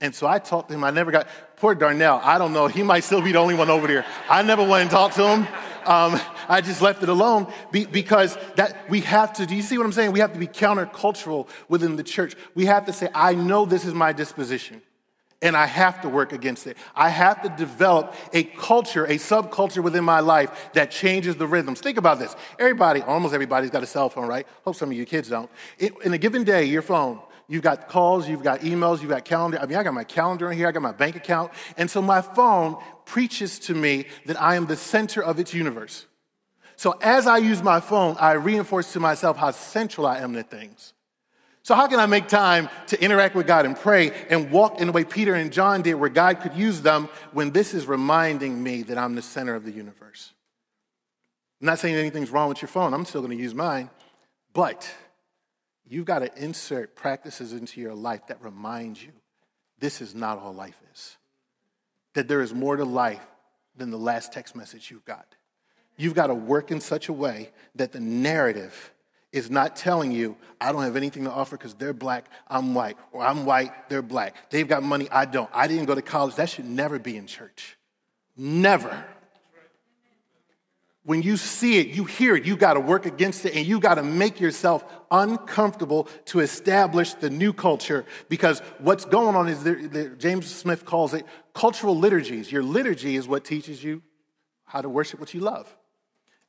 And 0.00 0.14
so 0.14 0.26
I 0.26 0.40
talked 0.40 0.68
to 0.68 0.74
him. 0.74 0.82
I 0.82 0.90
never 0.90 1.10
got, 1.10 1.28
poor 1.56 1.74
Darnell, 1.76 2.20
I 2.22 2.36
don't 2.36 2.52
know. 2.52 2.66
He 2.66 2.82
might 2.82 3.04
still 3.04 3.22
be 3.22 3.32
the 3.32 3.38
only 3.38 3.54
one 3.54 3.70
over 3.70 3.86
there. 3.86 4.04
I 4.28 4.42
never 4.42 4.62
went 4.62 4.82
and 4.82 4.90
talked 4.90 5.14
to 5.14 5.26
him. 5.26 5.46
Um, 5.86 6.20
I 6.48 6.60
just 6.60 6.82
left 6.82 7.02
it 7.02 7.08
alone 7.08 7.52
be, 7.70 7.86
because 7.86 8.36
that 8.56 8.88
we 8.88 9.00
have 9.00 9.32
to, 9.34 9.46
do 9.46 9.54
you 9.54 9.62
see 9.62 9.78
what 9.78 9.84
I'm 9.84 9.92
saying? 9.92 10.12
We 10.12 10.20
have 10.20 10.32
to 10.32 10.38
be 10.38 10.46
countercultural 10.46 11.48
within 11.68 11.96
the 11.96 12.02
church. 12.02 12.34
We 12.54 12.66
have 12.66 12.86
to 12.86 12.92
say, 12.92 13.08
I 13.14 13.34
know 13.34 13.64
this 13.64 13.84
is 13.84 13.94
my 13.94 14.12
disposition 14.12 14.82
and 15.42 15.56
I 15.56 15.66
have 15.66 16.00
to 16.02 16.08
work 16.08 16.32
against 16.32 16.66
it. 16.66 16.76
I 16.94 17.08
have 17.08 17.42
to 17.42 17.48
develop 17.48 18.14
a 18.32 18.44
culture, 18.44 19.04
a 19.04 19.16
subculture 19.16 19.82
within 19.82 20.04
my 20.04 20.20
life 20.20 20.70
that 20.72 20.90
changes 20.90 21.36
the 21.36 21.46
rhythms. 21.46 21.80
Think 21.80 21.98
about 21.98 22.18
this. 22.20 22.34
Everybody, 22.58 23.02
almost 23.02 23.34
everybody's 23.34 23.70
got 23.70 23.82
a 23.82 23.86
cell 23.86 24.08
phone, 24.08 24.28
right? 24.28 24.46
Hope 24.64 24.76
some 24.76 24.90
of 24.90 24.96
you 24.96 25.04
kids 25.04 25.28
don't. 25.28 25.50
It, 25.78 25.94
in 26.04 26.14
a 26.14 26.18
given 26.18 26.44
day, 26.44 26.64
your 26.64 26.82
phone, 26.82 27.20
You've 27.48 27.62
got 27.62 27.88
calls, 27.88 28.28
you've 28.28 28.42
got 28.42 28.60
emails, 28.60 29.00
you've 29.00 29.10
got 29.10 29.24
calendar. 29.24 29.58
I 29.60 29.66
mean, 29.66 29.76
I 29.76 29.82
got 29.82 29.94
my 29.94 30.04
calendar 30.04 30.50
in 30.50 30.56
here, 30.56 30.68
I 30.68 30.72
got 30.72 30.82
my 30.82 30.92
bank 30.92 31.16
account. 31.16 31.52
And 31.76 31.90
so 31.90 32.00
my 32.00 32.22
phone 32.22 32.76
preaches 33.04 33.58
to 33.60 33.74
me 33.74 34.06
that 34.26 34.40
I 34.40 34.56
am 34.56 34.66
the 34.66 34.76
center 34.76 35.22
of 35.22 35.38
its 35.38 35.52
universe. 35.52 36.06
So 36.76 36.96
as 37.00 37.26
I 37.26 37.38
use 37.38 37.62
my 37.62 37.80
phone, 37.80 38.16
I 38.18 38.32
reinforce 38.32 38.92
to 38.94 39.00
myself 39.00 39.36
how 39.36 39.50
central 39.50 40.06
I 40.06 40.18
am 40.18 40.34
to 40.34 40.42
things. 40.42 40.94
So, 41.64 41.76
how 41.76 41.86
can 41.86 42.00
I 42.00 42.06
make 42.06 42.26
time 42.26 42.68
to 42.88 43.00
interact 43.00 43.36
with 43.36 43.46
God 43.46 43.66
and 43.66 43.76
pray 43.76 44.10
and 44.28 44.50
walk 44.50 44.80
in 44.80 44.88
the 44.88 44.92
way 44.92 45.04
Peter 45.04 45.34
and 45.34 45.52
John 45.52 45.82
did, 45.82 45.94
where 45.94 46.10
God 46.10 46.40
could 46.40 46.54
use 46.54 46.82
them 46.82 47.08
when 47.30 47.52
this 47.52 47.72
is 47.72 47.86
reminding 47.86 48.60
me 48.60 48.82
that 48.82 48.98
I'm 48.98 49.14
the 49.14 49.22
center 49.22 49.54
of 49.54 49.64
the 49.64 49.70
universe? 49.70 50.32
I'm 51.60 51.66
not 51.66 51.78
saying 51.78 51.94
anything's 51.94 52.30
wrong 52.30 52.48
with 52.48 52.60
your 52.60 52.68
phone, 52.68 52.92
I'm 52.92 53.04
still 53.04 53.20
going 53.20 53.36
to 53.36 53.40
use 53.40 53.54
mine, 53.54 53.90
but 54.52 54.92
you've 55.92 56.06
got 56.06 56.20
to 56.20 56.42
insert 56.42 56.96
practices 56.96 57.52
into 57.52 57.80
your 57.80 57.94
life 57.94 58.26
that 58.28 58.42
remind 58.42 59.00
you 59.00 59.12
this 59.78 60.00
is 60.00 60.14
not 60.14 60.38
all 60.38 60.54
life 60.54 60.80
is. 60.92 61.16
That 62.14 62.28
there 62.28 62.40
is 62.40 62.54
more 62.54 62.76
to 62.76 62.84
life 62.84 63.20
than 63.76 63.90
the 63.90 63.98
last 63.98 64.32
text 64.32 64.56
message 64.56 64.90
you've 64.90 65.04
got. 65.04 65.26
You've 65.96 66.14
got 66.14 66.28
to 66.28 66.34
work 66.34 66.70
in 66.70 66.80
such 66.80 67.08
a 67.08 67.12
way 67.12 67.50
that 67.74 67.92
the 67.92 68.00
narrative 68.00 68.92
is 69.32 69.50
not 69.50 69.76
telling 69.76 70.12
you, 70.12 70.36
I 70.60 70.72
don't 70.72 70.82
have 70.82 70.96
anything 70.96 71.24
to 71.24 71.30
offer 71.30 71.56
because 71.56 71.74
they're 71.74 71.92
black, 71.92 72.26
I'm 72.48 72.74
white, 72.74 72.96
or 73.12 73.22
I'm 73.22 73.44
white, 73.44 73.88
they're 73.88 74.02
black. 74.02 74.50
They've 74.50 74.68
got 74.68 74.82
money, 74.82 75.08
I 75.10 75.24
don't. 75.24 75.50
I 75.52 75.66
didn't 75.66 75.86
go 75.86 75.94
to 75.94 76.02
college. 76.02 76.36
That 76.36 76.48
should 76.48 76.66
never 76.66 76.98
be 76.98 77.16
in 77.16 77.26
church. 77.26 77.76
Never. 78.36 79.04
When 81.04 81.22
you 81.22 81.36
see 81.36 81.80
it, 81.80 81.88
you 81.88 82.04
hear 82.04 82.36
it, 82.36 82.44
you 82.44 82.56
got 82.56 82.74
to 82.74 82.80
work 82.80 83.06
against 83.06 83.44
it 83.44 83.56
and 83.56 83.66
you 83.66 83.80
got 83.80 83.96
to 83.96 84.04
make 84.04 84.38
yourself 84.38 84.84
uncomfortable 85.10 86.08
to 86.26 86.40
establish 86.40 87.14
the 87.14 87.28
new 87.28 87.52
culture 87.52 88.04
because 88.28 88.60
what's 88.78 89.04
going 89.04 89.34
on 89.34 89.48
is 89.48 89.64
there, 89.64 89.88
there, 89.88 90.10
James 90.10 90.46
Smith 90.46 90.84
calls 90.84 91.12
it 91.12 91.26
cultural 91.54 91.98
liturgies. 91.98 92.52
Your 92.52 92.62
liturgy 92.62 93.16
is 93.16 93.26
what 93.26 93.44
teaches 93.44 93.82
you 93.82 94.02
how 94.64 94.80
to 94.80 94.88
worship 94.88 95.20
what 95.20 95.34
you 95.34 95.40
love. 95.40 95.76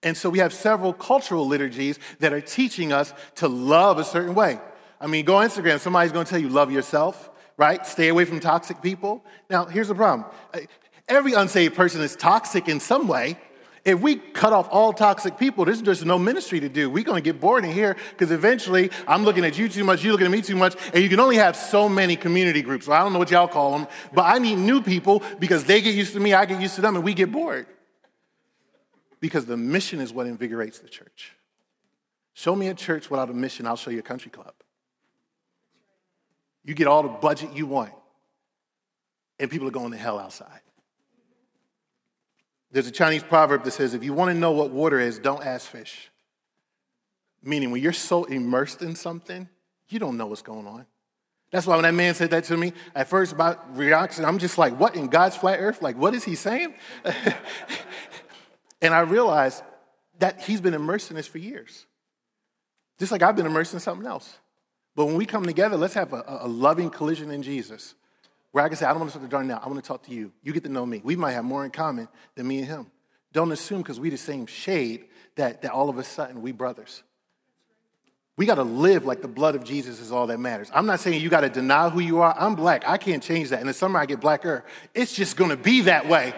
And 0.02 0.16
so 0.16 0.30
we 0.30 0.40
have 0.40 0.54
several 0.54 0.94
cultural 0.94 1.48
liturgies 1.48 2.00
that 2.20 2.32
are 2.32 2.40
teaching 2.40 2.94
us 2.94 3.14
to 3.36 3.48
love 3.50 3.98
a 3.98 4.04
certain 4.04 4.34
way. 4.34 4.60
I 5.02 5.08
mean, 5.08 5.26
go 5.26 5.36
on 5.36 5.48
Instagram, 5.48 5.80
somebody's 5.80 6.14
going 6.14 6.26
to 6.26 6.30
tell 6.30 6.40
you, 6.40 6.48
love 6.48 6.72
yourself, 6.72 7.30
right? 7.58 7.86
Stay 7.86 8.08
away 8.08 8.24
from 8.24 8.40
toxic 8.40 8.82
people. 8.82 9.26
Now, 9.50 9.66
here's 9.66 9.90
the 9.90 9.96
problem 9.96 10.30
every 11.10 11.34
unsaved 11.34 11.76
person 11.76 12.02
is 12.02 12.16
toxic 12.16 12.70
in 12.70 12.80
some 12.80 13.08
way. 13.08 13.38
If 13.86 14.00
we 14.00 14.16
cut 14.16 14.54
off 14.54 14.70
all 14.72 14.94
toxic 14.94 15.38
people, 15.38 15.66
there's 15.66 15.82
just 15.82 16.06
no 16.06 16.18
ministry 16.18 16.62
to 16.62 16.70
do. 16.70 16.90
We're 16.90 17.04
going 17.04 17.22
to 17.22 17.30
get 17.30 17.42
bored 17.42 17.66
in 17.66 17.72
here 17.72 17.98
because 18.12 18.32
eventually 18.32 18.90
I'm 19.08 19.26
looking 19.26 19.44
at 19.44 19.58
you 19.58 19.68
too 19.68 19.84
much, 19.84 20.02
you're 20.04 20.14
looking 20.14 20.28
at 20.28 20.32
me 20.32 20.42
too 20.42 20.56
much, 20.56 20.78
and 20.94 21.04
you 21.04 21.10
can 21.10 21.20
only 21.20 21.36
have 21.36 21.58
so 21.58 21.90
many 21.90 22.16
community 22.16 22.62
groups. 22.62 22.86
So 22.86 22.94
I 22.94 23.00
don't 23.00 23.12
know 23.12 23.20
what 23.20 23.30
y'all 23.30 23.48
call 23.48 23.78
them, 23.78 23.88
but 24.14 24.22
I 24.22 24.40
need 24.40 24.56
new 24.56 24.82
people 24.82 25.22
because 25.38 25.66
they 25.66 25.82
get 25.82 25.96
used 25.96 26.14
to 26.14 26.22
me, 26.22 26.34
I 26.34 26.46
get 26.46 26.62
used 26.62 26.76
to 26.76 26.82
them, 26.82 26.96
and 26.96 27.04
we 27.04 27.14
get 27.14 27.30
bored. 27.30 27.68
Because 29.20 29.46
the 29.46 29.58
mission 29.58 30.00
is 30.00 30.14
what 30.14 30.28
invigorates 30.28 30.80
the 30.80 30.88
church. 30.88 31.34
Show 32.34 32.56
me 32.56 32.70
a 32.70 32.74
church 32.74 33.10
without 33.10 33.30
a 33.30 33.34
mission, 33.34 33.68
I'll 33.68 33.76
show 33.76 33.92
you 33.92 34.00
a 34.00 34.04
country 34.04 34.32
club. 34.32 34.54
You 36.64 36.74
get 36.74 36.88
all 36.88 37.04
the 37.04 37.10
budget 37.10 37.52
you 37.54 37.66
want, 37.66 37.92
and 39.40 39.52
people 39.52 39.68
are 39.68 39.72
going 39.72 39.92
to 39.92 39.98
hell 39.98 40.20
outside. 40.20 40.62
There's 42.74 42.88
a 42.88 42.92
Chinese 42.92 43.22
proverb 43.22 43.64
that 43.66 43.72
says, 43.72 43.94
if 43.94 44.04
you 44.04 44.14
want 44.14 44.34
to 44.34 44.38
know 44.38 44.52
what 44.52 44.72
water 44.72 45.00
is, 45.00 45.20
don't 45.20 45.46
ask 45.46 45.70
fish. 45.70 46.10
Meaning, 47.44 47.70
when 47.70 47.84
you're 47.84 47.94
so 47.94 48.24
immersed 48.24 48.82
in 48.82 48.96
something, 48.96 49.48
you 49.90 50.00
don't 50.00 50.18
know 50.18 50.26
what's 50.26 50.42
going 50.42 50.66
on. 50.66 50.88
That's 51.52 51.68
why 51.68 51.76
when 51.76 51.84
that 51.84 51.94
man 51.94 52.16
said 52.16 52.32
that 52.32 52.46
to 52.46 52.58
me, 52.58 52.74
at 52.96 53.08
first 53.08 53.32
about 53.32 53.78
reaction, 53.78 54.26
I'm 54.26 54.40
just 54.40 54.58
like, 54.58 54.80
what 54.80 54.96
in 54.96 55.08
God's 55.08 55.36
flat 55.36 55.60
earth? 55.60 55.84
Like, 55.84 55.98
what 55.98 56.16
is 56.16 56.24
he 56.24 56.34
saying? 56.34 56.74
and 58.82 58.92
I 58.92 59.02
realized 59.02 59.62
that 60.18 60.42
he's 60.42 60.60
been 60.60 60.74
immersed 60.74 61.12
in 61.12 61.16
this 61.16 61.28
for 61.28 61.38
years. 61.38 61.86
Just 62.98 63.12
like 63.12 63.22
I've 63.22 63.36
been 63.36 63.46
immersed 63.46 63.76
in 63.76 63.82
something 63.82 64.08
else. 64.08 64.40
But 64.96 65.06
when 65.06 65.16
we 65.16 65.28
come 65.28 65.46
together, 65.46 65.78
let's 65.78 65.94
have 65.94 66.12
a, 66.12 66.24
a 66.28 66.48
loving 66.48 66.90
collision 66.90 67.30
in 67.30 67.44
Jesus. 67.44 67.94
Where 68.54 68.64
I 68.64 68.68
can 68.68 68.78
say, 68.78 68.86
I 68.86 68.90
don't 68.90 69.00
want 69.00 69.12
to 69.12 69.18
talk 69.18 69.28
to 69.28 69.32
Jordan 69.32 69.48
now. 69.48 69.60
I 69.64 69.68
want 69.68 69.84
to 69.84 69.88
talk 69.88 70.04
to 70.04 70.14
you. 70.14 70.32
You 70.44 70.54
get 70.54 70.64
to 70.64 70.70
know 70.70 70.86
me. 70.86 71.02
We 71.04 71.16
might 71.16 71.32
have 71.32 71.44
more 71.44 71.66
in 71.66 71.72
common 71.72 72.08
than 72.36 72.48
me 72.48 72.60
and 72.60 72.68
him. 72.68 72.88
Don't 73.32 73.52
assume 73.52 73.82
because 73.82 74.00
we 74.00 74.12
the 74.12 74.18
same 74.18 74.46
shade 74.46 75.06
that, 75.38 75.64
that 75.64 75.72
all 75.72 75.90
of 75.90 75.98
a 75.98 76.04
sudden 76.04 76.44
we 76.44 76.52
brothers. 76.52 77.02
We 78.38 78.46
got 78.46 78.56
to 78.56 78.64
live 78.64 79.06
like 79.06 79.24
the 79.24 79.28
blood 79.28 79.56
of 79.56 79.64
Jesus 79.64 80.00
is 80.00 80.12
all 80.12 80.28
that 80.28 80.40
matters. 80.40 80.70
I'm 80.72 80.86
not 80.86 81.00
saying 81.00 81.20
you 81.20 81.30
got 81.30 81.42
to 81.42 81.50
deny 81.50 81.90
who 81.90 82.00
you 82.00 82.22
are. 82.22 82.36
I'm 82.38 82.54
black. 82.54 82.88
I 82.88 82.98
can't 82.98 83.24
change 83.24 83.50
that. 83.50 83.60
In 83.60 83.66
the 83.66 83.74
summer, 83.74 84.00
I 84.00 84.06
get 84.06 84.20
blacker. 84.20 84.64
It's 84.94 85.16
just 85.16 85.36
going 85.36 85.50
to 85.50 85.58
be 85.58 85.82
that 85.82 86.08
way. 86.08 86.36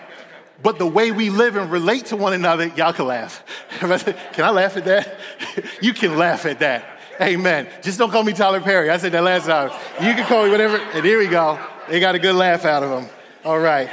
But 0.64 0.80
the 0.80 0.88
way 0.88 1.12
we 1.12 1.30
live 1.30 1.58
and 1.58 1.70
relate 1.70 2.06
to 2.08 2.16
one 2.16 2.32
another, 2.32 2.68
y'all 2.78 2.94
can 2.94 3.08
laugh. 3.08 3.44
can 3.80 4.46
I 4.46 4.52
laugh 4.52 4.78
at 4.78 4.86
that? 4.86 5.20
you 5.82 5.94
can 5.94 6.18
laugh 6.18 6.46
at 6.46 6.60
that. 6.60 6.98
Amen. 7.22 7.68
Just 7.82 8.00
don't 8.00 8.10
call 8.10 8.24
me 8.24 8.32
Tyler 8.32 8.62
Perry. 8.62 8.90
I 8.90 8.96
said 8.96 9.12
that 9.12 9.24
last 9.24 9.48
time. 9.48 9.70
You 10.02 10.14
can 10.14 10.26
call 10.28 10.46
me 10.46 10.52
whatever. 10.52 10.78
And 10.78 11.04
here 11.04 11.20
we 11.20 11.28
go. 11.28 11.60
They 11.90 12.00
got 12.00 12.16
a 12.16 12.20
good 12.20 12.36
laugh 12.36 12.66
out 12.66 12.84
of 12.84 13.04
him. 13.04 13.10
All 13.44 13.60
right. 13.60 13.90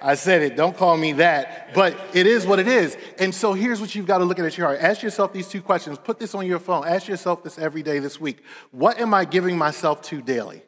I 0.00 0.14
said 0.14 0.42
it. 0.42 0.56
Don't 0.56 0.76
call 0.76 0.96
me 0.96 1.12
that. 1.14 1.74
But 1.74 1.98
it 2.12 2.26
is 2.26 2.46
what 2.46 2.58
it 2.58 2.68
is. 2.68 2.96
And 3.18 3.34
so 3.34 3.54
here's 3.54 3.80
what 3.80 3.94
you've 3.94 4.06
got 4.06 4.18
to 4.18 4.24
look 4.24 4.38
at 4.38 4.44
at 4.44 4.56
your 4.56 4.66
heart. 4.66 4.80
Ask 4.80 5.02
yourself 5.02 5.32
these 5.32 5.48
two 5.48 5.62
questions. 5.62 5.98
Put 5.98 6.18
this 6.18 6.34
on 6.34 6.46
your 6.46 6.58
phone. 6.58 6.86
Ask 6.86 7.08
yourself 7.08 7.42
this 7.42 7.58
every 7.58 7.82
day 7.82 7.98
this 7.98 8.20
week. 8.20 8.42
What 8.70 8.98
am 8.98 9.14
I 9.14 9.24
giving 9.24 9.56
myself 9.56 10.02
to 10.02 10.20
daily? 10.20 10.62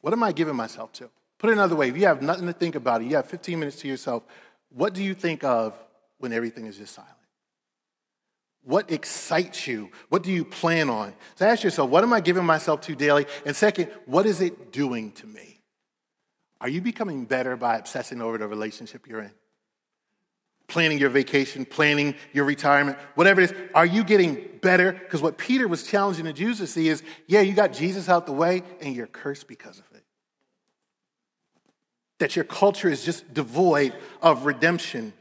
What 0.00 0.12
am 0.12 0.22
I 0.22 0.32
giving 0.32 0.56
myself 0.56 0.92
to? 0.94 1.10
Put 1.38 1.50
it 1.50 1.54
another 1.54 1.74
way. 1.74 1.88
If 1.88 1.96
you 1.96 2.06
have 2.06 2.22
nothing 2.22 2.46
to 2.46 2.52
think 2.52 2.74
about, 2.74 3.02
it, 3.02 3.06
you 3.06 3.16
have 3.16 3.26
15 3.26 3.58
minutes 3.58 3.78
to 3.80 3.88
yourself, 3.88 4.24
what 4.70 4.94
do 4.94 5.02
you 5.02 5.14
think 5.14 5.42
of 5.42 5.76
when 6.18 6.32
everything 6.32 6.66
is 6.66 6.76
just 6.76 6.94
silent? 6.94 7.21
What 8.64 8.92
excites 8.92 9.66
you? 9.66 9.90
What 10.08 10.22
do 10.22 10.30
you 10.30 10.44
plan 10.44 10.88
on? 10.88 11.14
So 11.34 11.46
ask 11.46 11.64
yourself, 11.64 11.90
what 11.90 12.04
am 12.04 12.12
I 12.12 12.20
giving 12.20 12.44
myself 12.44 12.80
to 12.82 12.94
daily? 12.94 13.26
And 13.44 13.56
second, 13.56 13.90
what 14.06 14.24
is 14.24 14.40
it 14.40 14.72
doing 14.72 15.12
to 15.12 15.26
me? 15.26 15.60
Are 16.60 16.68
you 16.68 16.80
becoming 16.80 17.24
better 17.24 17.56
by 17.56 17.76
obsessing 17.76 18.22
over 18.22 18.38
the 18.38 18.46
relationship 18.46 19.08
you're 19.08 19.22
in? 19.22 19.32
Planning 20.68 20.98
your 20.98 21.10
vacation, 21.10 21.64
planning 21.64 22.14
your 22.32 22.44
retirement, 22.44 22.98
whatever 23.16 23.40
it 23.40 23.50
is. 23.50 23.56
Are 23.74 23.84
you 23.84 24.04
getting 24.04 24.48
better? 24.62 24.92
Because 24.92 25.20
what 25.20 25.38
Peter 25.38 25.66
was 25.66 25.82
challenging 25.82 26.24
the 26.24 26.32
Jews 26.32 26.58
to 26.58 26.68
see 26.68 26.88
is 26.88 27.02
yeah, 27.26 27.40
you 27.40 27.54
got 27.54 27.72
Jesus 27.72 28.08
out 28.08 28.26
the 28.26 28.32
way 28.32 28.62
and 28.80 28.94
you're 28.94 29.08
cursed 29.08 29.48
because 29.48 29.80
of 29.80 29.84
it. 29.92 30.04
That 32.20 32.36
your 32.36 32.44
culture 32.44 32.88
is 32.88 33.04
just 33.04 33.34
devoid 33.34 33.92
of 34.22 34.46
redemption. 34.46 35.12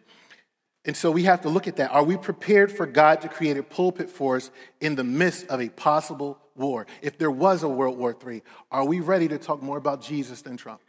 And 0.84 0.98
so 0.98 1.12
we 1.12 1.24
have 1.24 1.42
to 1.42 1.50
look 1.50 1.68
at 1.68 1.76
that. 1.76 1.92
Are 1.92 2.04
we 2.04 2.18
prepared 2.18 2.72
for 2.72 2.88
God 2.88 3.22
to 3.22 3.30
create 3.30 3.58
a 3.58 3.64
pulpit 3.64 4.10
for 4.10 4.38
us 4.38 4.50
in 4.80 4.96
the 4.96 5.04
midst 5.04 5.48
of 5.48 5.62
a 5.62 5.70
possible 5.70 6.40
war? 6.56 6.88
If 7.02 7.18
there 7.20 7.30
was 7.30 7.62
a 7.62 7.70
World 7.70 8.00
War 8.00 8.16
III, 8.26 8.42
are 8.72 8.86
we 8.86 9.00
ready 9.00 9.28
to 9.28 9.38
talk 9.38 9.62
more 9.62 9.78
about 9.78 10.02
Jesus 10.02 10.42
than 10.42 10.58
Trump? 10.58 10.82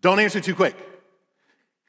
Don't 0.00 0.18
answer 0.18 0.40
too 0.40 0.54
quick. 0.54 0.74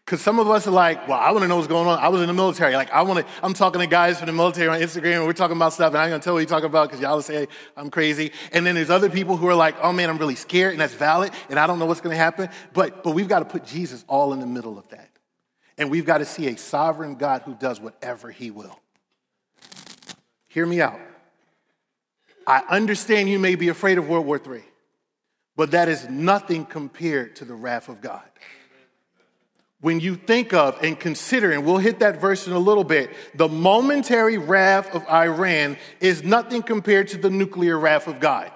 Because 0.04 0.22
some 0.22 0.40
of 0.40 0.50
us 0.50 0.68
are 0.68 0.72
like, 0.72 1.08
well, 1.08 1.18
I 1.18 1.32
want 1.32 1.44
to 1.44 1.48
know 1.48 1.56
what's 1.56 1.70
going 1.70 1.88
on. 1.88 1.98
I 1.98 2.10
was 2.10 2.20
in 2.20 2.28
the 2.28 2.34
military. 2.34 2.76
Like, 2.76 2.92
I 2.92 3.04
want 3.04 3.26
to, 3.26 3.34
I'm 3.42 3.54
talking 3.54 3.80
to 3.80 3.88
guys 3.88 4.18
from 4.18 4.26
the 4.26 4.34
military 4.34 4.68
on 4.68 4.82
Instagram 4.82 5.18
and 5.18 5.26
we're 5.26 5.32
talking 5.32 5.56
about 5.56 5.72
stuff 5.72 5.94
and 5.94 6.02
I'm 6.02 6.10
going 6.10 6.20
to 6.20 6.24
tell 6.26 6.34
what 6.34 6.42
you 6.42 6.48
talk 6.48 6.64
about 6.64 6.90
because 6.90 7.00
y'all 7.00 7.16
will 7.16 7.22
say 7.22 7.48
I'm 7.78 7.90
crazy. 7.90 8.34
And 8.52 8.66
then 8.66 8.76
there's 8.76 8.90
other 8.90 9.10
people 9.10 9.38
who 9.38 9.48
are 9.48 9.56
like, 9.56 9.76
oh 9.82 9.94
man, 9.94 10.10
I'm 10.10 10.18
really 10.18 10.36
scared 10.36 10.74
and 10.74 10.82
that's 10.82 10.96
valid 10.96 11.32
and 11.50 11.58
I 11.58 11.66
don't 11.66 11.80
know 11.80 11.86
what's 11.86 12.02
going 12.02 12.14
to 12.14 12.22
happen. 12.22 12.50
But, 12.74 13.04
but 13.04 13.12
we've 13.12 13.30
got 13.30 13.40
to 13.40 13.46
put 13.46 13.64
Jesus 13.64 14.04
all 14.10 14.34
in 14.34 14.42
the 14.42 14.48
middle 14.48 14.78
of 14.78 14.90
that. 14.90 15.11
And 15.82 15.90
we've 15.90 16.06
got 16.06 16.20
to 16.20 16.26
see 16.26 16.48
a 16.48 16.58
sovereign 16.58 17.16
God 17.16 17.42
who 17.42 17.56
does 17.56 17.82
whatever 17.82 18.30
he 18.30 18.52
will. 18.52 18.80
Hear 20.48 20.68
me 20.68 20.80
out. 20.80 21.00
I 22.46 22.62
understand 22.70 23.30
you 23.30 23.40
may 23.40 23.56
be 23.56 23.70
afraid 23.70 23.98
of 23.98 24.08
World 24.08 24.28
War 24.28 24.40
III. 24.40 24.62
But 25.56 25.72
that 25.72 25.90
is 25.90 26.08
nothing 26.08 26.68
compared 26.68 27.36
to 27.38 27.46
the 27.46 27.56
wrath 27.56 27.90
of 27.90 28.00
God. 28.00 28.22
When 29.80 30.00
you 30.00 30.18
think 30.18 30.54
of 30.54 30.78
and 30.84 31.00
consider, 31.00 31.52
and 31.52 31.66
we'll 31.66 31.80
hit 31.80 31.98
that 32.02 32.22
verse 32.22 32.46
in 32.46 32.54
a 32.54 32.60
little 32.60 32.84
bit, 32.84 33.10
the 33.34 33.50
momentary 33.50 34.38
wrath 34.38 34.94
of 34.94 35.04
Iran 35.10 35.78
is 36.00 36.24
nothing 36.24 36.62
compared 36.62 37.08
to 37.08 37.18
the 37.18 37.32
nuclear 37.32 37.80
wrath 37.80 38.06
of 38.06 38.20
God. 38.20 38.52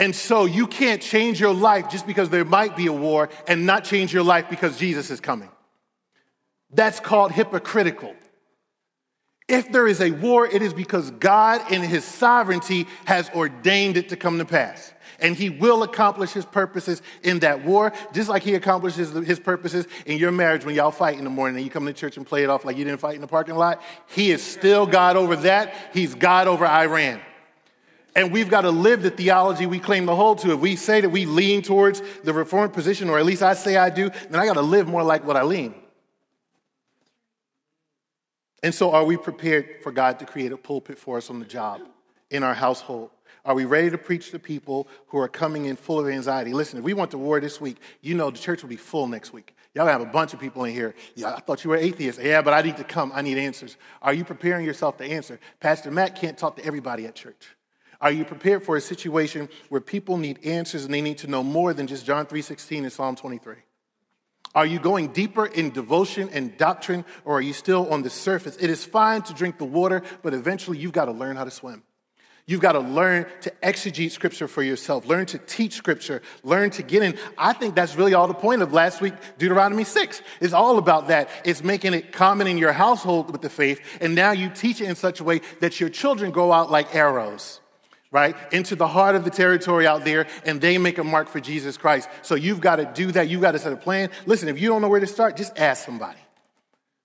And 0.00 0.16
so 0.16 0.46
you 0.46 0.66
can't 0.66 1.02
change 1.02 1.38
your 1.38 1.52
life 1.52 1.90
just 1.90 2.06
because 2.06 2.30
there 2.30 2.46
might 2.46 2.74
be 2.74 2.86
a 2.86 2.92
war 2.92 3.28
and 3.46 3.66
not 3.66 3.84
change 3.84 4.14
your 4.14 4.22
life 4.22 4.46
because 4.48 4.78
Jesus 4.78 5.10
is 5.10 5.20
coming. 5.20 5.50
That's 6.72 6.98
called 7.00 7.32
hypocritical. 7.32 8.14
If 9.46 9.70
there 9.70 9.86
is 9.86 10.00
a 10.00 10.12
war, 10.12 10.46
it 10.46 10.62
is 10.62 10.72
because 10.72 11.10
God 11.10 11.70
in 11.70 11.82
his 11.82 12.02
sovereignty 12.04 12.86
has 13.04 13.28
ordained 13.34 13.98
it 13.98 14.08
to 14.08 14.16
come 14.16 14.38
to 14.38 14.46
pass 14.46 14.90
and 15.18 15.36
he 15.36 15.50
will 15.50 15.82
accomplish 15.82 16.30
his 16.30 16.46
purposes 16.46 17.02
in 17.22 17.40
that 17.40 17.62
war, 17.62 17.92
just 18.14 18.30
like 18.30 18.42
he 18.42 18.54
accomplishes 18.54 19.10
his 19.10 19.38
purposes 19.38 19.86
in 20.06 20.16
your 20.16 20.32
marriage 20.32 20.64
when 20.64 20.74
y'all 20.74 20.90
fight 20.90 21.18
in 21.18 21.24
the 21.24 21.30
morning 21.30 21.56
and 21.56 21.64
you 21.64 21.70
come 21.70 21.84
to 21.84 21.92
church 21.92 22.16
and 22.16 22.26
play 22.26 22.42
it 22.42 22.48
off 22.48 22.64
like 22.64 22.78
you 22.78 22.84
didn't 22.86 23.00
fight 23.00 23.16
in 23.16 23.20
the 23.20 23.26
parking 23.26 23.54
lot. 23.54 23.82
He 24.06 24.30
is 24.30 24.42
still 24.42 24.86
God 24.86 25.18
over 25.18 25.36
that. 25.36 25.74
He's 25.92 26.14
God 26.14 26.48
over 26.48 26.64
Iran. 26.64 27.20
And 28.16 28.32
we've 28.32 28.50
got 28.50 28.62
to 28.62 28.70
live 28.70 29.02
the 29.02 29.10
theology 29.10 29.66
we 29.66 29.78
claim 29.78 30.06
to 30.06 30.14
hold 30.14 30.38
to. 30.38 30.52
If 30.52 30.60
we 30.60 30.76
say 30.76 31.00
that 31.00 31.08
we 31.08 31.26
lean 31.26 31.62
towards 31.62 32.02
the 32.24 32.32
reformed 32.32 32.72
position, 32.72 33.08
or 33.08 33.18
at 33.18 33.24
least 33.24 33.42
I 33.42 33.54
say 33.54 33.76
I 33.76 33.90
do, 33.90 34.10
then 34.28 34.40
I 34.40 34.46
got 34.46 34.54
to 34.54 34.62
live 34.62 34.88
more 34.88 35.02
like 35.02 35.24
what 35.24 35.36
I 35.36 35.42
lean. 35.42 35.74
And 38.62 38.74
so, 38.74 38.90
are 38.92 39.04
we 39.04 39.16
prepared 39.16 39.82
for 39.82 39.90
God 39.90 40.18
to 40.18 40.26
create 40.26 40.52
a 40.52 40.56
pulpit 40.56 40.98
for 40.98 41.16
us 41.16 41.30
on 41.30 41.38
the 41.38 41.46
job, 41.46 41.80
in 42.30 42.42
our 42.42 42.54
household, 42.54 43.10
are 43.44 43.54
we 43.54 43.64
ready 43.64 43.90
to 43.90 43.98
preach 43.98 44.30
to 44.32 44.38
people 44.38 44.86
who 45.06 45.18
are 45.18 45.28
coming 45.28 45.64
in 45.64 45.76
full 45.76 45.98
of 45.98 46.08
anxiety? 46.08 46.52
Listen, 46.52 46.78
if 46.78 46.84
we 46.84 46.92
went 46.92 47.10
to 47.12 47.18
war 47.18 47.40
this 47.40 47.60
week, 47.60 47.78
you 48.02 48.14
know 48.14 48.30
the 48.30 48.38
church 48.38 48.62
will 48.62 48.68
be 48.68 48.76
full 48.76 49.06
next 49.06 49.32
week. 49.32 49.56
Y'all 49.74 49.86
have 49.86 50.00
a 50.00 50.06
bunch 50.06 50.34
of 50.34 50.40
people 50.40 50.64
in 50.64 50.74
here. 50.74 50.94
Yeah, 51.14 51.34
I 51.34 51.40
thought 51.40 51.64
you 51.64 51.70
were 51.70 51.76
atheists. 51.76 52.20
Yeah, 52.22 52.42
but 52.42 52.52
I 52.52 52.60
need 52.60 52.76
to 52.76 52.84
come. 52.84 53.12
I 53.14 53.22
need 53.22 53.38
answers. 53.38 53.76
Are 54.02 54.12
you 54.12 54.24
preparing 54.24 54.66
yourself 54.66 54.98
to 54.98 55.04
answer? 55.04 55.38
Pastor 55.60 55.90
Matt 55.90 56.16
can't 56.16 56.36
talk 56.36 56.56
to 56.56 56.64
everybody 56.64 57.06
at 57.06 57.14
church. 57.14 57.48
Are 58.00 58.10
you 58.10 58.24
prepared 58.24 58.62
for 58.62 58.76
a 58.76 58.80
situation 58.80 59.48
where 59.68 59.80
people 59.80 60.16
need 60.16 60.44
answers 60.44 60.84
and 60.84 60.94
they 60.94 61.02
need 61.02 61.18
to 61.18 61.26
know 61.26 61.42
more 61.42 61.74
than 61.74 61.86
just 61.86 62.06
John 62.06 62.26
3:16 62.26 62.84
and 62.84 62.92
Psalm 62.92 63.16
23? 63.16 63.56
Are 64.54 64.66
you 64.66 64.80
going 64.80 65.08
deeper 65.08 65.46
in 65.46 65.70
devotion 65.70 66.28
and 66.32 66.56
doctrine 66.56 67.04
or 67.24 67.38
are 67.38 67.40
you 67.40 67.52
still 67.52 67.92
on 67.92 68.02
the 68.02 68.10
surface? 68.10 68.56
It 68.56 68.68
is 68.70 68.84
fine 68.84 69.22
to 69.22 69.34
drink 69.34 69.58
the 69.58 69.64
water, 69.64 70.02
but 70.22 70.34
eventually 70.34 70.78
you've 70.78 70.92
got 70.92 71.04
to 71.04 71.12
learn 71.12 71.36
how 71.36 71.44
to 71.44 71.50
swim. 71.50 71.84
You've 72.46 72.60
got 72.60 72.72
to 72.72 72.80
learn 72.80 73.26
to 73.42 73.52
exegete 73.62 74.10
scripture 74.10 74.48
for 74.48 74.64
yourself, 74.64 75.06
learn 75.06 75.26
to 75.26 75.38
teach 75.38 75.74
scripture, 75.74 76.20
learn 76.42 76.70
to 76.70 76.82
get 76.82 77.04
in. 77.04 77.16
I 77.38 77.52
think 77.52 77.76
that's 77.76 77.94
really 77.94 78.14
all 78.14 78.26
the 78.26 78.34
point 78.34 78.60
of 78.60 78.72
last 78.72 79.00
week, 79.00 79.14
Deuteronomy 79.38 79.84
6. 79.84 80.20
It's 80.40 80.52
all 80.52 80.78
about 80.78 81.08
that. 81.08 81.28
It's 81.44 81.62
making 81.62 81.94
it 81.94 82.10
common 82.10 82.48
in 82.48 82.58
your 82.58 82.72
household 82.72 83.30
with 83.30 83.42
the 83.42 83.50
faith, 83.50 83.80
and 84.00 84.16
now 84.16 84.32
you 84.32 84.48
teach 84.48 84.80
it 84.80 84.86
in 84.86 84.96
such 84.96 85.20
a 85.20 85.24
way 85.24 85.42
that 85.60 85.78
your 85.78 85.90
children 85.90 86.32
go 86.32 86.52
out 86.52 86.72
like 86.72 86.92
arrows, 86.92 87.60
right? 88.10 88.36
Into 88.52 88.74
the 88.76 88.88
heart 88.88 89.14
of 89.14 89.24
the 89.24 89.30
territory 89.30 89.86
out 89.86 90.04
there, 90.04 90.26
and 90.44 90.60
they 90.60 90.78
make 90.78 90.98
a 90.98 91.04
mark 91.04 91.28
for 91.28 91.40
Jesus 91.40 91.76
Christ. 91.76 92.08
So 92.22 92.34
you've 92.34 92.60
got 92.60 92.76
to 92.76 92.84
do 92.84 93.12
that. 93.12 93.28
You've 93.28 93.40
got 93.40 93.52
to 93.52 93.58
set 93.58 93.72
a 93.72 93.76
plan. 93.76 94.10
Listen, 94.26 94.48
if 94.48 94.60
you 94.60 94.68
don't 94.68 94.82
know 94.82 94.88
where 94.88 95.00
to 95.00 95.06
start, 95.06 95.36
just 95.36 95.58
ask 95.58 95.84
somebody. 95.84 96.18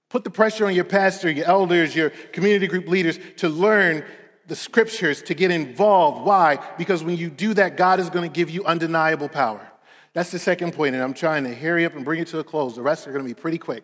Put 0.10 0.24
the 0.24 0.30
pressure 0.30 0.66
on 0.66 0.74
your 0.74 0.86
pastor, 0.86 1.30
your 1.30 1.46
elders, 1.46 1.96
your 1.96 2.10
community 2.10 2.68
group 2.68 2.88
leaders 2.88 3.20
to 3.38 3.50
learn 3.50 4.04
the 4.48 4.56
scriptures 4.56 5.22
to 5.24 5.34
get 5.34 5.52
involved. 5.52 6.26
Why? 6.26 6.60
Because 6.78 7.04
when 7.04 7.18
you 7.18 7.30
do 7.30 7.54
that, 7.56 7.78
God 7.78 8.00
is 8.00 8.10
going 8.10 8.30
to 8.30 8.34
give 8.34 8.50
you 8.50 8.64
undeniable 8.66 9.30
power. 9.30 9.68
That's 10.14 10.32
the 10.32 10.40
second 10.40 10.74
point, 10.74 10.96
and 10.96 11.04
I'm 11.04 11.14
trying 11.14 11.44
to 11.44 11.54
hurry 11.54 11.86
up 11.86 11.96
and 11.96 12.06
bring 12.06 12.22
it 12.22 12.28
to 12.30 12.40
a 12.40 12.44
close. 12.44 12.76
The 12.76 12.82
rest 12.82 13.08
are 13.08 13.12
going 13.12 13.26
to 13.26 13.28
be 13.28 13.40
pretty 13.40 13.58
quick. 13.58 13.84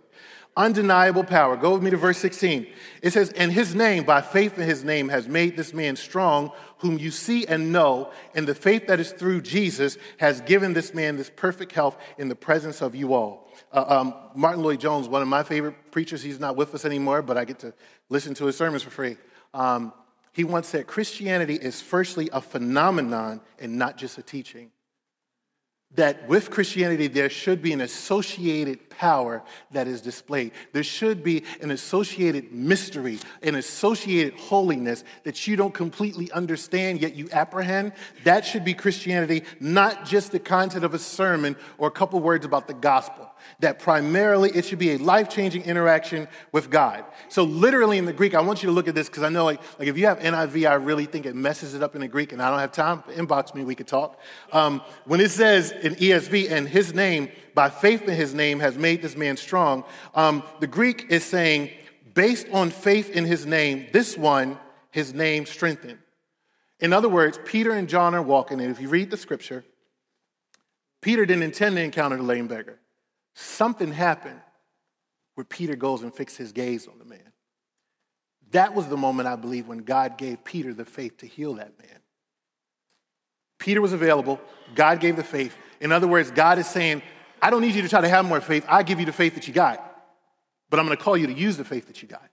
Undeniable 0.56 1.24
power. 1.24 1.58
Go 1.58 1.74
with 1.74 1.84
me 1.84 1.92
to 1.92 1.98
verse 1.98 2.18
16. 2.20 2.68
It 3.02 3.12
says, 3.12 3.32
And 3.32 3.52
his 3.52 3.74
name, 3.74 4.04
by 4.04 4.22
faith 4.22 4.58
in 4.58 4.66
his 4.66 4.84
name, 4.84 5.10
has 5.10 5.28
made 5.28 5.58
this 5.58 5.74
man 5.74 5.96
strong 5.96 6.52
whom 6.82 6.98
you 6.98 7.12
see 7.12 7.46
and 7.46 7.72
know, 7.72 8.12
and 8.34 8.48
the 8.48 8.56
faith 8.56 8.88
that 8.88 9.00
is 9.00 9.12
through 9.12 9.40
Jesus 9.42 9.98
has 10.18 10.42
given 10.42 10.74
this 10.74 10.96
man 10.96 11.16
this 11.16 11.30
perfect 11.36 11.72
health 11.74 11.96
in 12.18 12.28
the 12.28 12.36
presence 12.36 12.82
of 12.82 12.96
you 12.96 13.14
all. 13.14 13.48
Uh, 13.72 13.86
um, 13.88 14.16
Martyn 14.34 14.64
Lloyd-Jones, 14.64 15.08
one 15.08 15.22
of 15.22 15.28
my 15.28 15.44
favorite 15.44 15.76
preachers, 15.92 16.24
he's 16.24 16.40
not 16.40 16.56
with 16.56 16.74
us 16.74 16.84
anymore, 16.84 17.22
but 17.22 17.38
I 17.38 17.46
get 17.46 17.60
to 17.60 17.74
listen 18.10 18.34
to 18.34 18.48
his 18.48 18.58
sermons 18.58 18.82
for 18.82 18.90
free. 18.90 19.18
Um, 19.54 19.94
he 20.34 20.44
once 20.44 20.70
said 20.70 20.88
Christianity 20.88 21.56
is 21.56 21.82
firstly 21.82 22.30
a 22.34 22.42
phenomenon 22.42 23.42
and 23.60 23.78
not 23.78 23.98
just 23.98 24.18
a 24.18 24.24
teaching 24.24 24.72
that 25.96 26.28
with 26.28 26.50
Christianity, 26.50 27.08
there 27.08 27.30
should 27.30 27.62
be 27.62 27.74
an 27.74 27.82
associated 27.82 28.89
power 28.89 29.44
that 29.72 29.88
is 29.88 30.02
displayed. 30.02 30.52
There 30.72 30.84
should 30.84 31.24
be 31.24 31.44
an 31.62 31.72
associated 31.72 32.54
mystery, 32.54 33.20
an 33.42 33.56
associated 33.56 34.36
holiness 34.39 35.04
that 35.24 35.48
you 35.48 35.56
don't 35.56 35.74
completely 35.74 36.32
understand, 36.32 37.02
yet 37.02 37.16
you 37.16 37.30
apprehend. 37.32 37.94
That 38.24 38.46
should 38.46 38.64
be 38.64 38.74
Christianity, 38.74 39.44
not 39.60 40.06
just 40.06 40.32
the 40.32 40.39
content 40.39 40.86
of 40.86 40.94
a 40.94 41.00
sermon 41.00 41.58
or 41.78 41.88
a 41.88 41.92
couple 41.92 42.20
words 42.20 42.46
about 42.46 42.68
the 42.68 42.74
gospel 42.74 43.31
that 43.60 43.80
primarily 43.80 44.50
it 44.52 44.66
should 44.66 44.80
be 44.80 44.92
a 44.92 44.98
life 44.98 45.30
changing 45.30 45.64
interaction 45.64 46.28
with 46.52 46.70
God. 46.70 47.06
So, 47.30 47.44
literally 47.44 47.98
in 47.98 48.06
the 48.06 48.14
Greek, 48.14 48.34
I 48.34 48.42
want 48.42 48.64
you 48.64 48.68
to 48.68 48.74
look 48.74 48.88
at 48.88 48.96
this 48.96 49.08
because 49.08 49.24
I 49.24 49.30
know, 49.30 49.46
like, 49.46 49.62
like, 49.80 49.88
if 49.88 49.98
you 49.98 50.06
have 50.08 50.20
NIV, 50.20 50.70
I 50.70 50.74
really 50.76 51.06
think 51.06 51.26
it 51.26 51.36
messes 51.36 51.74
it 51.74 51.84
up 51.84 51.96
in 51.96 52.02
the 52.02 52.08
Greek, 52.08 52.32
and 52.34 52.42
I 52.42 52.50
don't 52.50 52.60
have 52.60 52.72
time. 52.72 53.04
Inbox 53.14 53.54
me, 53.56 53.64
we 53.64 53.76
could 53.76 53.88
talk. 53.88 54.20
Um, 54.52 54.82
when 55.06 55.20
it 55.22 55.32
says 55.32 55.72
in 55.72 55.96
ESV, 55.96 56.52
and 56.52 56.68
his 56.68 56.94
name, 56.94 57.30
by 57.54 57.70
faith 57.70 58.04
in 58.04 58.16
his 58.16 58.34
name, 58.34 58.60
has 58.60 58.78
made 58.78 59.02
this 59.02 59.16
man 59.16 59.38
strong, 59.38 59.84
um, 60.16 60.44
the 60.60 60.68
Greek 60.68 61.08
is 61.10 61.24
saying, 61.24 61.70
based 62.14 62.48
on 62.52 62.70
faith 62.70 63.10
in 63.10 63.26
his 63.26 63.46
name, 63.46 63.88
this 63.92 64.18
one, 64.18 64.58
his 64.92 65.14
name 65.14 65.46
strengthened. 65.46 66.00
In 66.80 66.94
other 66.94 67.10
words, 67.10 67.39
Peter 67.46 67.72
and 67.72 67.88
John 67.88 68.16
are 68.16 68.22
walking, 68.22 68.60
and 68.60 68.72
if 68.72 68.82
you 68.82 68.89
read 68.89 69.12
the 69.12 69.18
scripture, 69.18 69.64
Peter 71.02 71.26
didn't 71.26 71.44
intend 71.44 71.76
to 71.76 71.82
encounter 71.82 72.18
the 72.18 72.24
lame 72.24 72.48
beggar. 72.48 72.80
Something 73.34 73.92
happened 73.92 74.42
where 75.36 75.46
Peter 75.46 75.76
goes 75.76 76.02
and 76.04 76.14
fixes 76.14 76.38
his 76.38 76.52
gaze 76.52 76.88
on 76.88 77.00
the 77.00 77.06
man. 77.06 77.32
That 78.52 78.76
was 78.76 78.88
the 78.88 78.98
moment, 78.98 79.28
I 79.28 79.36
believe, 79.36 79.68
when 79.68 79.80
God 79.80 80.18
gave 80.18 80.44
Peter 80.44 80.74
the 80.74 80.86
faith 80.86 81.18
to 81.18 81.26
heal 81.26 81.56
that 81.56 81.78
man. 81.80 82.00
Peter 83.60 83.80
was 83.82 83.94
available, 83.94 84.42
God 84.76 85.00
gave 85.00 85.16
the 85.16 85.24
faith. 85.24 85.56
In 85.80 85.92
other 85.92 86.08
words, 86.08 86.32
God 86.32 86.58
is 86.58 86.68
saying, 86.68 87.02
I 87.42 87.50
don't 87.50 87.62
need 87.62 87.76
you 87.76 87.82
to 87.84 87.90
try 87.90 88.02
to 88.02 88.10
have 88.10 88.26
more 88.26 88.42
faith. 88.42 88.66
I 88.68 88.84
give 88.84 89.00
you 89.00 89.06
the 89.06 89.14
faith 89.14 89.36
that 89.36 89.48
you 89.48 89.54
got, 89.54 89.80
but 90.70 90.80
I'm 90.80 90.86
going 90.86 90.98
to 90.98 91.04
call 91.04 91.16
you 91.16 91.28
to 91.28 91.34
use 91.34 91.58
the 91.58 91.64
faith 91.64 91.88
that 91.88 92.02
you 92.02 92.08
got. 92.08 92.31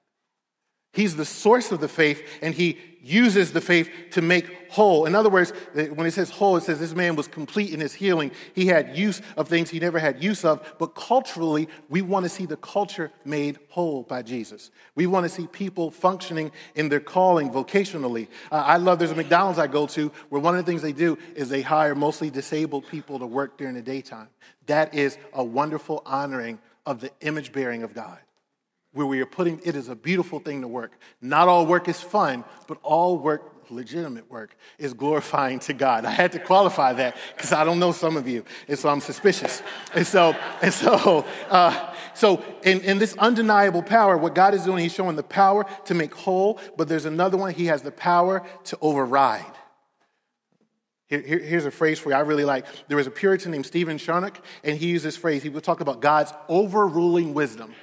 He's 0.98 1.14
the 1.14 1.24
source 1.24 1.70
of 1.70 1.78
the 1.78 1.86
faith, 1.86 2.26
and 2.42 2.52
he 2.52 2.76
uses 3.00 3.52
the 3.52 3.60
faith 3.60 3.88
to 4.10 4.20
make 4.20 4.68
whole. 4.68 5.06
In 5.06 5.14
other 5.14 5.30
words, 5.30 5.52
when 5.72 6.06
it 6.06 6.10
says 6.10 6.28
whole, 6.28 6.56
it 6.56 6.64
says 6.64 6.80
this 6.80 6.92
man 6.92 7.14
was 7.14 7.28
complete 7.28 7.72
in 7.72 7.78
his 7.78 7.94
healing. 7.94 8.32
He 8.52 8.66
had 8.66 8.96
use 8.96 9.22
of 9.36 9.46
things 9.46 9.70
he 9.70 9.78
never 9.78 10.00
had 10.00 10.20
use 10.20 10.44
of. 10.44 10.74
But 10.76 10.96
culturally, 10.96 11.68
we 11.88 12.02
want 12.02 12.24
to 12.24 12.28
see 12.28 12.46
the 12.46 12.56
culture 12.56 13.12
made 13.24 13.60
whole 13.68 14.02
by 14.02 14.22
Jesus. 14.22 14.72
We 14.96 15.06
want 15.06 15.22
to 15.22 15.28
see 15.28 15.46
people 15.46 15.92
functioning 15.92 16.50
in 16.74 16.88
their 16.88 16.98
calling 16.98 17.52
vocationally. 17.52 18.26
Uh, 18.50 18.56
I 18.56 18.78
love 18.78 18.98
there's 18.98 19.12
a 19.12 19.14
McDonald's 19.14 19.60
I 19.60 19.68
go 19.68 19.86
to 19.86 20.10
where 20.30 20.42
one 20.42 20.58
of 20.58 20.66
the 20.66 20.68
things 20.68 20.82
they 20.82 20.90
do 20.90 21.16
is 21.36 21.48
they 21.48 21.62
hire 21.62 21.94
mostly 21.94 22.28
disabled 22.28 22.88
people 22.88 23.20
to 23.20 23.26
work 23.26 23.56
during 23.56 23.74
the 23.74 23.82
daytime. 23.82 24.30
That 24.66 24.96
is 24.96 25.16
a 25.32 25.44
wonderful 25.44 26.02
honoring 26.04 26.58
of 26.84 27.00
the 27.00 27.12
image 27.20 27.52
bearing 27.52 27.84
of 27.84 27.94
God 27.94 28.18
where 28.98 29.06
we 29.06 29.20
are 29.20 29.26
putting 29.26 29.60
it 29.64 29.76
is 29.76 29.88
a 29.88 29.94
beautiful 29.94 30.40
thing 30.40 30.60
to 30.60 30.66
work. 30.66 30.90
Not 31.22 31.46
all 31.46 31.64
work 31.66 31.86
is 31.86 32.00
fun, 32.00 32.42
but 32.66 32.78
all 32.82 33.16
work, 33.16 33.70
legitimate 33.70 34.28
work, 34.28 34.56
is 34.76 34.92
glorifying 34.92 35.60
to 35.60 35.72
God. 35.72 36.04
I 36.04 36.10
had 36.10 36.32
to 36.32 36.40
qualify 36.40 36.94
that 36.94 37.16
because 37.36 37.52
I 37.52 37.62
don't 37.62 37.78
know 37.78 37.92
some 37.92 38.16
of 38.16 38.26
you, 38.26 38.44
and 38.66 38.76
so 38.76 38.88
I'm 38.88 38.98
suspicious. 38.98 39.62
And 39.94 40.04
so, 40.04 40.34
and 40.60 40.74
so, 40.74 41.24
uh, 41.48 41.94
so 42.12 42.42
in, 42.64 42.80
in 42.80 42.98
this 42.98 43.16
undeniable 43.18 43.84
power, 43.84 44.18
what 44.18 44.34
God 44.34 44.52
is 44.52 44.64
doing, 44.64 44.82
He's 44.82 44.94
showing 44.94 45.14
the 45.14 45.22
power 45.22 45.64
to 45.84 45.94
make 45.94 46.12
whole, 46.12 46.58
but 46.76 46.88
there's 46.88 47.04
another 47.04 47.36
one. 47.36 47.54
He 47.54 47.66
has 47.66 47.82
the 47.82 47.92
power 47.92 48.44
to 48.64 48.78
override. 48.80 49.44
Here, 51.06 51.20
here, 51.20 51.38
here's 51.38 51.66
a 51.66 51.70
phrase 51.70 52.00
for 52.00 52.10
you 52.10 52.16
I 52.16 52.20
really 52.20 52.44
like. 52.44 52.66
There 52.88 52.96
was 52.96 53.06
a 53.06 53.12
Puritan 53.12 53.52
named 53.52 53.64
Stephen 53.64 53.96
Charnock, 53.96 54.44
and 54.64 54.76
he 54.76 54.88
used 54.88 55.04
this 55.04 55.16
phrase. 55.16 55.44
He 55.44 55.50
would 55.50 55.62
talk 55.62 55.80
about 55.80 56.00
God's 56.00 56.32
overruling 56.48 57.32
wisdom. 57.32 57.74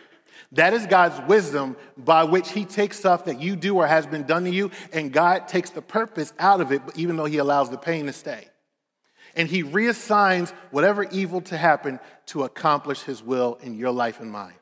That 0.56 0.74
is 0.74 0.88
God's 0.88 1.20
wisdom 1.28 1.76
by 1.98 2.24
which 2.24 2.52
He 2.52 2.64
takes 2.64 2.98
stuff 2.98 3.26
that 3.26 3.42
you 3.42 3.58
do 3.58 3.76
or 3.76 3.88
has 3.88 4.08
been 4.08 4.24
done 4.24 4.46
to 4.46 4.50
you, 4.50 4.72
and 4.94 5.12
God 5.12 5.50
takes 5.50 5.70
the 5.70 5.82
purpose 5.82 6.34
out 6.40 6.62
of 6.62 6.72
it, 6.72 6.82
even 6.96 7.18
though 7.18 7.26
He 7.26 7.38
allows 7.38 7.70
the 7.70 7.78
pain 7.78 8.06
to 8.06 8.14
stay. 8.14 8.48
And 9.36 9.50
He 9.50 9.64
reassigns 9.64 10.52
whatever 10.72 11.04
evil 11.04 11.42
to 11.42 11.58
happen 11.58 12.00
to 12.28 12.44
accomplish 12.44 13.02
His 13.02 13.22
will 13.22 13.60
in 13.62 13.78
your 13.78 13.92
life 13.92 14.22
and 14.22 14.32
mine. 14.32 14.54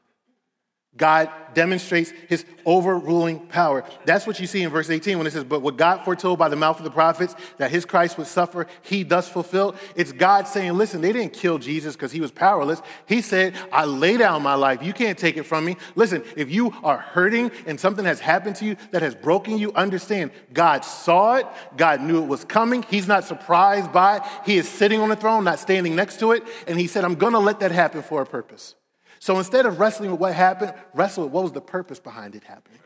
God 0.96 1.32
demonstrates 1.56 2.12
his 2.30 2.46
overruling 2.66 3.48
power. 3.48 3.84
That's 4.06 4.28
what 4.28 4.40
you 4.40 4.46
see 4.46 4.62
in 4.62 4.70
verse 4.70 4.90
18 4.92 5.18
when 5.18 5.26
it 5.26 5.34
says, 5.34 5.44
But 5.44 5.62
what 5.62 5.76
God 5.76 6.04
foretold 6.06 6.38
by 6.38 6.50
the 6.50 6.56
mouth 6.56 6.78
of 6.78 6.84
the 6.84 6.92
prophets 6.92 7.36
that 7.58 7.72
his 7.72 7.84
Christ 7.84 8.18
would 8.18 8.28
suffer, 8.28 8.68
he 8.84 9.02
thus 9.04 9.28
fulfilled. 9.28 9.76
It's 9.96 10.12
God 10.12 10.48
saying, 10.48 10.74
Listen, 10.74 11.02
they 11.02 11.12
didn't 11.12 11.34
kill 11.34 11.58
Jesus 11.58 11.96
because 11.96 12.12
he 12.12 12.22
was 12.22 12.32
powerless. 12.32 12.82
He 13.08 13.22
said, 13.22 13.56
I 13.72 13.86
lay 13.86 14.18
down 14.18 14.44
my 14.44 14.54
life. 14.54 14.84
You 14.84 14.94
can't 14.94 15.18
take 15.18 15.36
it 15.36 15.44
from 15.44 15.66
me. 15.66 15.78
Listen, 15.96 16.24
if 16.36 16.52
you 16.52 16.74
are 16.84 16.98
hurting 16.98 17.52
and 17.66 17.80
something 17.80 18.06
has 18.06 18.20
happened 18.20 18.56
to 18.58 18.66
you 18.66 18.78
that 18.92 19.02
has 19.02 19.16
broken 19.16 19.58
you, 19.58 19.74
understand 19.74 20.32
God 20.54 20.86
saw 20.86 21.36
it. 21.36 21.48
God 21.76 22.02
knew 22.02 22.22
it 22.22 22.28
was 22.28 22.46
coming. 22.46 22.84
He's 22.84 23.08
not 23.08 23.24
surprised 23.24 23.92
by 23.92 24.18
it. 24.18 24.24
He 24.46 24.58
is 24.58 24.68
sitting 24.68 25.02
on 25.02 25.10
the 25.10 25.16
throne, 25.16 25.44
not 25.44 25.58
standing 25.58 25.96
next 25.96 26.20
to 26.20 26.34
it. 26.34 26.44
And 26.68 26.80
he 26.80 26.86
said, 26.86 27.04
I'm 27.04 27.16
going 27.16 27.34
to 27.34 27.40
let 27.40 27.62
that 27.62 27.72
happen 27.72 28.04
for 28.04 28.22
a 28.22 28.26
purpose. 28.26 28.76
So 29.24 29.38
instead 29.38 29.66
of 29.66 29.80
wrestling 29.80 30.12
with 30.12 30.20
what 30.20 30.34
happened, 30.34 30.74
wrestle 30.94 31.24
with 31.24 31.32
what 31.32 31.44
was 31.44 31.54
the 31.54 31.62
purpose 31.62 31.98
behind 31.98 32.36
it 32.36 32.44
happening. 32.44 32.82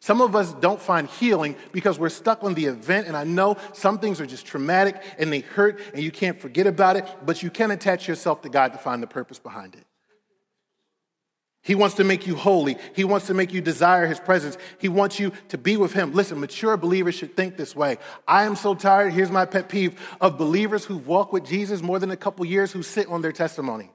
Some 0.00 0.22
of 0.22 0.34
us 0.34 0.54
don't 0.54 0.80
find 0.80 1.06
healing 1.06 1.54
because 1.70 1.98
we're 1.98 2.08
stuck 2.08 2.42
on 2.42 2.54
the 2.54 2.64
event, 2.64 3.08
and 3.08 3.14
I 3.14 3.24
know 3.24 3.58
some 3.74 3.98
things 3.98 4.18
are 4.18 4.24
just 4.24 4.46
traumatic 4.46 5.02
and 5.18 5.30
they 5.30 5.40
hurt 5.40 5.82
and 5.92 6.02
you 6.02 6.10
can't 6.10 6.40
forget 6.40 6.66
about 6.66 6.96
it, 6.96 7.06
but 7.26 7.42
you 7.42 7.50
can 7.50 7.70
attach 7.72 8.08
yourself 8.08 8.40
to 8.40 8.48
God 8.48 8.72
to 8.72 8.78
find 8.78 9.02
the 9.02 9.06
purpose 9.06 9.38
behind 9.38 9.74
it. 9.74 9.84
He 11.60 11.74
wants 11.74 11.96
to 11.96 12.04
make 12.04 12.26
you 12.26 12.36
holy. 12.36 12.78
He 12.96 13.04
wants 13.04 13.26
to 13.26 13.34
make 13.34 13.52
you 13.52 13.60
desire 13.60 14.06
his 14.06 14.18
presence. 14.18 14.56
He 14.78 14.88
wants 14.88 15.20
you 15.20 15.30
to 15.48 15.58
be 15.58 15.76
with 15.76 15.92
him. 15.92 16.14
Listen, 16.14 16.40
mature 16.40 16.78
believers 16.78 17.16
should 17.16 17.36
think 17.36 17.58
this 17.58 17.76
way. 17.76 17.98
I 18.26 18.44
am 18.44 18.56
so 18.56 18.74
tired, 18.74 19.12
here's 19.12 19.30
my 19.30 19.44
pet 19.44 19.68
peeve, 19.68 20.00
of 20.22 20.38
believers 20.38 20.86
who've 20.86 21.06
walked 21.06 21.34
with 21.34 21.44
Jesus 21.44 21.82
more 21.82 21.98
than 21.98 22.12
a 22.12 22.16
couple 22.16 22.46
years 22.46 22.72
who 22.72 22.82
sit 22.82 23.08
on 23.08 23.20
their 23.20 23.30
testimony. 23.30 23.90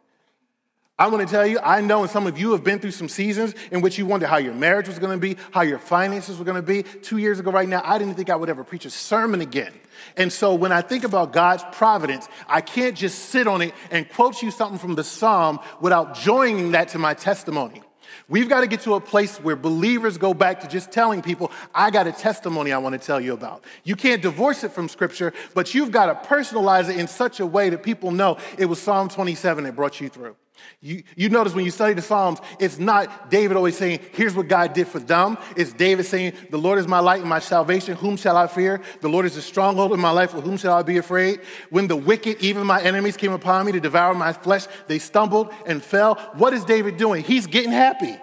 I 1.00 1.10
want 1.10 1.28
to 1.28 1.32
tell 1.32 1.46
you, 1.46 1.60
I 1.62 1.80
know, 1.82 2.02
and 2.02 2.10
some 2.10 2.26
of 2.26 2.40
you 2.40 2.54
have 2.54 2.64
been 2.64 2.80
through 2.80 2.90
some 2.90 3.08
seasons 3.08 3.54
in 3.70 3.82
which 3.82 4.00
you 4.00 4.08
wondered 4.08 4.30
how 4.30 4.38
your 4.38 4.56
marriage 4.56 4.88
was 4.88 4.98
going 4.98 5.12
to 5.12 5.20
be, 5.20 5.38
how 5.52 5.62
your 5.62 5.78
finances 5.78 6.40
were 6.40 6.44
going 6.44 6.56
to 6.56 6.64
be. 6.64 6.82
Two 6.82 7.18
years 7.18 7.40
ago, 7.40 7.52
right 7.52 7.70
now, 7.70 7.84
I 7.86 8.00
didn't 8.00 8.16
think 8.16 8.32
I 8.32 8.36
would 8.36 8.50
ever 8.50 8.64
preach 8.64 8.84
a 8.86 8.90
sermon 8.90 9.42
again. 9.42 9.74
And 10.16 10.34
so 10.34 10.56
when 10.56 10.72
I 10.72 10.82
think 10.82 11.04
about 11.04 11.34
God's 11.34 11.64
providence, 11.72 12.28
I 12.48 12.62
can't 12.62 12.98
just 12.98 13.30
sit 13.30 13.46
on 13.46 13.62
it 13.62 13.76
and 13.92 14.10
quote 14.10 14.42
you 14.42 14.50
something 14.50 14.80
from 14.80 14.96
the 14.96 15.04
Psalm 15.04 15.60
without 15.82 16.16
joining 16.16 16.72
that 16.72 16.88
to 16.90 16.98
my 16.98 17.14
testimony. 17.14 17.84
We've 18.28 18.50
got 18.50 18.62
to 18.62 18.68
get 18.68 18.82
to 18.82 18.96
a 18.96 19.00
place 19.00 19.38
where 19.38 19.56
believers 19.56 20.18
go 20.18 20.34
back 20.34 20.62
to 20.62 20.68
just 20.68 20.92
telling 20.92 21.22
people, 21.22 21.52
I 21.76 21.92
got 21.92 22.08
a 22.08 22.12
testimony 22.12 22.72
I 22.72 22.80
want 22.80 23.00
to 23.00 23.06
tell 23.06 23.22
you 23.22 23.34
about. 23.34 23.64
You 23.84 23.96
can't 23.96 24.24
divorce 24.24 24.64
it 24.64 24.72
from 24.72 24.90
Scripture, 24.90 25.32
but 25.54 25.76
you've 25.76 25.92
got 25.92 26.08
to 26.08 26.28
personalize 26.28 26.90
it 26.90 26.98
in 26.98 27.08
such 27.08 27.40
a 27.40 27.46
way 27.46 27.70
that 27.70 27.84
people 27.84 28.10
know 28.10 28.40
it 28.58 28.66
was 28.66 28.82
Psalm 28.82 29.10
27 29.10 29.66
that 29.66 29.76
brought 29.76 30.02
you 30.02 30.10
through. 30.10 30.36
You, 30.82 31.04
you 31.16 31.30
notice 31.30 31.54
when 31.54 31.66
you 31.66 31.72
study 31.72 31.94
the 31.94 32.02
Psalms, 32.02 32.40
it's 32.60 32.80
not 32.80 33.30
David 33.30 33.58
always 33.58 33.78
saying, 33.78 34.00
Here's 34.14 34.36
what 34.36 34.48
God 34.48 34.74
did 34.74 34.88
for 34.88 35.00
them. 35.00 35.38
It's 35.56 35.74
David 35.74 36.06
saying, 36.06 36.34
The 36.50 36.58
Lord 36.58 36.80
is 36.80 36.88
my 36.88 37.00
light 37.00 37.22
and 37.22 37.30
my 37.30 37.40
salvation. 37.40 37.96
Whom 37.96 38.18
shall 38.18 38.38
I 38.38 38.48
fear? 38.48 38.82
The 39.02 39.10
Lord 39.10 39.26
is 39.26 39.36
the 39.36 39.42
stronghold 39.42 39.92
of 39.92 40.00
my 40.00 40.12
life. 40.12 40.34
With 40.34 40.44
whom 40.44 40.58
shall 40.58 40.74
I 40.74 40.84
be 40.84 40.98
afraid? 40.98 41.42
When 41.70 41.88
the 41.88 41.96
wicked, 41.96 42.42
even 42.42 42.66
my 42.66 42.82
enemies, 42.82 43.18
came 43.18 43.34
upon 43.34 43.66
me 43.66 43.72
to 43.74 43.80
devour 43.80 44.14
my 44.14 44.34
flesh, 44.34 44.68
they 44.88 45.00
stumbled 45.00 45.54
and 45.66 45.84
fell. 45.84 46.16
What 46.34 46.54
is 46.54 46.64
David 46.64 46.98
doing? 46.98 47.24
He's 47.24 47.48
getting 47.48 47.72
happy. 47.72 48.18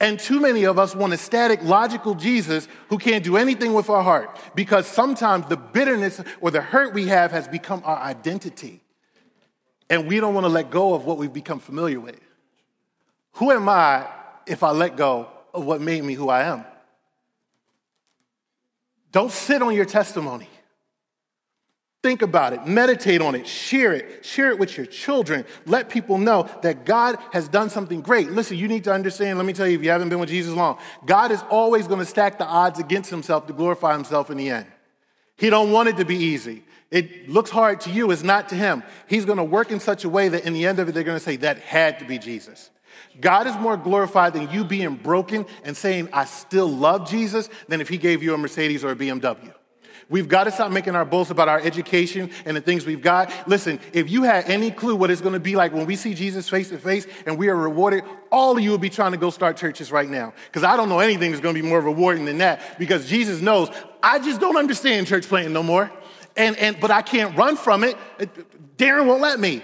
And 0.00 0.20
too 0.20 0.38
many 0.38 0.64
of 0.64 0.78
us 0.78 0.94
want 0.94 1.14
a 1.14 1.16
static, 1.16 1.62
logical 1.62 2.14
Jesus 2.14 2.68
who 2.90 2.98
can't 2.98 3.24
do 3.24 3.38
anything 3.38 3.72
with 3.72 3.88
our 3.88 4.02
heart 4.02 4.38
because 4.54 4.86
sometimes 4.86 5.46
the 5.46 5.56
bitterness 5.56 6.20
or 6.42 6.50
the 6.50 6.60
hurt 6.60 6.92
we 6.92 7.06
have 7.06 7.30
has 7.30 7.48
become 7.48 7.80
our 7.86 7.96
identity. 7.96 8.83
And 9.90 10.06
we 10.06 10.20
don't 10.20 10.34
want 10.34 10.44
to 10.44 10.50
let 10.50 10.70
go 10.70 10.94
of 10.94 11.04
what 11.04 11.18
we've 11.18 11.32
become 11.32 11.60
familiar 11.60 12.00
with. 12.00 12.18
Who 13.34 13.50
am 13.50 13.68
I 13.68 14.06
if 14.46 14.62
I 14.62 14.70
let 14.70 14.96
go 14.96 15.28
of 15.52 15.64
what 15.64 15.80
made 15.80 16.02
me 16.04 16.14
who 16.14 16.28
I 16.28 16.44
am? 16.44 16.64
Don't 19.12 19.30
sit 19.30 19.62
on 19.62 19.74
your 19.74 19.84
testimony. 19.84 20.48
Think 22.02 22.20
about 22.20 22.52
it, 22.52 22.66
meditate 22.66 23.22
on 23.22 23.34
it, 23.34 23.46
share 23.46 23.94
it, 23.94 24.26
share 24.26 24.50
it 24.50 24.58
with 24.58 24.76
your 24.76 24.84
children. 24.84 25.46
Let 25.64 25.88
people 25.88 26.18
know 26.18 26.50
that 26.60 26.84
God 26.84 27.16
has 27.32 27.48
done 27.48 27.70
something 27.70 28.02
great. 28.02 28.30
Listen, 28.30 28.58
you 28.58 28.68
need 28.68 28.84
to 28.84 28.92
understand, 28.92 29.38
let 29.38 29.46
me 29.46 29.54
tell 29.54 29.66
you, 29.66 29.78
if 29.78 29.82
you 29.82 29.88
haven't 29.88 30.10
been 30.10 30.18
with 30.18 30.28
Jesus 30.28 30.52
long, 30.52 30.76
God 31.06 31.32
is 31.32 31.42
always 31.48 31.86
going 31.86 32.00
to 32.00 32.04
stack 32.04 32.36
the 32.36 32.44
odds 32.44 32.78
against 32.78 33.08
himself 33.08 33.46
to 33.46 33.54
glorify 33.54 33.94
himself 33.94 34.28
in 34.28 34.36
the 34.36 34.50
end. 34.50 34.66
He 35.36 35.48
don't 35.48 35.72
want 35.72 35.88
it 35.88 35.96
to 35.96 36.04
be 36.04 36.16
easy. 36.16 36.64
It 36.90 37.28
looks 37.28 37.50
hard 37.50 37.80
to 37.82 37.90
you, 37.90 38.10
it's 38.10 38.22
not 38.22 38.50
to 38.50 38.54
him. 38.54 38.82
He's 39.08 39.24
going 39.24 39.38
to 39.38 39.44
work 39.44 39.70
in 39.72 39.80
such 39.80 40.04
a 40.04 40.08
way 40.08 40.28
that 40.28 40.44
in 40.44 40.52
the 40.52 40.66
end 40.66 40.78
of 40.78 40.88
it, 40.88 40.92
they're 40.92 41.02
going 41.02 41.18
to 41.18 41.24
say, 41.24 41.36
that 41.36 41.58
had 41.58 41.98
to 41.98 42.04
be 42.04 42.18
Jesus. 42.18 42.70
God 43.20 43.46
is 43.46 43.56
more 43.56 43.76
glorified 43.76 44.32
than 44.32 44.50
you 44.50 44.64
being 44.64 44.96
broken 44.96 45.46
and 45.64 45.76
saying, 45.76 46.08
I 46.12 46.24
still 46.24 46.68
love 46.68 47.08
Jesus, 47.08 47.48
than 47.68 47.80
if 47.80 47.88
he 47.88 47.96
gave 47.96 48.22
you 48.22 48.34
a 48.34 48.38
Mercedes 48.38 48.84
or 48.84 48.92
a 48.92 48.96
BMW. 48.96 49.52
We've 50.10 50.28
got 50.28 50.44
to 50.44 50.50
stop 50.50 50.70
making 50.70 50.94
our 50.96 51.04
boasts 51.04 51.30
about 51.30 51.48
our 51.48 51.58
education 51.60 52.30
and 52.44 52.56
the 52.56 52.60
things 52.60 52.84
we've 52.84 53.00
got. 53.00 53.32
Listen, 53.48 53.80
if 53.92 54.10
you 54.10 54.22
had 54.24 54.44
any 54.44 54.70
clue 54.70 54.94
what 54.96 55.10
it's 55.10 55.22
going 55.22 55.32
to 55.32 55.40
be 55.40 55.56
like 55.56 55.72
when 55.72 55.86
we 55.86 55.96
see 55.96 56.12
Jesus 56.12 56.48
face 56.48 56.68
to 56.68 56.78
face 56.78 57.06
and 57.24 57.38
we 57.38 57.48
are 57.48 57.56
rewarded, 57.56 58.04
all 58.30 58.56
of 58.56 58.62
you 58.62 58.70
will 58.70 58.78
be 58.78 58.90
trying 58.90 59.12
to 59.12 59.18
go 59.18 59.30
start 59.30 59.56
churches 59.56 59.90
right 59.90 60.08
now. 60.08 60.34
Because 60.46 60.62
I 60.62 60.76
don't 60.76 60.90
know 60.90 60.98
anything 61.00 61.30
that's 61.30 61.40
going 61.40 61.54
to 61.54 61.62
be 61.62 61.66
more 61.66 61.80
rewarding 61.80 62.26
than 62.26 62.38
that. 62.38 62.78
Because 62.78 63.08
Jesus 63.08 63.40
knows, 63.40 63.70
I 64.02 64.18
just 64.18 64.40
don't 64.40 64.58
understand 64.58 65.06
church 65.06 65.26
planting 65.26 65.54
no 65.54 65.62
more. 65.62 65.90
And, 66.36 66.56
and, 66.56 66.78
but 66.80 66.90
I 66.90 67.02
can't 67.02 67.36
run 67.36 67.56
from 67.56 67.84
it. 67.84 67.96
Darren 68.76 69.06
won't 69.06 69.20
let 69.20 69.38
me. 69.38 69.62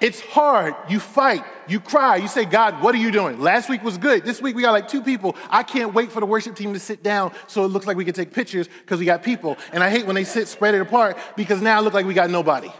It's 0.00 0.20
hard. 0.20 0.74
You 0.88 1.00
fight. 1.00 1.44
You 1.66 1.80
cry. 1.80 2.16
You 2.16 2.28
say, 2.28 2.44
God, 2.44 2.82
what 2.82 2.94
are 2.94 2.98
you 2.98 3.10
doing? 3.10 3.40
Last 3.40 3.70
week 3.70 3.82
was 3.82 3.96
good. 3.96 4.24
This 4.24 4.42
week 4.42 4.54
we 4.54 4.60
got 4.60 4.72
like 4.72 4.86
two 4.86 5.02
people. 5.02 5.34
I 5.48 5.62
can't 5.62 5.94
wait 5.94 6.12
for 6.12 6.20
the 6.20 6.26
worship 6.26 6.56
team 6.56 6.74
to 6.74 6.78
sit 6.78 7.02
down 7.02 7.32
so 7.46 7.64
it 7.64 7.68
looks 7.68 7.86
like 7.86 7.96
we 7.96 8.04
can 8.04 8.12
take 8.12 8.32
pictures 8.32 8.68
because 8.68 9.00
we 9.00 9.06
got 9.06 9.22
people. 9.22 9.56
And 9.72 9.82
I 9.82 9.88
hate 9.88 10.04
when 10.04 10.14
they 10.14 10.24
sit 10.24 10.48
spread 10.48 10.74
it 10.74 10.82
apart 10.82 11.16
because 11.36 11.62
now 11.62 11.78
it 11.78 11.82
looks 11.84 11.94
like 11.94 12.06
we 12.06 12.12
got 12.12 12.28
nobody. 12.28 12.70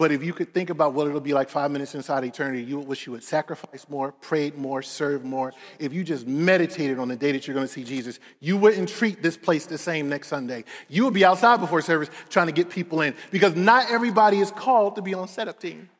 But 0.00 0.12
if 0.12 0.24
you 0.24 0.32
could 0.32 0.54
think 0.54 0.70
about 0.70 0.94
what 0.94 1.08
it'll 1.08 1.20
be 1.20 1.34
like 1.34 1.50
five 1.50 1.70
minutes 1.70 1.94
inside 1.94 2.24
eternity, 2.24 2.62
you 2.62 2.78
would 2.78 2.88
wish 2.88 3.04
you 3.04 3.12
would 3.12 3.22
sacrifice 3.22 3.86
more, 3.90 4.12
prayed 4.12 4.56
more, 4.56 4.80
served 4.80 5.26
more. 5.26 5.52
If 5.78 5.92
you 5.92 6.04
just 6.04 6.26
meditated 6.26 6.98
on 6.98 7.08
the 7.08 7.16
day 7.16 7.32
that 7.32 7.46
you're 7.46 7.54
going 7.54 7.66
to 7.66 7.72
see 7.72 7.84
Jesus, 7.84 8.18
you 8.40 8.56
wouldn't 8.56 8.88
treat 8.88 9.22
this 9.22 9.36
place 9.36 9.66
the 9.66 9.76
same 9.76 10.08
next 10.08 10.28
Sunday. 10.28 10.64
You 10.88 11.04
would 11.04 11.12
be 11.12 11.22
outside 11.22 11.60
before 11.60 11.82
service 11.82 12.08
trying 12.30 12.46
to 12.46 12.52
get 12.52 12.70
people 12.70 13.02
in 13.02 13.14
because 13.30 13.54
not 13.54 13.90
everybody 13.90 14.38
is 14.38 14.50
called 14.50 14.96
to 14.96 15.02
be 15.02 15.12
on 15.12 15.28
setup 15.28 15.60
team. 15.60 15.90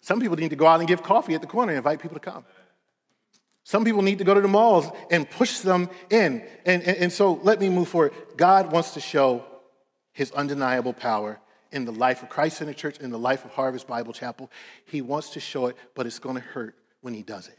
Some 0.00 0.20
people 0.20 0.36
need 0.36 0.50
to 0.50 0.56
go 0.56 0.68
out 0.68 0.78
and 0.78 0.86
give 0.86 1.02
coffee 1.02 1.34
at 1.34 1.40
the 1.40 1.48
corner 1.48 1.72
and 1.72 1.78
invite 1.78 2.00
people 2.00 2.14
to 2.14 2.30
come. 2.30 2.44
Some 3.64 3.84
people 3.84 4.02
need 4.02 4.18
to 4.18 4.24
go 4.24 4.34
to 4.34 4.40
the 4.40 4.46
malls 4.46 4.88
and 5.10 5.28
push 5.28 5.58
them 5.58 5.90
in. 6.10 6.46
And, 6.64 6.84
and, 6.84 6.96
and 6.96 7.12
so 7.12 7.40
let 7.42 7.58
me 7.58 7.68
move 7.68 7.88
forward. 7.88 8.12
God 8.36 8.70
wants 8.70 8.94
to 8.94 9.00
show 9.00 9.44
his 10.12 10.30
undeniable 10.30 10.92
power 10.92 11.40
in 11.72 11.84
the 11.84 11.92
life 11.92 12.22
of 12.22 12.28
Christ 12.28 12.58
Center 12.58 12.72
Church, 12.72 12.98
in 12.98 13.10
the 13.10 13.18
life 13.18 13.44
of 13.44 13.52
Harvest 13.52 13.86
Bible 13.86 14.12
Chapel. 14.12 14.50
He 14.84 15.00
wants 15.02 15.30
to 15.30 15.40
show 15.40 15.66
it, 15.66 15.76
but 15.94 16.06
it's 16.06 16.18
going 16.18 16.36
to 16.36 16.42
hurt 16.42 16.76
when 17.00 17.14
he 17.14 17.22
does 17.22 17.48
it. 17.48 17.58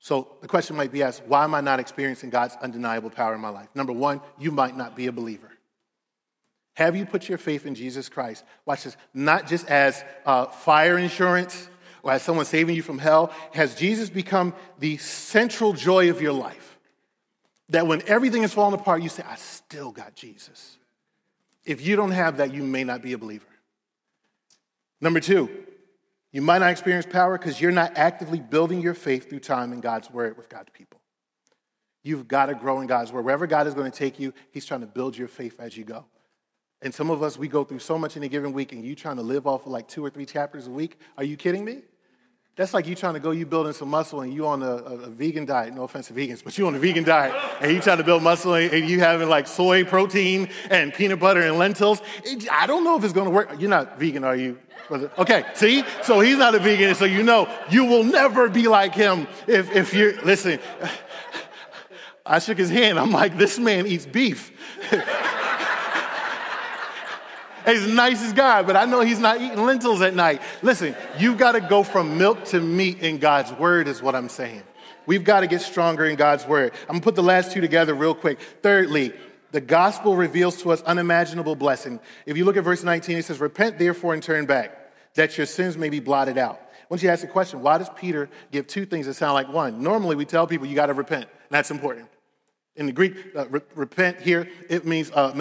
So 0.00 0.36
the 0.40 0.48
question 0.48 0.76
might 0.76 0.92
be 0.92 1.02
asked 1.02 1.24
why 1.26 1.44
am 1.44 1.54
I 1.54 1.60
not 1.60 1.80
experiencing 1.80 2.30
God's 2.30 2.56
undeniable 2.62 3.10
power 3.10 3.34
in 3.34 3.40
my 3.40 3.48
life? 3.48 3.68
Number 3.74 3.92
one, 3.92 4.20
you 4.38 4.50
might 4.50 4.76
not 4.76 4.94
be 4.94 5.06
a 5.06 5.12
believer. 5.12 5.50
Have 6.74 6.94
you 6.94 7.04
put 7.04 7.28
your 7.28 7.38
faith 7.38 7.66
in 7.66 7.74
Jesus 7.74 8.08
Christ? 8.08 8.44
Watch 8.64 8.84
this, 8.84 8.96
not 9.12 9.48
just 9.48 9.66
as 9.66 10.04
uh, 10.24 10.46
fire 10.46 10.96
insurance 10.96 11.68
or 12.04 12.12
as 12.12 12.22
someone 12.22 12.44
saving 12.44 12.76
you 12.76 12.82
from 12.82 12.98
hell. 12.98 13.32
Has 13.52 13.74
Jesus 13.74 14.08
become 14.08 14.54
the 14.78 14.96
central 14.98 15.72
joy 15.72 16.08
of 16.10 16.22
your 16.22 16.32
life? 16.32 16.78
That 17.70 17.88
when 17.88 18.02
everything 18.06 18.44
is 18.44 18.54
falling 18.54 18.78
apart, 18.78 19.02
you 19.02 19.08
say, 19.08 19.24
I 19.28 19.34
still 19.34 19.90
got 19.90 20.14
Jesus. 20.14 20.77
If 21.68 21.86
you 21.86 21.96
don't 21.96 22.12
have 22.12 22.38
that, 22.38 22.54
you 22.54 22.62
may 22.62 22.82
not 22.82 23.02
be 23.02 23.12
a 23.12 23.18
believer. 23.18 23.44
Number 25.02 25.20
two, 25.20 25.50
you 26.32 26.40
might 26.40 26.60
not 26.60 26.70
experience 26.70 27.04
power 27.04 27.36
because 27.36 27.60
you're 27.60 27.70
not 27.70 27.92
actively 27.94 28.40
building 28.40 28.80
your 28.80 28.94
faith 28.94 29.28
through 29.28 29.40
time 29.40 29.74
in 29.74 29.80
God's 29.80 30.10
word 30.10 30.38
with 30.38 30.48
God's 30.48 30.70
people. 30.72 30.98
You've 32.02 32.26
got 32.26 32.46
to 32.46 32.54
grow 32.54 32.80
in 32.80 32.86
God's 32.86 33.12
word. 33.12 33.26
Wherever 33.26 33.46
God 33.46 33.66
is 33.66 33.74
going 33.74 33.90
to 33.90 33.96
take 33.96 34.18
you, 34.18 34.32
He's 34.50 34.64
trying 34.64 34.80
to 34.80 34.86
build 34.86 35.14
your 35.14 35.28
faith 35.28 35.60
as 35.60 35.76
you 35.76 35.84
go. 35.84 36.06
And 36.80 36.94
some 36.94 37.10
of 37.10 37.22
us, 37.22 37.36
we 37.36 37.48
go 37.48 37.64
through 37.64 37.80
so 37.80 37.98
much 37.98 38.16
in 38.16 38.22
a 38.22 38.28
given 38.28 38.54
week, 38.54 38.72
and 38.72 38.82
you 38.82 38.94
trying 38.94 39.16
to 39.16 39.22
live 39.22 39.46
off 39.46 39.66
of 39.66 39.72
like 39.72 39.88
two 39.88 40.02
or 40.02 40.08
three 40.08 40.24
chapters 40.24 40.68
a 40.68 40.70
week. 40.70 40.98
Are 41.18 41.24
you 41.24 41.36
kidding 41.36 41.66
me? 41.66 41.82
That's 42.58 42.74
like 42.74 42.88
you 42.88 42.96
trying 42.96 43.14
to 43.14 43.20
go, 43.20 43.30
you 43.30 43.46
building 43.46 43.72
some 43.72 43.88
muscle, 43.88 44.22
and 44.22 44.34
you 44.34 44.44
on 44.48 44.64
a, 44.64 44.66
a, 44.66 44.94
a, 45.02 45.08
vegan 45.08 45.44
diet. 45.44 45.72
No 45.72 45.84
offense 45.84 46.08
to 46.08 46.12
vegans, 46.12 46.42
but 46.42 46.58
you 46.58 46.66
on 46.66 46.74
a 46.74 46.78
vegan 46.80 47.04
diet, 47.04 47.32
and 47.60 47.70
you 47.70 47.80
trying 47.80 47.98
to 47.98 48.02
build 48.02 48.20
muscle, 48.20 48.54
and 48.54 48.90
you 48.90 48.98
having 48.98 49.28
like 49.28 49.46
soy 49.46 49.84
protein 49.84 50.48
and 50.68 50.92
peanut 50.92 51.20
butter 51.20 51.40
and 51.40 51.56
lentils. 51.56 52.02
It, 52.24 52.50
I 52.50 52.66
don't 52.66 52.82
know 52.82 52.98
if 52.98 53.04
it's 53.04 53.12
going 53.12 53.26
to 53.26 53.30
work. 53.30 53.60
You're 53.60 53.70
not 53.70 53.96
vegan, 54.00 54.24
are 54.24 54.34
you? 54.34 54.58
Okay, 54.90 55.44
see? 55.54 55.84
So 56.02 56.18
he's 56.18 56.36
not 56.36 56.56
a 56.56 56.58
vegan, 56.58 56.96
so 56.96 57.04
you 57.04 57.22
know 57.22 57.48
you 57.70 57.84
will 57.84 58.02
never 58.02 58.48
be 58.48 58.66
like 58.66 58.92
him 58.92 59.28
if, 59.46 59.70
if 59.76 59.94
you're, 59.94 60.20
listen, 60.22 60.58
I 62.26 62.40
shook 62.40 62.58
his 62.58 62.70
hand. 62.70 62.98
I'm 62.98 63.12
like, 63.12 63.38
this 63.38 63.56
man 63.60 63.86
eats 63.86 64.04
beef. 64.04 64.50
He's 67.68 67.86
the 67.86 67.92
nicest 67.92 68.34
guy, 68.34 68.62
but 68.62 68.76
I 68.76 68.86
know 68.86 69.00
he's 69.00 69.18
not 69.18 69.40
eating 69.40 69.62
lentils 69.62 70.00
at 70.00 70.14
night. 70.14 70.40
Listen, 70.62 70.96
you've 71.18 71.36
got 71.36 71.52
to 71.52 71.60
go 71.60 71.82
from 71.82 72.16
milk 72.16 72.44
to 72.46 72.60
meat 72.60 73.00
in 73.00 73.18
God's 73.18 73.52
word, 73.52 73.88
is 73.88 74.02
what 74.02 74.14
I'm 74.14 74.30
saying. 74.30 74.62
We've 75.04 75.24
got 75.24 75.40
to 75.40 75.46
get 75.46 75.60
stronger 75.60 76.06
in 76.06 76.16
God's 76.16 76.46
word. 76.46 76.72
I'm 76.82 76.88
going 76.88 77.00
to 77.00 77.04
put 77.04 77.14
the 77.14 77.22
last 77.22 77.52
two 77.52 77.60
together 77.60 77.94
real 77.94 78.14
quick. 78.14 78.38
Thirdly, 78.62 79.12
the 79.50 79.60
gospel 79.60 80.16
reveals 80.16 80.62
to 80.62 80.70
us 80.72 80.82
unimaginable 80.82 81.56
blessing. 81.56 82.00
If 82.26 82.36
you 82.36 82.44
look 82.44 82.56
at 82.56 82.64
verse 82.64 82.82
19, 82.82 83.18
it 83.18 83.24
says, 83.24 83.40
Repent 83.40 83.78
therefore 83.78 84.14
and 84.14 84.22
turn 84.22 84.46
back, 84.46 84.92
that 85.14 85.36
your 85.36 85.46
sins 85.46 85.76
may 85.76 85.90
be 85.90 86.00
blotted 86.00 86.38
out. 86.38 86.60
Once 86.88 87.02
you 87.02 87.10
ask 87.10 87.20
the 87.20 87.26
question, 87.26 87.60
why 87.60 87.76
does 87.76 87.90
Peter 87.96 88.30
give 88.50 88.66
two 88.66 88.86
things 88.86 89.06
that 89.06 89.14
sound 89.14 89.34
like 89.34 89.48
one? 89.48 89.82
Normally, 89.82 90.16
we 90.16 90.24
tell 90.24 90.46
people 90.46 90.66
you 90.66 90.74
got 90.74 90.86
to 90.86 90.94
repent. 90.94 91.24
and 91.24 91.50
That's 91.50 91.70
important. 91.70 92.08
In 92.76 92.86
the 92.86 92.92
Greek, 92.92 93.14
uh, 93.36 93.46
re- 93.48 93.60
repent 93.74 94.20
here, 94.20 94.48
it 94.70 94.86
means 94.86 95.10
uh, 95.14 95.32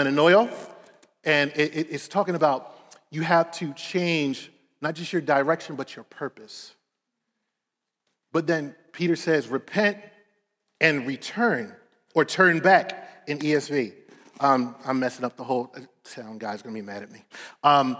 and 1.27 1.51
it, 1.55 1.75
it, 1.75 1.87
it's 1.91 2.07
talking 2.07 2.35
about 2.35 2.95
you 3.11 3.21
have 3.21 3.51
to 3.51 3.73
change 3.73 4.49
not 4.81 4.95
just 4.95 5.11
your 5.11 5.21
direction, 5.21 5.75
but 5.75 5.95
your 5.95 6.05
purpose. 6.05 6.73
But 8.31 8.47
then 8.47 8.75
Peter 8.93 9.15
says, 9.15 9.47
repent 9.47 9.97
and 10.79 11.05
return 11.05 11.75
or 12.15 12.23
turn 12.23 12.59
back 12.59 13.23
in 13.27 13.39
ESV. 13.39 13.93
Um, 14.39 14.75
I'm 14.85 14.99
messing 14.99 15.25
up 15.25 15.35
the 15.35 15.43
whole 15.43 15.73
sound 16.03 16.39
guy's 16.39 16.61
gonna 16.61 16.73
be 16.73 16.81
mad 16.81 17.03
at 17.03 17.11
me. 17.11 17.23
Um, 17.63 17.97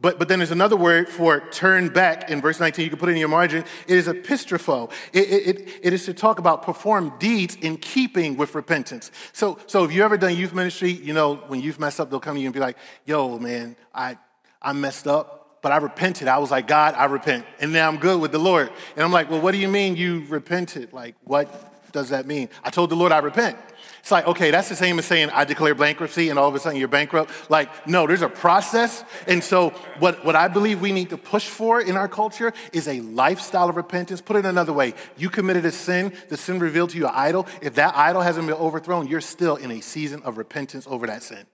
but, 0.00 0.18
but 0.18 0.28
then 0.28 0.40
there's 0.40 0.50
another 0.50 0.76
word 0.76 1.08
for 1.08 1.40
turn 1.50 1.88
back 1.88 2.30
in 2.30 2.40
verse 2.40 2.58
19. 2.58 2.84
You 2.84 2.90
can 2.90 2.98
put 2.98 3.08
it 3.08 3.12
in 3.12 3.18
your 3.18 3.28
margin. 3.28 3.64
It 3.86 3.96
is 3.96 4.08
epistropho. 4.08 4.90
It, 5.12 5.18
it, 5.18 5.68
it 5.82 5.92
is 5.92 6.04
to 6.06 6.14
talk 6.14 6.38
about 6.38 6.62
perform 6.62 7.14
deeds 7.18 7.56
in 7.60 7.76
keeping 7.76 8.36
with 8.36 8.54
repentance. 8.54 9.12
So, 9.32 9.58
so 9.66 9.84
if 9.84 9.92
you've 9.92 10.02
ever 10.02 10.16
done 10.16 10.36
youth 10.36 10.52
ministry, 10.52 10.90
you 10.90 11.12
know, 11.14 11.36
when 11.46 11.60
youth 11.60 11.78
mess 11.78 12.00
up, 12.00 12.10
they'll 12.10 12.20
come 12.20 12.34
to 12.34 12.40
you 12.40 12.48
and 12.48 12.54
be 12.54 12.60
like, 12.60 12.76
yo, 13.04 13.38
man, 13.38 13.76
I, 13.94 14.18
I 14.60 14.72
messed 14.72 15.06
up, 15.06 15.60
but 15.62 15.70
I 15.70 15.76
repented. 15.76 16.26
I 16.26 16.38
was 16.38 16.50
like, 16.50 16.66
God, 16.66 16.94
I 16.96 17.04
repent. 17.04 17.46
And 17.60 17.72
now 17.72 17.88
I'm 17.88 17.98
good 17.98 18.20
with 18.20 18.32
the 18.32 18.38
Lord. 18.38 18.70
And 18.96 19.04
I'm 19.04 19.12
like, 19.12 19.30
well, 19.30 19.40
what 19.40 19.52
do 19.52 19.58
you 19.58 19.68
mean 19.68 19.96
you 19.96 20.24
repented? 20.28 20.92
Like, 20.92 21.14
what 21.22 21.92
does 21.92 22.08
that 22.10 22.26
mean? 22.26 22.48
I 22.64 22.70
told 22.70 22.90
the 22.90 22.96
Lord 22.96 23.12
I 23.12 23.18
repent. 23.18 23.56
It's 24.04 24.10
like, 24.10 24.26
okay, 24.26 24.50
that's 24.50 24.68
the 24.68 24.76
same 24.76 24.98
as 24.98 25.06
saying 25.06 25.30
I 25.30 25.46
declare 25.46 25.74
bankruptcy 25.74 26.28
and 26.28 26.38
all 26.38 26.46
of 26.46 26.54
a 26.54 26.58
sudden 26.58 26.78
you're 26.78 26.88
bankrupt. 26.88 27.30
Like, 27.48 27.88
no, 27.88 28.06
there's 28.06 28.20
a 28.20 28.28
process. 28.28 29.02
And 29.26 29.42
so, 29.42 29.70
what, 29.98 30.22
what 30.26 30.36
I 30.36 30.46
believe 30.46 30.82
we 30.82 30.92
need 30.92 31.08
to 31.08 31.16
push 31.16 31.48
for 31.48 31.80
in 31.80 31.96
our 31.96 32.06
culture 32.06 32.52
is 32.74 32.86
a 32.86 33.00
lifestyle 33.00 33.70
of 33.70 33.76
repentance. 33.76 34.20
Put 34.20 34.36
it 34.36 34.44
another 34.44 34.74
way 34.74 34.92
you 35.16 35.30
committed 35.30 35.64
a 35.64 35.72
sin, 35.72 36.12
the 36.28 36.36
sin 36.36 36.58
revealed 36.58 36.90
to 36.90 36.98
you 36.98 37.06
an 37.06 37.14
idol. 37.14 37.46
If 37.62 37.76
that 37.76 37.96
idol 37.96 38.20
hasn't 38.20 38.46
been 38.46 38.56
overthrown, 38.56 39.06
you're 39.06 39.22
still 39.22 39.56
in 39.56 39.70
a 39.70 39.80
season 39.80 40.20
of 40.20 40.36
repentance 40.36 40.86
over 40.86 41.06
that 41.06 41.22
sin. 41.22 41.46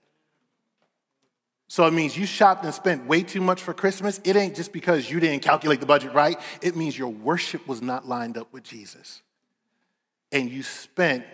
So 1.69 1.87
it 1.87 1.93
means 1.93 2.19
you 2.19 2.27
shopped 2.27 2.65
and 2.65 2.75
spent 2.75 3.07
way 3.07 3.23
too 3.23 3.43
much 3.43 3.63
for 3.63 3.73
Christmas. 3.73 4.21
It 4.25 4.35
ain't 4.35 4.57
just 4.57 4.73
because 4.73 5.09
you 5.09 5.21
didn't 5.21 5.43
calculate 5.43 5.79
the 5.79 5.87
budget 5.87 6.15
right. 6.15 6.37
It 6.63 6.75
means 6.75 6.99
your 6.99 7.11
worship 7.11 7.69
was 7.69 7.81
not 7.81 8.09
lined 8.09 8.37
up 8.37 8.53
with 8.53 8.65
Jesus. 8.65 9.23
And 10.33 10.51
you 10.51 10.65
spent 10.65 11.25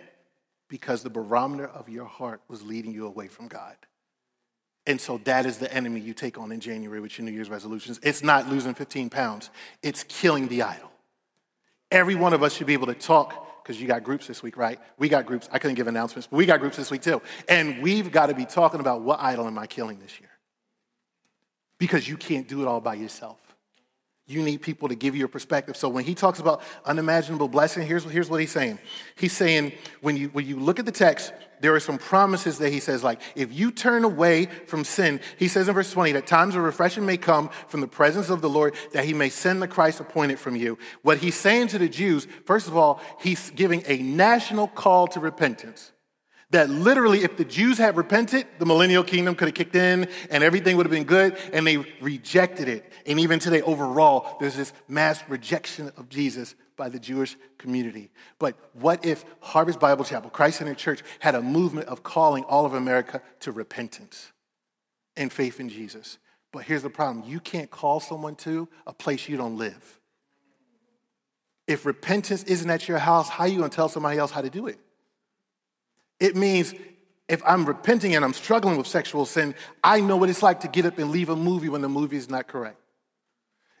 because 0.69 1.03
the 1.03 1.09
barometer 1.09 1.67
of 1.67 1.89
your 1.89 2.05
heart 2.05 2.41
was 2.47 2.63
leading 2.63 2.91
you 2.91 3.05
away 3.05 3.27
from 3.27 3.47
God. 3.47 3.75
And 4.85 4.99
so 5.01 5.17
that 5.25 5.45
is 5.45 5.57
the 5.57 5.71
enemy 5.73 5.99
you 5.99 6.13
take 6.13 6.37
on 6.37 6.51
in 6.51 6.59
January 6.59 7.01
with 7.01 7.17
your 7.17 7.25
New 7.25 7.31
Year's 7.31 7.49
resolutions. 7.49 7.99
It's 8.03 8.23
not 8.23 8.47
losing 8.49 8.73
15 8.73 9.09
pounds, 9.09 9.49
it's 9.83 10.03
killing 10.03 10.47
the 10.47 10.63
idol. 10.63 10.91
Every 11.91 12.15
one 12.15 12.33
of 12.33 12.43
us 12.43 12.53
should 12.53 12.67
be 12.67 12.73
able 12.73 12.87
to 12.87 12.93
talk 12.93 13.63
because 13.63 13.81
you 13.81 13.87
got 13.87 14.03
groups 14.03 14.27
this 14.27 14.41
week, 14.41 14.55
right? 14.55 14.79
We 14.97 15.09
got 15.09 15.25
groups. 15.25 15.49
I 15.51 15.59
couldn't 15.59 15.75
give 15.75 15.87
announcements, 15.87 16.27
but 16.27 16.37
we 16.37 16.45
got 16.45 16.61
groups 16.61 16.77
this 16.77 16.89
week 16.89 17.01
too. 17.01 17.21
And 17.49 17.81
we've 17.81 18.11
got 18.11 18.27
to 18.27 18.33
be 18.33 18.45
talking 18.45 18.79
about 18.79 19.01
what 19.01 19.19
idol 19.21 19.45
am 19.45 19.57
I 19.59 19.67
killing 19.67 19.99
this 19.99 20.19
year? 20.19 20.29
Because 21.77 22.07
you 22.07 22.15
can't 22.15 22.47
do 22.47 22.61
it 22.61 22.67
all 22.67 22.79
by 22.79 22.95
yourself. 22.95 23.46
You 24.29 24.43
need 24.43 24.61
people 24.61 24.89
to 24.89 24.95
give 24.95 25.15
you 25.15 25.23
a 25.23 25.29
perspective. 25.29 25.77
So 25.77 25.87
when 25.87 26.03
he 26.03 26.13
talks 26.13 26.39
about 26.39 26.61
unimaginable 26.85 27.47
blessing, 27.47 27.87
here's, 27.87 28.03
here's 28.03 28.29
what 28.29 28.41
he's 28.41 28.51
saying. 28.51 28.77
He's 29.15 29.31
saying 29.31 29.71
when 30.01 30.17
you, 30.17 30.27
when 30.29 30.45
you 30.45 30.59
look 30.59 30.79
at 30.79 30.85
the 30.85 30.91
text, 30.91 31.31
there 31.61 31.73
are 31.73 31.79
some 31.79 31.97
promises 31.97 32.57
that 32.57 32.71
he 32.71 32.81
says, 32.81 33.05
like, 33.05 33.21
if 33.35 33.53
you 33.53 33.71
turn 33.71 34.03
away 34.03 34.45
from 34.45 34.83
sin, 34.83 35.21
he 35.37 35.47
says 35.47 35.69
in 35.69 35.73
verse 35.73 35.91
20 35.91 36.11
that 36.11 36.27
times 36.27 36.55
of 36.55 36.61
refreshing 36.63 37.05
may 37.05 37.15
come 37.15 37.49
from 37.69 37.79
the 37.79 37.87
presence 37.87 38.29
of 38.29 38.41
the 38.41 38.49
Lord, 38.49 38.75
that 38.91 39.05
he 39.05 39.13
may 39.13 39.29
send 39.29 39.61
the 39.61 39.67
Christ 39.67 40.01
appointed 40.01 40.39
from 40.39 40.57
you. 40.57 40.77
What 41.03 41.19
he's 41.19 41.35
saying 41.35 41.69
to 41.69 41.79
the 41.79 41.87
Jews, 41.87 42.27
first 42.45 42.67
of 42.67 42.75
all, 42.75 43.01
he's 43.21 43.49
giving 43.51 43.81
a 43.87 43.97
national 43.97 44.67
call 44.67 45.07
to 45.07 45.21
repentance. 45.21 45.93
That 46.51 46.69
literally, 46.69 47.23
if 47.23 47.35
the 47.35 47.43
Jews 47.43 47.77
had 47.77 47.97
repented, 47.97 48.47
the 48.57 48.65
millennial 48.65 49.03
kingdom 49.03 49.35
could 49.35 49.49
have 49.49 49.55
kicked 49.55 49.75
in 49.75 50.07
and 50.31 50.43
everything 50.43 50.77
would 50.77 50.85
have 50.85 50.91
been 50.91 51.03
good, 51.03 51.37
and 51.51 51.67
they 51.67 51.77
rejected 51.99 52.69
it. 52.69 52.89
And 53.05 53.19
even 53.19 53.39
today, 53.39 53.61
overall, 53.61 54.37
there's 54.39 54.55
this 54.55 54.71
mass 54.87 55.21
rejection 55.27 55.91
of 55.97 56.07
Jesus 56.07 56.55
by 56.77 56.87
the 56.87 56.99
Jewish 56.99 57.35
community. 57.57 58.11
But 58.39 58.55
what 58.73 59.03
if 59.03 59.25
Harvest 59.41 59.79
Bible 59.79 60.05
Chapel, 60.05 60.29
Christ 60.29 60.59
Centered 60.59 60.77
Church, 60.77 61.03
had 61.19 61.35
a 61.35 61.41
movement 61.41 61.89
of 61.89 62.03
calling 62.03 62.45
all 62.45 62.65
of 62.65 62.73
America 62.73 63.21
to 63.41 63.51
repentance 63.51 64.31
and 65.17 65.33
faith 65.33 65.59
in 65.59 65.67
Jesus? 65.67 66.17
But 66.53 66.63
here's 66.63 66.83
the 66.83 66.89
problem 66.89 67.29
you 67.29 67.41
can't 67.41 67.69
call 67.69 67.99
someone 67.99 68.35
to 68.37 68.69
a 68.85 68.93
place 68.93 69.27
you 69.27 69.35
don't 69.35 69.57
live. 69.57 69.99
If 71.67 71.85
repentance 71.85 72.43
isn't 72.43 72.69
at 72.69 72.87
your 72.87 72.99
house, 72.99 73.27
how 73.27 73.43
are 73.43 73.47
you 73.49 73.57
going 73.57 73.69
to 73.69 73.75
tell 73.75 73.89
somebody 73.89 74.17
else 74.17 74.31
how 74.31 74.41
to 74.41 74.49
do 74.49 74.67
it? 74.67 74.79
It 76.19 76.35
means 76.35 76.73
if 77.27 77.41
I'm 77.45 77.65
repenting 77.65 78.15
and 78.15 78.23
I'm 78.23 78.33
struggling 78.33 78.77
with 78.77 78.87
sexual 78.87 79.25
sin, 79.25 79.53
I 79.83 79.99
know 79.99 80.17
what 80.17 80.29
it's 80.29 80.43
like 80.43 80.61
to 80.61 80.67
get 80.67 80.85
up 80.85 80.97
and 80.97 81.11
leave 81.11 81.29
a 81.29 81.35
movie 81.35 81.69
when 81.69 81.81
the 81.81 81.89
movie 81.89 82.17
is 82.17 82.29
not 82.29 82.47
correct. 82.47 82.77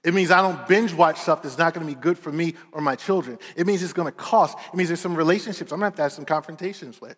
It 0.03 0.13
means 0.13 0.31
I 0.31 0.41
don't 0.41 0.67
binge 0.67 0.93
watch 0.93 1.19
stuff 1.19 1.41
that's 1.41 1.57
not 1.57 1.73
going 1.73 1.85
to 1.85 1.93
be 1.93 1.99
good 1.99 2.17
for 2.17 2.31
me 2.31 2.55
or 2.71 2.81
my 2.81 2.95
children. 2.95 3.39
It 3.55 3.67
means 3.67 3.81
it's 3.83 3.93
going 3.93 4.05
to 4.05 4.11
cost. 4.11 4.57
It 4.71 4.75
means 4.75 4.89
there's 4.89 5.01
some 5.01 5.15
relationships 5.15 5.71
I'm 5.71 5.79
going 5.79 5.91
to 5.91 5.93
have 5.93 5.95
to 5.95 6.01
have 6.03 6.11
some 6.13 6.25
confrontations 6.25 7.01
with. 7.01 7.17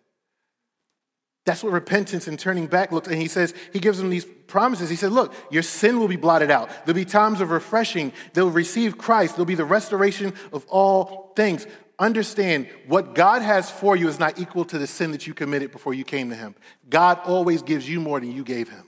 That's 1.46 1.64
what 1.64 1.74
repentance 1.74 2.28
and 2.28 2.38
turning 2.38 2.68
back 2.68 2.92
looks. 2.92 3.08
And 3.08 3.18
he 3.20 3.28
says, 3.28 3.54
he 3.74 3.80
gives 3.80 3.98
them 3.98 4.10
these 4.10 4.26
promises. 4.48 4.90
He 4.90 4.96
said, 4.96 5.12
Look, 5.12 5.34
your 5.50 5.64
sin 5.64 6.00
will 6.00 6.08
be 6.08 6.16
blotted 6.16 6.52
out. 6.52 6.70
There'll 6.86 6.96
be 6.96 7.06
times 7.06 7.42
of 7.42 7.50
refreshing. 7.50 8.12
They'll 8.34 8.52
receive 8.52 8.98
Christ. 8.98 9.36
There'll 9.36 9.46
be 9.46 9.56
the 9.56 9.66
restoration 9.66 10.34
of 10.52 10.66
all 10.68 11.34
things 11.36 11.66
understand 12.00 12.68
what 12.88 13.14
God 13.14 13.42
has 13.42 13.70
for 13.70 13.96
you 13.96 14.08
is 14.08 14.20
not 14.20 14.40
equal 14.40 14.66
to 14.66 14.78
the 14.78 14.88
sin 14.88 15.12
that 15.12 15.28
you 15.28 15.34
committed 15.34 15.72
before 15.72 15.94
you 15.94 16.04
came 16.04 16.30
to 16.30 16.36
Him. 16.36 16.56
God 16.90 17.20
always 17.26 17.62
gives 17.62 17.88
you 17.88 18.00
more 18.00 18.20
than 18.20 18.32
you 18.32 18.44
gave 18.44 18.70
Him. 18.70 18.86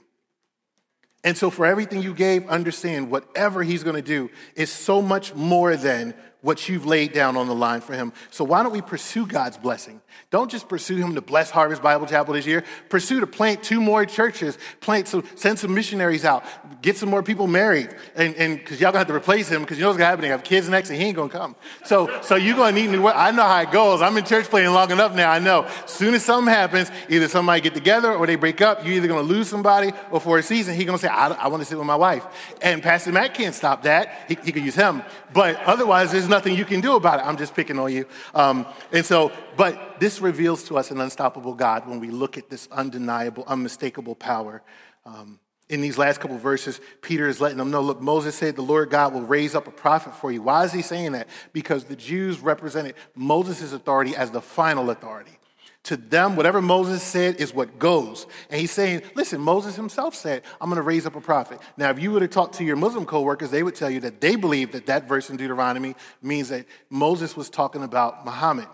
And 1.24 1.36
so, 1.36 1.50
for 1.50 1.64
everything 1.64 2.02
you 2.02 2.14
gave, 2.14 2.48
understand 2.48 3.10
whatever 3.10 3.62
He's 3.62 3.84
going 3.84 3.96
to 3.96 4.02
do 4.02 4.30
is 4.56 4.70
so 4.70 5.00
much 5.00 5.34
more 5.34 5.76
than 5.76 6.14
what 6.42 6.68
you've 6.68 6.84
laid 6.84 7.12
down 7.12 7.36
on 7.36 7.46
the 7.46 7.54
line 7.54 7.80
for 7.80 7.94
him. 7.94 8.12
So 8.30 8.44
why 8.44 8.62
don't 8.62 8.72
we 8.72 8.82
pursue 8.82 9.26
God's 9.26 9.56
blessing? 9.56 10.00
Don't 10.30 10.50
just 10.50 10.68
pursue 10.68 10.96
him 10.96 11.14
to 11.14 11.20
bless 11.20 11.50
Harvest 11.50 11.82
Bible 11.82 12.06
Chapel 12.06 12.34
this 12.34 12.46
year. 12.46 12.64
Pursue 12.88 13.20
to 13.20 13.26
plant 13.26 13.62
two 13.62 13.80
more 13.80 14.04
churches, 14.04 14.58
plant 14.80 15.06
some, 15.06 15.24
send 15.36 15.58
some 15.58 15.72
missionaries 15.72 16.24
out, 16.24 16.44
get 16.82 16.96
some 16.96 17.08
more 17.08 17.22
people 17.22 17.46
married. 17.46 17.94
And, 18.16 18.34
and 18.34 18.64
cause 18.64 18.80
y'all 18.80 18.90
gonna 18.90 18.98
have 18.98 19.06
to 19.06 19.14
replace 19.14 19.48
him 19.48 19.62
because 19.62 19.78
you 19.78 19.82
know 19.82 19.88
what's 19.88 19.98
gonna 19.98 20.10
happen. 20.10 20.22
They 20.22 20.28
have 20.28 20.42
kids 20.42 20.68
next 20.68 20.90
and 20.90 21.00
he 21.00 21.06
ain't 21.06 21.16
gonna 21.16 21.28
come. 21.28 21.54
So, 21.84 22.20
so 22.22 22.34
you're 22.34 22.56
gonna 22.56 22.72
need 22.72 22.90
new. 22.90 23.06
I 23.06 23.30
know 23.30 23.44
how 23.44 23.60
it 23.60 23.70
goes. 23.70 24.02
I'm 24.02 24.16
in 24.16 24.24
church 24.24 24.46
planting 24.46 24.74
long 24.74 24.90
enough 24.90 25.14
now. 25.14 25.30
I 25.30 25.38
know. 25.38 25.68
Soon 25.86 26.14
as 26.14 26.24
something 26.24 26.52
happens, 26.52 26.90
either 27.08 27.28
somebody 27.28 27.60
get 27.60 27.74
together 27.74 28.12
or 28.12 28.26
they 28.26 28.36
break 28.36 28.60
up, 28.60 28.84
you're 28.84 28.94
either 28.94 29.08
gonna 29.08 29.22
lose 29.22 29.48
somebody 29.48 29.92
or 30.10 30.20
for 30.20 30.38
a 30.38 30.42
season, 30.42 30.74
he 30.74 30.84
gonna 30.84 30.98
say, 30.98 31.08
I, 31.08 31.28
I 31.28 31.48
wanna 31.48 31.64
sit 31.64 31.78
with 31.78 31.86
my 31.86 31.96
wife. 31.96 32.26
And 32.60 32.82
Pastor 32.82 33.12
Matt 33.12 33.34
can't 33.34 33.54
stop 33.54 33.82
that. 33.84 34.24
He, 34.26 34.36
he 34.44 34.50
could 34.50 34.64
use 34.64 34.74
him. 34.74 35.02
But 35.32 35.56
otherwise, 35.64 36.10
there's 36.12 36.28
nothing 36.32 36.56
you 36.56 36.64
can 36.64 36.80
do 36.80 36.96
about 36.96 37.20
it. 37.20 37.26
I'm 37.26 37.36
just 37.36 37.54
picking 37.54 37.78
on 37.78 37.92
you. 37.92 38.06
Um, 38.34 38.66
and 38.90 39.04
so, 39.04 39.30
but 39.56 40.00
this 40.00 40.20
reveals 40.20 40.64
to 40.64 40.78
us 40.78 40.90
an 40.90 41.00
unstoppable 41.00 41.54
God 41.54 41.86
when 41.86 42.00
we 42.00 42.10
look 42.10 42.36
at 42.38 42.48
this 42.48 42.68
undeniable, 42.72 43.44
unmistakable 43.46 44.16
power. 44.16 44.62
Um, 45.04 45.38
in 45.68 45.80
these 45.80 45.96
last 45.96 46.20
couple 46.20 46.36
verses, 46.38 46.80
Peter 47.00 47.28
is 47.28 47.40
letting 47.40 47.58
them 47.58 47.70
know 47.70 47.80
look, 47.80 48.00
Moses 48.00 48.34
said 48.34 48.56
the 48.56 48.62
Lord 48.62 48.90
God 48.90 49.14
will 49.14 49.22
raise 49.22 49.54
up 49.54 49.68
a 49.68 49.70
prophet 49.70 50.14
for 50.14 50.32
you. 50.32 50.42
Why 50.42 50.64
is 50.64 50.72
he 50.72 50.82
saying 50.82 51.12
that? 51.12 51.28
Because 51.52 51.84
the 51.84 51.96
Jews 51.96 52.40
represented 52.40 52.94
Moses' 53.14 53.72
authority 53.72 54.16
as 54.16 54.30
the 54.30 54.42
final 54.42 54.90
authority. 54.90 55.38
To 55.84 55.96
them, 55.96 56.36
whatever 56.36 56.62
Moses 56.62 57.02
said 57.02 57.40
is 57.40 57.52
what 57.52 57.78
goes. 57.80 58.26
And 58.50 58.60
he's 58.60 58.70
saying, 58.70 59.02
listen, 59.16 59.40
Moses 59.40 59.74
himself 59.74 60.14
said, 60.14 60.42
I'm 60.60 60.68
going 60.68 60.76
to 60.76 60.82
raise 60.82 61.06
up 61.06 61.16
a 61.16 61.20
prophet. 61.20 61.58
Now, 61.76 61.90
if 61.90 61.98
you 61.98 62.12
were 62.12 62.20
to 62.20 62.28
talk 62.28 62.52
to 62.52 62.64
your 62.64 62.76
Muslim 62.76 63.04
coworkers, 63.04 63.50
they 63.50 63.64
would 63.64 63.74
tell 63.74 63.90
you 63.90 63.98
that 64.00 64.20
they 64.20 64.36
believe 64.36 64.72
that 64.72 64.86
that 64.86 65.08
verse 65.08 65.28
in 65.28 65.36
Deuteronomy 65.36 65.96
means 66.22 66.50
that 66.50 66.66
Moses 66.88 67.36
was 67.36 67.50
talking 67.50 67.82
about 67.82 68.24
Muhammad. 68.24 68.68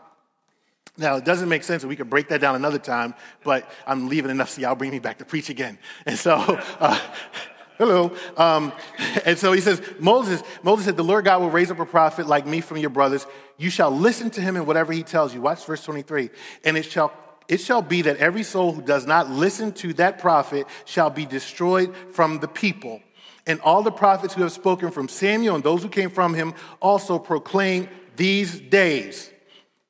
Now, 0.98 1.16
it 1.16 1.24
doesn't 1.24 1.48
make 1.48 1.62
sense, 1.62 1.82
and 1.84 1.88
we 1.88 1.96
could 1.96 2.10
break 2.10 2.28
that 2.28 2.40
down 2.40 2.56
another 2.56 2.78
time, 2.78 3.14
but 3.44 3.70
I'm 3.86 4.08
leaving 4.08 4.32
enough 4.32 4.50
so 4.50 4.60
y'all 4.60 4.74
bring 4.74 4.90
me 4.90 4.98
back 4.98 5.18
to 5.18 5.24
preach 5.24 5.48
again. 5.48 5.78
And 6.04 6.18
so, 6.18 6.34
uh, 6.80 7.00
hello. 7.78 8.12
Um, 8.36 8.72
and 9.24 9.38
so 9.38 9.52
he 9.52 9.60
says, 9.60 9.80
Moses, 9.98 10.42
Moses 10.62 10.84
said, 10.84 10.96
the 10.96 11.04
Lord 11.04 11.24
God 11.24 11.40
will 11.40 11.50
raise 11.50 11.70
up 11.70 11.78
a 11.78 11.86
prophet 11.86 12.26
like 12.26 12.46
me 12.46 12.60
from 12.60 12.76
your 12.76 12.90
brothers. 12.90 13.26
You 13.56 13.70
shall 13.70 13.90
listen 13.90 14.30
to 14.30 14.40
him 14.40 14.56
in 14.56 14.66
whatever 14.66 14.92
he 14.92 15.02
tells 15.02 15.32
you. 15.32 15.40
Watch 15.40 15.64
verse 15.64 15.82
23. 15.84 16.30
And 16.64 16.76
it 16.76 16.84
shall 16.84 17.12
it 17.48 17.62
shall 17.62 17.80
be 17.80 18.02
that 18.02 18.18
every 18.18 18.42
soul 18.42 18.72
who 18.72 18.82
does 18.82 19.06
not 19.06 19.30
listen 19.30 19.72
to 19.72 19.94
that 19.94 20.18
prophet 20.18 20.66
shall 20.84 21.08
be 21.08 21.24
destroyed 21.24 21.94
from 22.12 22.40
the 22.40 22.48
people. 22.48 23.00
And 23.46 23.58
all 23.62 23.82
the 23.82 23.90
prophets 23.90 24.34
who 24.34 24.42
have 24.42 24.52
spoken 24.52 24.90
from 24.90 25.08
Samuel 25.08 25.54
and 25.54 25.64
those 25.64 25.82
who 25.82 25.88
came 25.88 26.10
from 26.10 26.34
him 26.34 26.52
also 26.80 27.18
proclaim 27.18 27.88
these 28.16 28.60
days. 28.60 29.30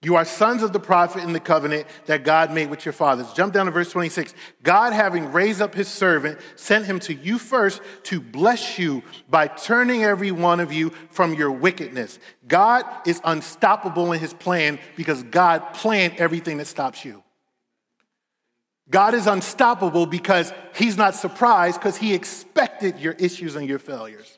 You 0.00 0.14
are 0.14 0.24
sons 0.24 0.62
of 0.62 0.72
the 0.72 0.78
prophet 0.78 1.24
in 1.24 1.32
the 1.32 1.40
covenant 1.40 1.88
that 2.06 2.22
God 2.22 2.52
made 2.52 2.70
with 2.70 2.84
your 2.84 2.92
fathers. 2.92 3.32
Jump 3.32 3.52
down 3.52 3.66
to 3.66 3.72
verse 3.72 3.90
26. 3.90 4.32
God, 4.62 4.92
having 4.92 5.32
raised 5.32 5.60
up 5.60 5.74
his 5.74 5.88
servant, 5.88 6.38
sent 6.54 6.86
him 6.86 7.00
to 7.00 7.14
you 7.14 7.36
first 7.36 7.82
to 8.04 8.20
bless 8.20 8.78
you 8.78 9.02
by 9.28 9.48
turning 9.48 10.04
every 10.04 10.30
one 10.30 10.60
of 10.60 10.72
you 10.72 10.90
from 11.10 11.34
your 11.34 11.50
wickedness. 11.50 12.20
God 12.46 12.84
is 13.06 13.20
unstoppable 13.24 14.12
in 14.12 14.20
his 14.20 14.32
plan 14.32 14.78
because 14.96 15.24
God 15.24 15.74
planned 15.74 16.14
everything 16.18 16.58
that 16.58 16.68
stops 16.68 17.04
you. 17.04 17.24
God 18.88 19.14
is 19.14 19.26
unstoppable 19.26 20.06
because 20.06 20.52
he's 20.76 20.96
not 20.96 21.16
surprised 21.16 21.80
because 21.80 21.96
he 21.96 22.14
expected 22.14 23.00
your 23.00 23.14
issues 23.14 23.56
and 23.56 23.68
your 23.68 23.80
failures. 23.80 24.37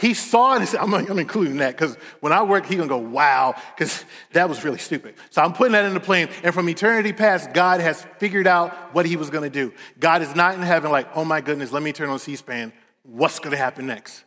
He 0.00 0.14
saw 0.14 0.56
it 0.56 0.72
and 0.72 0.80
I'm, 0.80 0.94
I'm 0.94 1.18
including 1.18 1.58
that 1.58 1.76
because 1.76 1.96
when 2.20 2.32
I 2.32 2.42
work, 2.42 2.64
he's 2.64 2.78
to 2.78 2.86
go, 2.86 2.96
wow, 2.96 3.54
because 3.76 4.06
that 4.32 4.48
was 4.48 4.64
really 4.64 4.78
stupid. 4.78 5.14
So 5.28 5.42
I'm 5.42 5.52
putting 5.52 5.72
that 5.72 5.84
in 5.84 5.92
the 5.92 6.00
plan. 6.00 6.30
And 6.42 6.54
from 6.54 6.70
eternity 6.70 7.12
past, 7.12 7.52
God 7.52 7.80
has 7.80 8.06
figured 8.18 8.46
out 8.46 8.94
what 8.94 9.04
he 9.04 9.16
was 9.16 9.28
to 9.42 9.50
do. 9.50 9.74
God 9.98 10.22
is 10.22 10.34
not 10.34 10.54
in 10.54 10.62
heaven 10.62 10.90
like, 10.90 11.14
oh 11.14 11.24
my 11.26 11.42
goodness, 11.42 11.70
let 11.70 11.82
me 11.82 11.92
turn 11.92 12.08
on 12.08 12.18
C 12.18 12.34
SPAN. 12.34 12.72
What's 13.02 13.38
to 13.52 13.58
happen 13.58 13.86
next? 13.88 14.24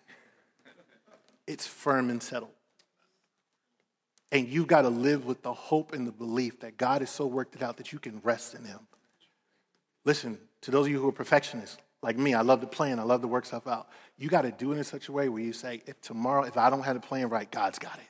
It's 1.47 1.65
firm 1.65 2.11
and 2.11 2.21
settled. 2.21 2.51
And 4.31 4.47
you've 4.47 4.67
got 4.67 4.83
to 4.83 4.89
live 4.89 5.25
with 5.25 5.41
the 5.41 5.53
hope 5.53 5.93
and 5.93 6.05
the 6.05 6.11
belief 6.11 6.59
that 6.59 6.77
God 6.77 7.01
has 7.01 7.09
so 7.09 7.25
worked 7.25 7.55
it 7.55 7.63
out 7.63 7.77
that 7.77 7.91
you 7.91 7.97
can 7.97 8.21
rest 8.23 8.53
in 8.53 8.63
him. 8.63 8.79
Listen, 10.05 10.37
to 10.61 10.69
those 10.69 10.85
of 10.85 10.91
you 10.91 10.99
who 10.99 11.07
are 11.07 11.13
perfectionists, 11.13 11.77
like 12.03 12.17
me, 12.17 12.33
I 12.33 12.41
love 12.41 12.61
to 12.61 12.67
plan, 12.67 12.99
I 12.99 13.03
love 13.03 13.21
to 13.21 13.27
work 13.27 13.45
stuff 13.45 13.65
out. 13.65 13.87
You 14.17 14.29
got 14.29 14.43
to 14.43 14.51
do 14.51 14.71
it 14.71 14.77
in 14.77 14.83
such 14.83 15.07
a 15.07 15.11
way 15.11 15.27
where 15.29 15.41
you 15.41 15.53
say, 15.53 15.81
if 15.85 15.99
tomorrow, 16.01 16.43
if 16.43 16.57
I 16.57 16.69
don't 16.69 16.83
have 16.83 16.95
the 16.95 17.05
plan 17.05 17.29
right, 17.29 17.49
God's 17.49 17.79
got 17.79 17.95
it. 17.95 18.05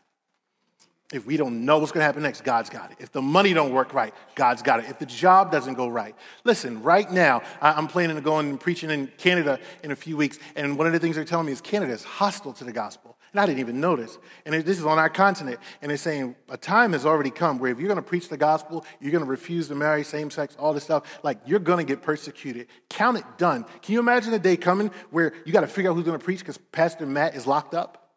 If 1.16 1.28
we 1.28 1.38
don't 1.38 1.64
know 1.64 1.78
what's 1.78 1.92
going 1.92 2.02
to 2.02 2.06
happen 2.06 2.24
next, 2.24 2.44
God's 2.44 2.72
got 2.72 2.92
it. 2.92 2.98
If 3.00 3.12
the 3.12 3.22
money 3.22 3.54
don't 3.54 3.72
work 3.72 3.94
right, 3.94 4.14
God's 4.34 4.64
got 4.64 4.80
it. 4.80 4.90
If 4.90 4.98
the 4.98 5.06
job 5.06 5.52
doesn't 5.52 5.76
go 5.76 5.88
right, 5.88 6.16
listen. 6.44 6.82
Right 6.82 7.10
now, 7.12 7.44
I'm 7.62 7.88
planning 7.88 8.16
to 8.16 8.22
go 8.22 8.40
and 8.40 8.60
preaching 8.60 8.90
in 8.90 9.08
Canada 9.18 9.60
in 9.84 9.92
a 9.92 9.96
few 9.96 10.18
weeks, 10.18 10.40
and 10.56 10.76
one 10.76 10.88
of 10.88 10.94
the 10.94 11.00
things 11.00 11.16
they're 11.16 11.24
telling 11.24 11.46
me 11.46 11.52
is 11.52 11.62
Canada 11.62 11.94
is 11.94 12.04
hostile 12.04 12.54
to 12.54 12.64
the 12.64 12.74
gospel. 12.74 13.16
And 13.34 13.40
I 13.40 13.48
didn't 13.48 13.62
even 13.62 13.82
notice. 13.82 14.20
And 14.46 14.54
this 14.54 14.78
is 14.78 14.86
on 14.86 15.00
our 15.00 15.10
continent. 15.10 15.60
And 15.82 15.90
they're 15.90 15.98
saying 15.98 16.36
a 16.50 16.58
time 16.58 16.94
has 16.94 17.04
already 17.04 17.32
come 17.32 17.58
where 17.58 17.72
if 17.72 17.80
you're 17.80 17.88
going 17.88 17.96
to 17.96 18.04
preach 18.04 18.30
the 18.30 18.38
gospel, 18.38 18.86
you're 19.02 19.12
going 19.12 19.24
to 19.24 19.30
refuse 19.30 19.68
to 19.70 19.76
marry, 19.76 20.04
same 20.04 20.30
sex, 20.30 20.56
all 20.60 20.72
this 20.72 20.84
stuff, 20.84 21.20
like 21.24 21.40
you're 21.48 21.60
going 21.60 21.84
to 21.84 21.92
get 21.92 22.04
persecuted. 22.04 22.68
Count 22.90 23.18
it 23.18 23.26
done. 23.40 23.66
Can 23.82 23.94
you 23.94 24.00
imagine 24.00 24.36
a 24.36 24.40
day 24.40 24.56
coming 24.56 24.92
where 25.10 25.34
you 25.46 25.52
got 25.52 25.62
to 25.62 25.68
figure 25.68 25.90
out 25.90 25.96
who's 25.96 26.06
going 26.06 26.18
to 26.18 26.24
preach 26.24 26.40
because 26.40 26.60
Pastor 26.72 27.08
Matt 27.08 27.36
is 27.36 27.48
locked 27.48 27.74
up? 27.74 28.12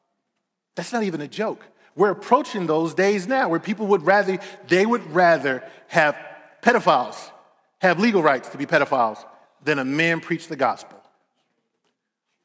That's 0.75 0.93
not 0.93 1.03
even 1.03 1.23
a 1.23 1.29
joke. 1.29 1.65
We're 1.95 2.11
approaching 2.11 2.67
those 2.67 2.93
days 2.93 3.27
now 3.27 3.49
where 3.49 3.59
people 3.59 3.87
would 3.87 4.03
rather, 4.03 4.39
they 4.69 4.85
would 4.85 5.11
rather 5.13 5.65
have 5.89 6.15
pedophiles, 6.61 7.17
have 7.81 7.99
legal 7.99 8.23
rights 8.23 8.51
to 8.51 8.59
be 8.59 8.67
pedophiles, 8.67 9.25
than 9.65 9.79
a 9.79 9.85
man 9.85 10.21
preach 10.21 10.49
the 10.49 10.57
gospel. 10.57 11.03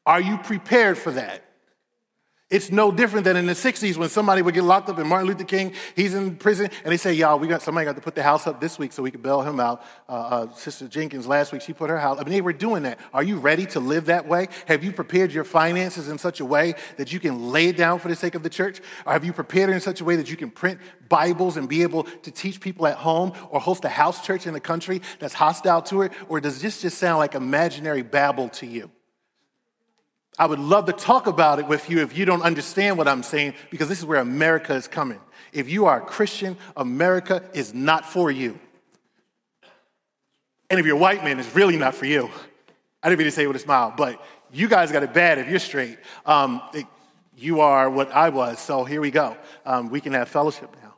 Are 0.06 0.22
you 0.22 0.38
prepared 0.38 0.96
for 0.96 1.10
that? 1.12 1.44
It's 2.52 2.70
no 2.70 2.92
different 2.92 3.24
than 3.24 3.38
in 3.38 3.46
the 3.46 3.54
60s 3.54 3.96
when 3.96 4.10
somebody 4.10 4.42
would 4.42 4.52
get 4.52 4.62
locked 4.62 4.90
up 4.90 4.98
and 4.98 5.08
Martin 5.08 5.26
Luther 5.26 5.44
King, 5.44 5.72
he's 5.96 6.12
in 6.12 6.36
prison, 6.36 6.68
and 6.84 6.92
they 6.92 6.98
say, 6.98 7.14
y'all, 7.14 7.38
we 7.38 7.48
got 7.48 7.62
somebody 7.62 7.86
got 7.86 7.96
to 7.96 8.02
put 8.02 8.14
the 8.14 8.22
house 8.22 8.46
up 8.46 8.60
this 8.60 8.78
week 8.78 8.92
so 8.92 9.02
we 9.02 9.10
could 9.10 9.22
bail 9.22 9.40
him 9.40 9.58
out. 9.58 9.82
Uh, 10.06 10.12
uh, 10.12 10.52
Sister 10.52 10.86
Jenkins 10.86 11.26
last 11.26 11.50
week, 11.50 11.62
she 11.62 11.72
put 11.72 11.88
her 11.88 11.98
house. 11.98 12.18
I 12.20 12.24
mean, 12.24 12.34
they 12.34 12.42
were 12.42 12.52
doing 12.52 12.82
that. 12.82 12.98
Are 13.14 13.22
you 13.22 13.38
ready 13.38 13.64
to 13.68 13.80
live 13.80 14.04
that 14.06 14.28
way? 14.28 14.48
Have 14.66 14.84
you 14.84 14.92
prepared 14.92 15.32
your 15.32 15.44
finances 15.44 16.08
in 16.08 16.18
such 16.18 16.40
a 16.40 16.44
way 16.44 16.74
that 16.98 17.10
you 17.10 17.20
can 17.20 17.50
lay 17.50 17.68
it 17.68 17.78
down 17.78 17.98
for 17.98 18.08
the 18.08 18.16
sake 18.16 18.34
of 18.34 18.42
the 18.42 18.50
church? 18.50 18.82
Or 19.06 19.14
have 19.14 19.24
you 19.24 19.32
prepared 19.32 19.70
it 19.70 19.72
in 19.72 19.80
such 19.80 20.02
a 20.02 20.04
way 20.04 20.16
that 20.16 20.30
you 20.30 20.36
can 20.36 20.50
print 20.50 20.78
Bibles 21.08 21.56
and 21.56 21.70
be 21.70 21.80
able 21.80 22.04
to 22.04 22.30
teach 22.30 22.60
people 22.60 22.86
at 22.86 22.98
home 22.98 23.32
or 23.48 23.60
host 23.60 23.82
a 23.86 23.88
house 23.88 24.26
church 24.26 24.46
in 24.46 24.52
the 24.52 24.60
country 24.60 25.00
that's 25.20 25.32
hostile 25.32 25.80
to 25.84 26.02
it? 26.02 26.12
Or 26.28 26.38
does 26.38 26.60
this 26.60 26.82
just 26.82 26.98
sound 26.98 27.16
like 27.16 27.34
imaginary 27.34 28.02
babble 28.02 28.50
to 28.50 28.66
you? 28.66 28.90
I 30.38 30.46
would 30.46 30.58
love 30.58 30.86
to 30.86 30.92
talk 30.92 31.26
about 31.26 31.58
it 31.58 31.66
with 31.66 31.90
you 31.90 32.00
if 32.00 32.16
you 32.16 32.24
don't 32.24 32.42
understand 32.42 32.96
what 32.96 33.06
I'm 33.06 33.22
saying, 33.22 33.54
because 33.70 33.88
this 33.88 33.98
is 33.98 34.04
where 34.04 34.20
America 34.20 34.74
is 34.74 34.88
coming. 34.88 35.20
If 35.52 35.68
you 35.68 35.84
are 35.86 36.02
a 36.02 36.04
Christian, 36.04 36.56
America 36.76 37.42
is 37.52 37.74
not 37.74 38.06
for 38.06 38.30
you. 38.30 38.58
And 40.70 40.80
if 40.80 40.86
you're 40.86 40.96
a 40.96 40.98
white 41.00 41.22
man, 41.22 41.38
it's 41.38 41.54
really 41.54 41.76
not 41.76 41.94
for 41.94 42.06
you. 42.06 42.30
I 43.02 43.08
didn't 43.08 43.18
mean 43.18 43.26
to 43.26 43.30
say 43.30 43.44
it 43.44 43.46
with 43.46 43.56
a 43.56 43.60
smile, 43.60 43.92
but 43.94 44.24
you 44.50 44.68
guys 44.68 44.90
got 44.90 45.02
it 45.02 45.12
bad 45.12 45.38
if 45.38 45.48
you're 45.48 45.58
straight. 45.58 45.98
Um, 46.24 46.62
it, 46.72 46.86
you 47.36 47.60
are 47.60 47.90
what 47.90 48.10
I 48.12 48.30
was, 48.30 48.58
so 48.58 48.84
here 48.84 49.00
we 49.00 49.10
go. 49.10 49.36
Um, 49.66 49.90
we 49.90 50.00
can 50.00 50.14
have 50.14 50.28
fellowship 50.28 50.74
now. 50.82 50.94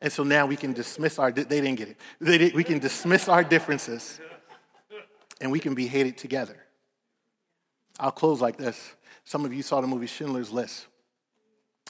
And 0.00 0.12
so 0.12 0.24
now 0.24 0.46
we 0.46 0.56
can 0.56 0.72
dismiss 0.72 1.18
our, 1.18 1.30
they 1.30 1.44
didn't 1.44 1.76
get 1.76 1.88
it. 1.88 1.96
Did, 2.22 2.54
we 2.54 2.64
can 2.64 2.80
dismiss 2.80 3.28
our 3.28 3.44
differences 3.44 4.20
and 5.40 5.52
we 5.52 5.60
can 5.60 5.74
be 5.74 5.86
hated 5.86 6.18
together. 6.18 6.65
I'll 7.98 8.10
close 8.10 8.40
like 8.40 8.56
this. 8.56 8.94
Some 9.24 9.44
of 9.44 9.52
you 9.52 9.62
saw 9.62 9.80
the 9.80 9.86
movie 9.86 10.06
Schindler's 10.06 10.52
List 10.52 10.86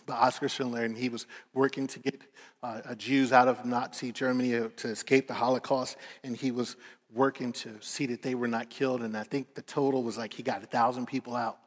by 0.07 0.15
Oskar 0.15 0.49
Schindler, 0.49 0.85
and 0.85 0.97
he 0.97 1.09
was 1.09 1.27
working 1.53 1.87
to 1.89 1.99
get 1.99 2.23
uh, 2.63 2.95
Jews 2.95 3.33
out 3.33 3.49
of 3.49 3.65
Nazi 3.65 4.13
Germany 4.13 4.51
to 4.77 4.89
escape 4.89 5.27
the 5.27 5.35
Holocaust, 5.35 5.97
and 6.23 6.37
he 6.37 6.51
was 6.51 6.77
working 7.13 7.53
to 7.53 7.77
see 7.81 8.07
that 8.07 8.23
they 8.23 8.35
were 8.35 8.49
not 8.49 8.71
killed. 8.71 9.03
And 9.03 9.17
I 9.17 9.25
think 9.25 9.55
the 9.55 9.63
total 9.63 10.03
was 10.03 10.17
like 10.17 10.33
he 10.33 10.43
got 10.43 10.63
a 10.63 10.67
thousand 10.67 11.07
people 11.07 11.35
out 11.35 11.59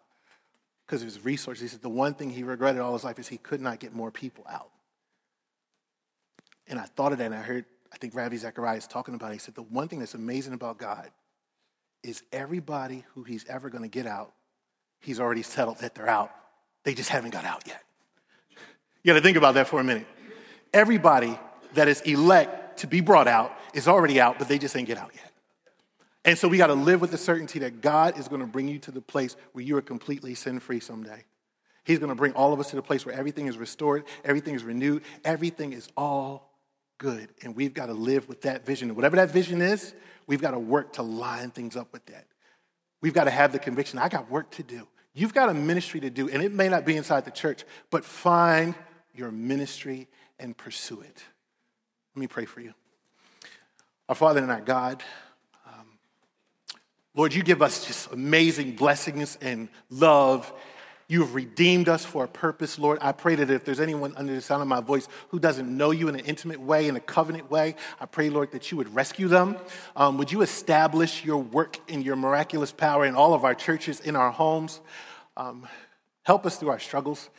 because 0.86 1.02
of 1.02 1.08
his 1.08 1.24
resources. 1.24 1.62
He 1.62 1.68
said 1.68 1.82
the 1.82 1.90
one 1.90 2.14
thing 2.14 2.30
he 2.30 2.44
regretted 2.44 2.82
all 2.82 2.94
his 2.94 3.04
life 3.04 3.20
is 3.20 3.28
he 3.28 3.38
could 3.38 3.62
not 3.62 3.80
get 3.80 3.94
more 3.94 4.12
people 4.12 4.46
out. 4.50 4.70
And 6.68 6.80
I 6.80 6.84
thought 6.84 7.12
of 7.12 7.18
that, 7.18 7.26
and 7.26 7.36
I 7.36 7.42
heard, 7.42 7.66
I 7.92 7.98
think 7.98 8.16
Ravi 8.16 8.38
Zacharias 8.38 8.88
talking 8.88 9.16
about 9.16 9.32
it. 9.32 9.34
He 9.34 9.40
said, 9.40 9.56
The 9.56 9.64
one 9.64 9.88
thing 9.88 10.00
that's 10.00 10.14
amazing 10.14 10.54
about 10.54 10.78
God 10.78 11.10
is 12.04 12.24
everybody 12.32 13.06
who 13.14 13.24
he's 13.24 13.46
ever 13.48 13.70
going 13.70 13.84
to 13.84 13.90
get 13.90 14.06
out, 14.06 14.34
he's 15.00 15.20
already 15.20 15.44
settled 15.44 15.80
that 15.80 15.96
they're 15.96 16.10
out. 16.10 16.32
They 16.84 16.94
just 16.94 17.10
haven't 17.10 17.32
got 17.32 17.46
out 17.46 17.64
yet. 17.68 17.84
You 19.04 19.14
got 19.14 19.20
to 19.20 19.22
think 19.22 19.38
about 19.38 19.56
that 19.56 19.68
for 19.68 19.80
a 19.80 19.84
minute. 19.84 20.08
Everybody 20.74 21.38
that 21.74 21.88
is 21.88 22.02
elect 22.02 22.80
to 22.80 22.88
be 22.88 23.02
brought 23.02 23.28
out 23.28 23.58
is 23.74 23.88
already 23.88 24.20
out, 24.20 24.40
but 24.40 24.48
they 24.48 24.58
just 24.58 24.76
ain't 24.76 24.88
get 24.88 24.98
out 24.98 25.12
yet. 25.14 25.32
And 26.26 26.38
so 26.38 26.48
we 26.48 26.58
got 26.58 26.68
to 26.68 26.74
live 26.74 27.02
with 27.02 27.12
the 27.12 27.18
certainty 27.18 27.60
that 27.60 27.82
God 27.82 28.20
is 28.20 28.28
going 28.28 28.42
to 28.42 28.48
bring 28.48 28.68
you 28.68 28.80
to 28.80 28.92
the 28.92 29.02
place 29.02 29.36
where 29.54 29.64
you 29.64 29.78
are 29.78 29.82
completely 29.82 30.36
sin 30.36 30.60
free 30.60 30.80
someday. 30.80 31.24
He's 31.84 31.98
going 31.98 32.10
to 32.10 32.16
bring 32.16 32.34
all 32.34 32.54
of 32.54 32.60
us 32.60 32.70
to 32.70 32.76
the 32.76 32.82
place 32.82 33.06
where 33.06 33.16
everything 33.16 33.48
is 33.48 33.58
restored, 33.58 34.04
everything 34.24 34.54
is 34.54 34.64
renewed, 34.64 35.04
everything 35.24 35.74
is 35.74 35.88
all 35.96 36.49
good. 37.00 37.30
And 37.42 37.56
we've 37.56 37.74
got 37.74 37.88
to 37.88 37.94
live 37.94 38.30
with 38.30 38.42
that 38.42 38.66
vision. 38.66 38.90
And 38.90 38.96
whatever 38.96 39.16
that 39.16 39.32
vision 39.32 39.62
is, 39.62 39.96
We've 40.30 40.40
got 40.40 40.52
to 40.52 40.60
work 40.60 40.94
to 40.94 41.02
line 41.02 41.50
things 41.50 41.76
up 41.76 41.92
with 41.92 42.06
that. 42.06 42.28
We've 43.02 43.16
got 43.16 43.24
to 43.24 43.32
have 43.32 43.52
the 43.52 43.58
conviction 43.58 43.98
I 43.98 44.10
got 44.10 44.30
work 44.30 44.52
to 44.52 44.64
do. 44.64 44.88
You've 45.16 45.34
got 45.34 45.50
a 45.50 45.56
ministry 45.56 46.00
to 46.02 46.12
do, 46.12 46.30
and 46.30 46.44
it 46.44 46.54
may 46.54 46.70
not 46.70 46.86
be 46.86 46.96
inside 46.96 47.26
the 47.26 47.32
church, 47.32 47.64
but 47.90 48.06
find 48.06 48.76
your 49.16 49.32
ministry 49.32 50.08
and 50.40 50.56
pursue 50.56 51.02
it. 51.02 51.24
Let 52.16 52.20
me 52.22 52.28
pray 52.28 52.46
for 52.46 52.62
you. 52.62 52.76
Our 54.08 54.14
Father 54.14 54.40
and 54.40 54.52
our 54.52 54.62
God, 54.62 55.02
um, 55.66 55.98
Lord, 57.16 57.34
you 57.34 57.42
give 57.42 57.64
us 57.64 57.88
just 57.88 58.12
amazing 58.12 58.76
blessings 58.76 59.36
and 59.42 59.68
love 59.90 60.54
you 61.10 61.22
have 61.22 61.34
redeemed 61.34 61.90
us 61.90 62.06
for 62.06 62.24
a 62.24 62.28
purpose, 62.28 62.78
Lord. 62.78 63.00
I 63.02 63.14
pray 63.14 63.34
that 63.34 63.50
if 63.50 63.66
there's 63.66 63.80
anyone 63.80 64.14
under 64.16 64.34
the 64.34 64.42
sound 64.42 64.62
of 64.62 64.68
my 64.68 64.80
voice 64.80 65.08
who 65.30 65.40
doesn't 65.40 65.76
know 65.76 65.90
you 65.90 66.08
in 66.08 66.14
an 66.14 66.24
intimate 66.24 66.62
way, 66.62 66.88
in 66.88 66.96
a 66.96 67.00
covenant 67.00 67.50
way, 67.50 67.76
I 68.00 68.06
pray, 68.06 68.30
Lord, 68.30 68.52
that 68.52 68.70
you 68.70 68.78
would 68.78 68.94
rescue 68.94 69.28
them. 69.28 69.58
Um, 69.96 70.20
would 70.20 70.32
you 70.32 70.44
establish 70.44 71.26
your 71.26 71.40
work 71.40 71.80
and 71.90 72.06
your 72.06 72.16
miraculous 72.16 72.72
power 72.72 73.06
in 73.06 73.16
all 73.16 73.34
of 73.34 73.44
our 73.44 73.56
churches, 73.56 74.00
in 74.00 74.16
our 74.16 74.30
homes? 74.30 74.82
Um, 75.36 75.68
help 76.22 76.46
us 76.46 76.58
through 76.58 76.70
our 76.70 76.80
struggles. 76.80 77.32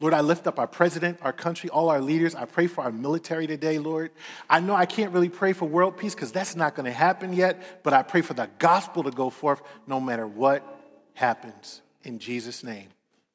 Lord, 0.00 0.14
I 0.14 0.20
lift 0.20 0.48
up 0.48 0.58
our 0.58 0.66
president, 0.66 1.20
our 1.22 1.32
country, 1.32 1.70
all 1.70 1.90
our 1.90 2.00
leaders. 2.00 2.34
I 2.34 2.44
pray 2.44 2.66
for 2.66 2.82
our 2.82 2.90
military 2.90 3.46
today, 3.46 3.78
Lord. 3.78 4.10
I 4.50 4.58
know 4.58 4.74
I 4.74 4.84
can't 4.84 5.12
really 5.12 5.28
pray 5.28 5.52
for 5.52 5.66
world 5.66 5.96
peace 5.96 6.12
because 6.12 6.32
that's 6.32 6.56
not 6.56 6.74
going 6.74 6.86
to 6.86 6.92
happen 6.92 7.32
yet, 7.32 7.84
but 7.84 7.92
I 7.92 8.02
pray 8.02 8.22
for 8.22 8.34
the 8.34 8.50
gospel 8.58 9.04
to 9.04 9.12
go 9.12 9.30
forth 9.30 9.62
no 9.86 10.00
matter 10.00 10.26
what 10.26 10.66
happens. 11.14 11.82
In 12.02 12.18
Jesus' 12.18 12.64
name. 12.64 12.88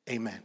Amen. 0.09 0.39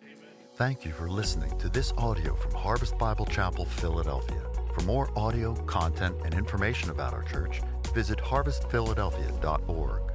Thank 0.57 0.85
you 0.85 0.93
for 0.93 1.09
listening 1.09 1.57
to 1.59 1.69
this 1.69 1.93
audio 1.97 2.35
from 2.35 2.53
Harvest 2.53 2.99
Bible 2.99 3.27
Chapel, 3.27 3.65
Philadelphia. 3.65 4.43
For 4.75 4.83
more 4.83 5.11
audio, 5.17 5.55
content, 5.65 6.17
and 6.25 6.35
information 6.35 6.91
about 6.91 7.15
our 7.15 7.23
church, 7.23 7.63
visit 7.95 8.19
harvestphiladelphia.org. 8.19 10.12